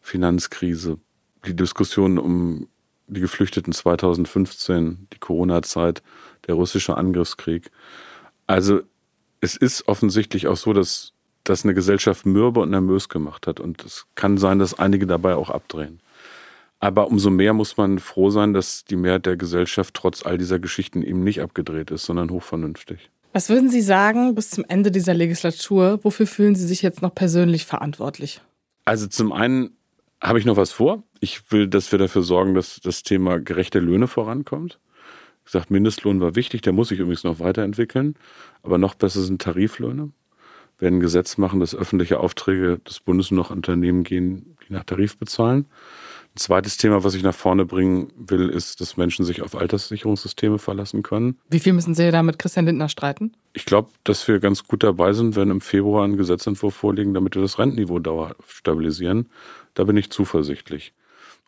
Finanzkrise, 0.01 0.99
die 1.47 1.55
Diskussion 1.55 2.19
um 2.19 2.67
die 3.07 3.21
Geflüchteten 3.21 3.73
2015, 3.73 5.07
die 5.13 5.19
Corona-Zeit, 5.19 6.03
der 6.47 6.55
russische 6.55 6.95
Angriffskrieg. 6.95 7.71
Also 8.47 8.81
es 9.41 9.55
ist 9.55 9.87
offensichtlich 9.87 10.47
auch 10.47 10.57
so, 10.57 10.73
dass 10.73 11.13
das 11.43 11.63
eine 11.63 11.73
Gesellschaft 11.73 12.25
mürbe 12.25 12.61
und 12.61 12.69
nervös 12.69 13.09
gemacht 13.09 13.47
hat. 13.47 13.59
Und 13.59 13.83
es 13.83 14.05
kann 14.15 14.37
sein, 14.37 14.59
dass 14.59 14.77
einige 14.77 15.07
dabei 15.07 15.35
auch 15.35 15.49
abdrehen. 15.49 15.99
Aber 16.83 17.07
umso 17.07 17.29
mehr 17.29 17.53
muss 17.53 17.77
man 17.77 17.97
froh 17.97 18.29
sein, 18.29 18.53
dass 18.53 18.83
die 18.83 18.97
Mehrheit 18.97 19.25
der 19.25 19.37
Gesellschaft 19.37 19.93
trotz 19.93 20.25
all 20.25 20.37
dieser 20.37 20.59
Geschichten 20.59 21.01
eben 21.01 21.23
nicht 21.23 21.39
abgedreht 21.39 21.91
ist, 21.91 22.03
sondern 22.03 22.29
hochvernünftig. 22.29 23.09
Was 23.31 23.47
würden 23.47 23.69
Sie 23.69 23.79
sagen 23.79 24.35
bis 24.35 24.49
zum 24.49 24.65
Ende 24.67 24.91
dieser 24.91 25.13
Legislatur? 25.13 26.01
Wofür 26.03 26.27
fühlen 26.27 26.55
Sie 26.55 26.67
sich 26.67 26.81
jetzt 26.81 27.01
noch 27.01 27.15
persönlich 27.15 27.65
verantwortlich? 27.65 28.41
Also 28.83 29.07
zum 29.07 29.31
einen 29.31 29.77
habe 30.19 30.39
ich 30.39 30.45
noch 30.45 30.57
was 30.57 30.73
vor. 30.73 31.03
Ich 31.21 31.49
will, 31.53 31.69
dass 31.69 31.89
wir 31.93 31.99
dafür 31.99 32.21
sorgen, 32.21 32.53
dass 32.53 32.81
das 32.83 33.03
Thema 33.03 33.39
gerechte 33.39 33.79
Löhne 33.79 34.07
vorankommt. 34.07 34.77
Ich 35.45 35.53
gesagt, 35.53 35.71
Mindestlohn 35.71 36.19
war 36.19 36.35
wichtig, 36.35 36.63
der 36.63 36.73
muss 36.73 36.89
sich 36.89 36.99
übrigens 36.99 37.23
noch 37.23 37.39
weiterentwickeln. 37.39 38.15
Aber 38.61 38.77
noch 38.77 38.95
besser 38.95 39.21
sind 39.21 39.41
Tariflöhne. 39.41 40.11
Wir 40.79 40.87
werden 40.87 40.97
ein 40.97 40.99
Gesetz 40.99 41.37
machen, 41.37 41.61
dass 41.61 41.73
öffentliche 41.73 42.19
Aufträge 42.19 42.79
des 42.79 42.99
Bundes 42.99 43.31
noch 43.31 43.51
Unternehmen 43.51 44.03
gehen, 44.03 44.57
die 44.67 44.73
nach 44.73 44.83
Tarif 44.83 45.17
bezahlen. 45.17 45.65
Ein 46.35 46.39
zweites 46.39 46.77
Thema, 46.77 47.03
was 47.03 47.13
ich 47.13 47.21
nach 47.21 47.35
vorne 47.35 47.63
bringen 47.63 48.11
will, 48.17 48.49
ist, 48.49 48.81
dass 48.81 48.97
Menschen 48.97 49.23
sich 49.23 49.43
auf 49.43 49.55
Alterssicherungssysteme 49.55 50.57
verlassen 50.57 51.03
können. 51.03 51.37
Wie 51.47 51.59
viel 51.59 51.73
müssen 51.73 51.93
Sie 51.93 52.09
da 52.09 52.23
mit 52.23 52.39
Christian 52.39 52.65
Lindner 52.65 52.89
streiten? 52.89 53.33
Ich 53.53 53.65
glaube, 53.65 53.91
dass 54.03 54.27
wir 54.27 54.39
ganz 54.39 54.63
gut 54.63 54.81
dabei 54.83 55.13
sind, 55.13 55.35
wenn 55.35 55.51
im 55.51 55.61
Februar 55.61 56.05
ein 56.05 56.17
Gesetzentwurf 56.17 56.73
vorliegen, 56.73 57.13
damit 57.13 57.35
wir 57.35 57.43
das 57.43 57.59
Rentenniveau 57.59 57.99
dauerhaft 57.99 58.37
stabilisieren. 58.47 59.29
Da 59.75 59.83
bin 59.83 59.95
ich 59.95 60.09
zuversichtlich. 60.09 60.93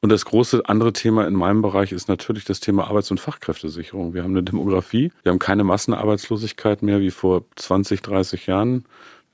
Und 0.02 0.12
das 0.12 0.26
große 0.26 0.62
andere 0.68 0.94
Thema 0.94 1.26
in 1.26 1.34
meinem 1.34 1.64
Bereich 1.64 1.92
ist 1.92 2.08
natürlich 2.08 2.46
das 2.46 2.60
Thema 2.60 2.86
Arbeits- 2.86 3.10
und 3.10 3.20
Fachkräftesicherung. 3.20 4.14
Wir 4.14 4.22
haben 4.22 4.34
eine 4.34 4.44
Demografie, 4.44 5.12
wir 5.24 5.32
haben 5.32 5.40
keine 5.40 5.64
Massenarbeitslosigkeit 5.64 6.84
mehr 6.84 7.00
wie 7.00 7.10
vor 7.10 7.46
20, 7.56 8.04
30 8.04 8.46
Jahren 8.46 8.86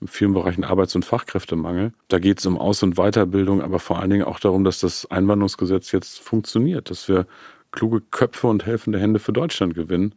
in 0.01 0.07
vielen 0.07 0.33
Bereichen 0.33 0.63
Arbeits- 0.63 0.95
und 0.95 1.05
Fachkräftemangel. 1.05 1.93
Da 2.07 2.19
geht 2.19 2.39
es 2.39 2.45
um 2.45 2.57
Aus- 2.57 2.83
und 2.83 2.95
Weiterbildung, 2.95 3.61
aber 3.61 3.79
vor 3.79 3.99
allen 3.99 4.09
Dingen 4.09 4.23
auch 4.23 4.39
darum, 4.39 4.63
dass 4.63 4.79
das 4.79 5.09
Einwanderungsgesetz 5.09 5.91
jetzt 5.91 6.19
funktioniert, 6.19 6.89
dass 6.89 7.07
wir 7.07 7.27
kluge 7.71 8.01
Köpfe 8.01 8.47
und 8.47 8.65
helfende 8.65 8.99
Hände 8.99 9.19
für 9.19 9.31
Deutschland 9.31 9.75
gewinnen. 9.75 10.15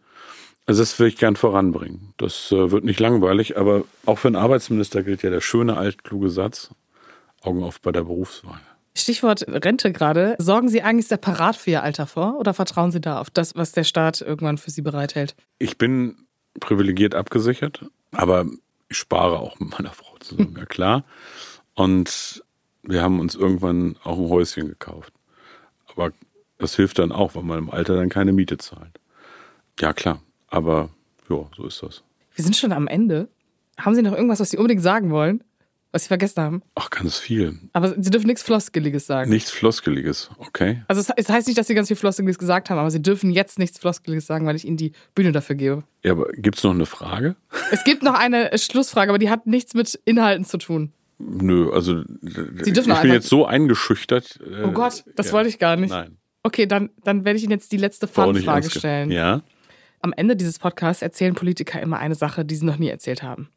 Also 0.66 0.82
das 0.82 0.98
will 0.98 1.08
ich 1.08 1.16
gern 1.16 1.36
voranbringen. 1.36 2.14
Das 2.16 2.50
äh, 2.50 2.70
wird 2.70 2.84
nicht 2.84 2.98
langweilig, 2.98 3.58
aber 3.58 3.84
auch 4.06 4.18
für 4.18 4.28
einen 4.28 4.36
Arbeitsminister 4.36 5.02
gilt 5.02 5.22
ja 5.22 5.30
der 5.30 5.42
schöne 5.42 5.76
altkluge 5.76 6.30
Satz, 6.30 6.70
Augen 7.42 7.62
auf 7.62 7.80
bei 7.80 7.92
der 7.92 8.04
Berufswahl. 8.04 8.60
Stichwort 8.96 9.44
Rente 9.48 9.92
gerade. 9.92 10.36
Sorgen 10.38 10.68
Sie 10.68 10.80
eigentlich 10.80 11.08
separat 11.08 11.56
für 11.56 11.70
Ihr 11.70 11.82
Alter 11.82 12.06
vor 12.06 12.38
oder 12.38 12.54
vertrauen 12.54 12.92
Sie 12.92 13.00
da 13.00 13.20
auf 13.20 13.28
das, 13.28 13.54
was 13.56 13.72
der 13.72 13.84
Staat 13.84 14.20
irgendwann 14.20 14.56
für 14.56 14.70
Sie 14.70 14.82
bereithält? 14.82 15.34
Ich 15.58 15.76
bin 15.76 16.16
privilegiert 16.60 17.14
abgesichert, 17.14 17.84
aber 18.12 18.46
ich 18.88 18.98
spare 18.98 19.38
auch 19.38 19.58
mit 19.58 19.70
meiner 19.70 19.92
Frau 19.92 20.16
zusammen, 20.18 20.56
ja 20.58 20.66
klar. 20.66 21.04
Und 21.74 22.42
wir 22.82 23.02
haben 23.02 23.20
uns 23.20 23.34
irgendwann 23.34 23.96
auch 24.04 24.18
ein 24.18 24.28
Häuschen 24.28 24.68
gekauft. 24.68 25.12
Aber 25.86 26.12
das 26.58 26.76
hilft 26.76 26.98
dann 26.98 27.12
auch, 27.12 27.34
weil 27.34 27.42
man 27.42 27.58
im 27.58 27.70
Alter 27.70 27.96
dann 27.96 28.08
keine 28.08 28.32
Miete 28.32 28.58
zahlt. 28.58 29.00
Ja, 29.80 29.92
klar. 29.92 30.20
Aber 30.48 30.90
ja, 31.28 31.46
so 31.56 31.66
ist 31.66 31.82
das. 31.82 32.02
Wir 32.34 32.44
sind 32.44 32.56
schon 32.56 32.72
am 32.72 32.86
Ende. 32.86 33.28
Haben 33.78 33.94
Sie 33.94 34.02
noch 34.02 34.12
irgendwas, 34.12 34.40
was 34.40 34.50
Sie 34.50 34.56
unbedingt 34.56 34.82
sagen 34.82 35.10
wollen? 35.10 35.42
Was 35.94 36.02
Sie 36.02 36.08
vergessen 36.08 36.42
haben? 36.42 36.62
Ach, 36.74 36.90
ganz 36.90 37.18
viel. 37.18 37.56
Aber 37.72 37.94
Sie 37.96 38.10
dürfen 38.10 38.26
nichts 38.26 38.42
Floskeliges 38.42 39.06
sagen. 39.06 39.30
Nichts 39.30 39.52
Floskeliges, 39.52 40.28
okay? 40.38 40.82
Also 40.88 41.00
es 41.16 41.28
heißt 41.28 41.46
nicht, 41.46 41.56
dass 41.56 41.68
Sie 41.68 41.74
ganz 41.76 41.86
viel 41.86 41.96
Floskeliges 41.96 42.36
gesagt 42.36 42.68
haben, 42.68 42.78
aber 42.78 42.90
Sie 42.90 43.00
dürfen 43.00 43.30
jetzt 43.30 43.60
nichts 43.60 43.78
Floskeliges 43.78 44.26
sagen, 44.26 44.44
weil 44.44 44.56
ich 44.56 44.66
Ihnen 44.66 44.76
die 44.76 44.90
Bühne 45.14 45.30
dafür 45.30 45.54
gebe. 45.54 45.84
Ja, 46.02 46.10
aber 46.10 46.32
gibt 46.32 46.56
es 46.58 46.64
noch 46.64 46.72
eine 46.72 46.86
Frage? 46.86 47.36
Es 47.70 47.84
gibt 47.84 48.02
noch 48.02 48.14
eine 48.14 48.50
Schlussfrage, 48.58 49.12
aber 49.12 49.20
die 49.20 49.30
hat 49.30 49.46
nichts 49.46 49.74
mit 49.74 49.94
Inhalten 50.04 50.44
zu 50.44 50.58
tun. 50.58 50.92
Nö, 51.18 51.70
also 51.72 52.02
Sie 52.22 52.72
dürfen 52.72 52.90
ich 52.90 53.00
bin 53.00 53.12
jetzt 53.12 53.28
so 53.28 53.46
eingeschüchtert. 53.46 54.40
äh, 54.44 54.64
Oh 54.64 54.72
Gott, 54.72 55.04
das 55.14 55.28
ja. 55.28 55.32
wollte 55.32 55.48
ich 55.48 55.60
gar 55.60 55.76
nicht. 55.76 55.90
Nein. 55.90 56.16
Okay, 56.42 56.66
dann, 56.66 56.90
dann 57.04 57.24
werde 57.24 57.36
ich 57.36 57.44
Ihnen 57.44 57.52
jetzt 57.52 57.70
die 57.70 57.76
letzte 57.76 58.08
Fun-Frage 58.08 58.68
stellen. 58.68 59.12
Ja. 59.12 59.42
Am 60.00 60.12
Ende 60.12 60.34
dieses 60.34 60.58
Podcasts 60.58 61.02
erzählen 61.02 61.36
Politiker 61.36 61.80
immer 61.80 61.98
eine 61.98 62.16
Sache, 62.16 62.44
die 62.44 62.56
sie 62.56 62.66
noch 62.66 62.78
nie 62.78 62.88
erzählt 62.88 63.22
haben. 63.22 63.48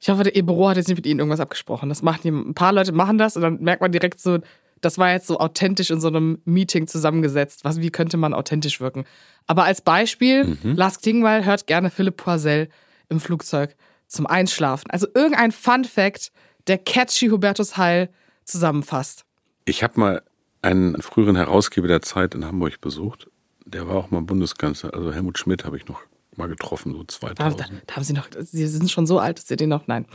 Ich 0.00 0.08
hoffe, 0.08 0.28
Ihr 0.28 0.44
Büro 0.44 0.68
hat 0.68 0.76
jetzt 0.76 0.88
nicht 0.88 0.96
mit 0.98 1.06
Ihnen 1.06 1.20
irgendwas 1.20 1.40
abgesprochen. 1.40 1.88
Das 1.88 2.02
machen 2.02 2.20
die, 2.22 2.28
ein 2.30 2.54
paar 2.54 2.72
Leute 2.72 2.92
machen 2.92 3.18
das 3.18 3.36
und 3.36 3.42
dann 3.42 3.60
merkt 3.60 3.80
man 3.80 3.92
direkt 3.92 4.20
so, 4.20 4.38
das 4.80 4.98
war 4.98 5.10
jetzt 5.10 5.26
so 5.26 5.38
authentisch 5.38 5.90
in 5.90 6.00
so 6.00 6.08
einem 6.08 6.38
Meeting 6.44 6.86
zusammengesetzt. 6.86 7.64
Was, 7.64 7.80
wie 7.80 7.90
könnte 7.90 8.16
man 8.16 8.34
authentisch 8.34 8.80
wirken? 8.80 9.04
Aber 9.46 9.64
als 9.64 9.80
Beispiel, 9.80 10.58
Lars 10.62 11.00
Klingbeil 11.00 11.44
hört 11.44 11.66
gerne 11.66 11.90
Philipp 11.90 12.18
Poisel 12.18 12.68
im 13.08 13.20
Flugzeug 13.20 13.74
zum 14.06 14.26
Einschlafen. 14.26 14.90
Also 14.90 15.06
irgendein 15.14 15.52
Fun 15.52 15.84
Fact, 15.84 16.30
der 16.66 16.78
catchy 16.78 17.28
Hubertus 17.28 17.76
Heil 17.76 18.10
zusammenfasst. 18.44 19.24
Ich 19.64 19.82
habe 19.82 19.98
mal 19.98 20.22
einen 20.62 21.00
früheren 21.00 21.36
Herausgeber 21.36 21.88
der 21.88 22.02
Zeit 22.02 22.34
in 22.34 22.44
Hamburg 22.44 22.80
besucht. 22.80 23.28
Der 23.64 23.88
war 23.88 23.96
auch 23.96 24.10
mal 24.10 24.22
Bundeskanzler. 24.22 24.94
Also 24.94 25.12
Helmut 25.12 25.38
Schmidt 25.38 25.64
habe 25.64 25.76
ich 25.76 25.86
noch 25.88 26.02
mal 26.38 26.48
getroffen, 26.48 26.92
so 26.92 27.02
Da, 27.02 27.08
2000. 27.08 27.60
da, 27.60 27.64
da 27.86 27.96
haben 27.96 28.04
Sie 28.04 28.12
noch, 28.12 28.28
Sie 28.40 28.66
sind 28.66 28.90
schon 28.90 29.06
so 29.06 29.18
alt, 29.18 29.38
dass 29.38 29.48
Sie 29.48 29.56
den 29.56 29.68
noch, 29.68 29.86
nein. 29.86 30.06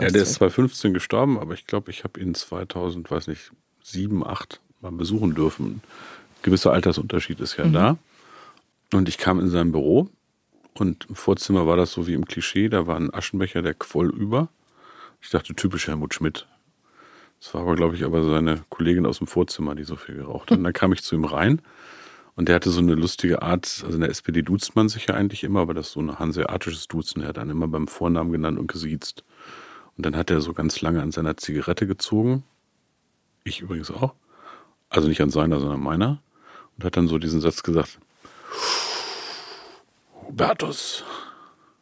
Ja, 0.00 0.08
der 0.08 0.08
ist 0.08 0.14
Willen. 0.14 0.50
2015 0.52 0.94
gestorben, 0.94 1.38
aber 1.38 1.54
ich 1.54 1.66
glaube, 1.66 1.90
ich 1.90 2.04
habe 2.04 2.20
ihn 2.20 2.34
2000, 2.34 3.10
weiß 3.10 3.28
nicht, 3.28 3.52
7, 3.82 4.26
8 4.26 4.60
mal 4.80 4.92
besuchen 4.92 5.34
dürfen. 5.34 5.66
Ein 5.66 5.82
gewisser 6.42 6.72
Altersunterschied 6.72 7.40
ist 7.40 7.56
ja 7.56 7.66
da. 7.66 7.98
Und 8.92 9.08
ich 9.08 9.18
kam 9.18 9.40
in 9.40 9.48
sein 9.48 9.72
Büro 9.72 10.08
und 10.74 11.06
im 11.08 11.14
Vorzimmer 11.14 11.66
war 11.66 11.76
das 11.76 11.92
so 11.92 12.06
wie 12.06 12.14
im 12.14 12.26
Klischee. 12.26 12.68
Da 12.68 12.86
war 12.86 12.96
ein 12.96 13.12
Aschenbecher, 13.12 13.62
der 13.62 13.74
quoll 13.74 14.10
über. 14.10 14.48
Ich 15.20 15.30
dachte, 15.30 15.54
typisch 15.54 15.88
Helmut 15.88 16.14
Schmidt. 16.14 16.46
Das 17.40 17.52
war 17.54 17.62
aber, 17.62 17.74
glaube 17.74 17.96
ich, 17.96 18.04
aber 18.04 18.24
seine 18.24 18.64
Kollegin 18.70 19.06
aus 19.06 19.18
dem 19.18 19.26
Vorzimmer, 19.26 19.74
die 19.74 19.84
so 19.84 19.96
viel 19.96 20.14
geraucht 20.14 20.50
hat. 20.50 20.58
Und 20.58 20.64
dann 20.64 20.72
kam 20.72 20.92
ich 20.92 21.02
zu 21.02 21.14
ihm 21.14 21.24
rein 21.24 21.60
und 22.36 22.48
der 22.48 22.54
hatte 22.54 22.70
so 22.70 22.80
eine 22.80 22.94
lustige 22.94 23.40
Art, 23.40 23.82
also 23.82 23.94
in 23.94 24.00
der 24.00 24.10
SPD 24.10 24.42
duzt 24.42 24.76
man 24.76 24.90
sich 24.90 25.06
ja 25.06 25.14
eigentlich 25.14 25.42
immer, 25.42 25.60
aber 25.60 25.72
das 25.72 25.88
ist 25.88 25.92
so 25.94 26.00
ein 26.00 26.18
hanseatisches 26.18 26.86
Duzen. 26.86 27.22
Er 27.22 27.28
hat 27.28 27.38
dann 27.38 27.48
immer 27.48 27.66
beim 27.66 27.88
Vornamen 27.88 28.30
genannt 28.30 28.58
und 28.58 28.66
gesiezt. 28.66 29.24
Und 29.96 30.04
dann 30.04 30.16
hat 30.16 30.30
er 30.30 30.42
so 30.42 30.52
ganz 30.52 30.82
lange 30.82 31.02
an 31.02 31.12
seiner 31.12 31.38
Zigarette 31.38 31.86
gezogen. 31.86 32.44
Ich 33.42 33.62
übrigens 33.62 33.90
auch. 33.90 34.14
Also 34.90 35.08
nicht 35.08 35.22
an 35.22 35.30
seiner, 35.30 35.60
sondern 35.60 35.80
meiner. 35.80 36.20
Und 36.76 36.84
hat 36.84 36.98
dann 36.98 37.08
so 37.08 37.18
diesen 37.18 37.40
Satz 37.40 37.62
gesagt. 37.62 37.98
Hubertus, 40.26 41.04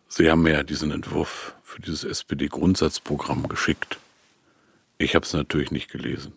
Sie 0.07 0.30
haben 0.30 0.42
mir 0.42 0.52
ja 0.52 0.62
diesen 0.62 0.92
Entwurf 0.92 1.57
für 1.64 1.82
dieses 1.82 2.05
SPD-Grundsatzprogramm 2.05 3.48
geschickt. 3.48 3.98
Ich 4.98 5.16
habe 5.16 5.24
es 5.24 5.32
natürlich 5.32 5.72
nicht 5.72 5.90
gelesen. 5.90 6.34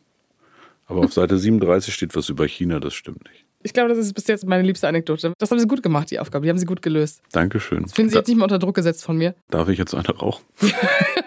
Aber 0.87 1.01
auf 1.01 1.13
Seite 1.13 1.37
37 1.37 1.93
steht 1.93 2.15
was 2.15 2.29
über 2.29 2.47
China, 2.47 2.79
das 2.79 2.95
stimmt 2.95 3.23
nicht. 3.29 3.45
Ich 3.67 3.73
glaube, 3.73 3.89
das 3.89 3.97
ist 3.97 4.13
bis 4.13 4.25
jetzt 4.27 4.47
meine 4.47 4.63
liebste 4.63 4.87
Anekdote. 4.87 5.33
Das 5.39 5.51
haben 5.51 5.59
Sie 5.59 5.67
gut 5.67 5.83
gemacht, 5.83 6.09
die 6.09 6.19
Aufgabe. 6.19 6.45
Die 6.45 6.49
haben 6.49 6.57
Sie 6.57 6.65
gut 6.65 6.81
gelöst. 6.81 7.21
Dankeschön. 7.33 7.83
Das 7.83 7.91
finden 7.91 8.09
Sie 8.11 8.13
Da, 8.13 8.19
jetzt 8.21 8.27
nicht 8.29 8.37
mehr 8.37 8.45
unter 8.45 8.59
Druck 8.59 8.75
gesetzt 8.75 9.03
von 9.03 9.17
mir. 9.17 9.35
darf 9.49 9.67
ich 9.67 9.77
jetzt 9.77 9.93
eine 9.93 10.07
rauchen? 10.07 10.45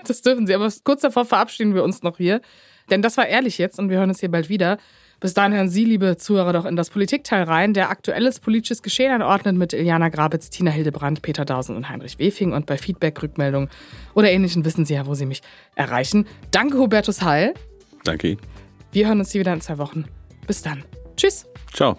Das 0.07 0.23
dürfen 0.23 0.47
Sie. 0.47 0.55
Aber 0.55 0.73
kurz 0.83 1.03
davor 1.03 1.27
verabschieden 1.27 1.75
wir 1.75 1.85
uns 1.85 2.03
noch 2.03 2.17
hier. 2.17 2.41
Denn 2.91 3.03
das 3.03 3.19
war 3.19 3.27
ehrlich 3.29 3.59
jetzt 3.59 3.79
und 3.79 3.91
wir 3.91 3.99
hören 3.99 4.09
uns 4.09 4.21
hier 4.21 4.31
bald 4.31 4.49
wieder. 4.49 4.79
Bis 5.21 5.35
dahin 5.35 5.53
hören 5.53 5.69
Sie, 5.69 5.85
liebe 5.85 6.17
Zuhörer, 6.17 6.55
doch 6.55 6.65
in 6.65 6.77
das 6.77 6.89
Politikteil 6.89 7.43
rein, 7.43 7.75
der 7.75 7.91
aktuelles 7.91 8.41
politisches 8.41 8.83
Geschehen 8.83 9.13
anordnet 9.13 9.55
mit 9.55 9.75
Iliana 9.75 10.09
Grabitz, 10.09 10.49
Tina 10.49 10.71
Hildebrand, 10.71 11.21
Peter 11.21 11.45
Dausen 11.45 11.77
und 11.77 11.91
Heinrich 11.91 12.19
Wefing. 12.19 12.55
Und 12.55 12.65
bei 12.65 12.79
Feedback, 12.79 13.23
Rückmeldungen 13.23 13.69
oder 14.15 14.31
Ähnlichem 14.31 14.65
wissen 14.65 14.87
Sie 14.87 14.95
ja, 14.95 15.07
wo 15.07 15.15
Sie 15.15 15.27
mich 15.27 15.43
erreichen. 15.75 16.27
Danke, 16.53 16.79
Hubertus 16.79 17.21
Heil. 17.21 17.53
Danke 18.05 18.29
Ihnen. 18.31 18.41
Wir 18.93 19.09
hören 19.09 19.19
uns 19.21 19.31
hier 19.31 19.43
wieder 19.43 19.53
in 19.53 19.61
zwei 19.61 19.77
Wochen. 19.77 20.07
Bis 20.47 20.63
dann. 20.63 20.83
Tschüss. 21.17 21.45
Ciao. 21.75 21.99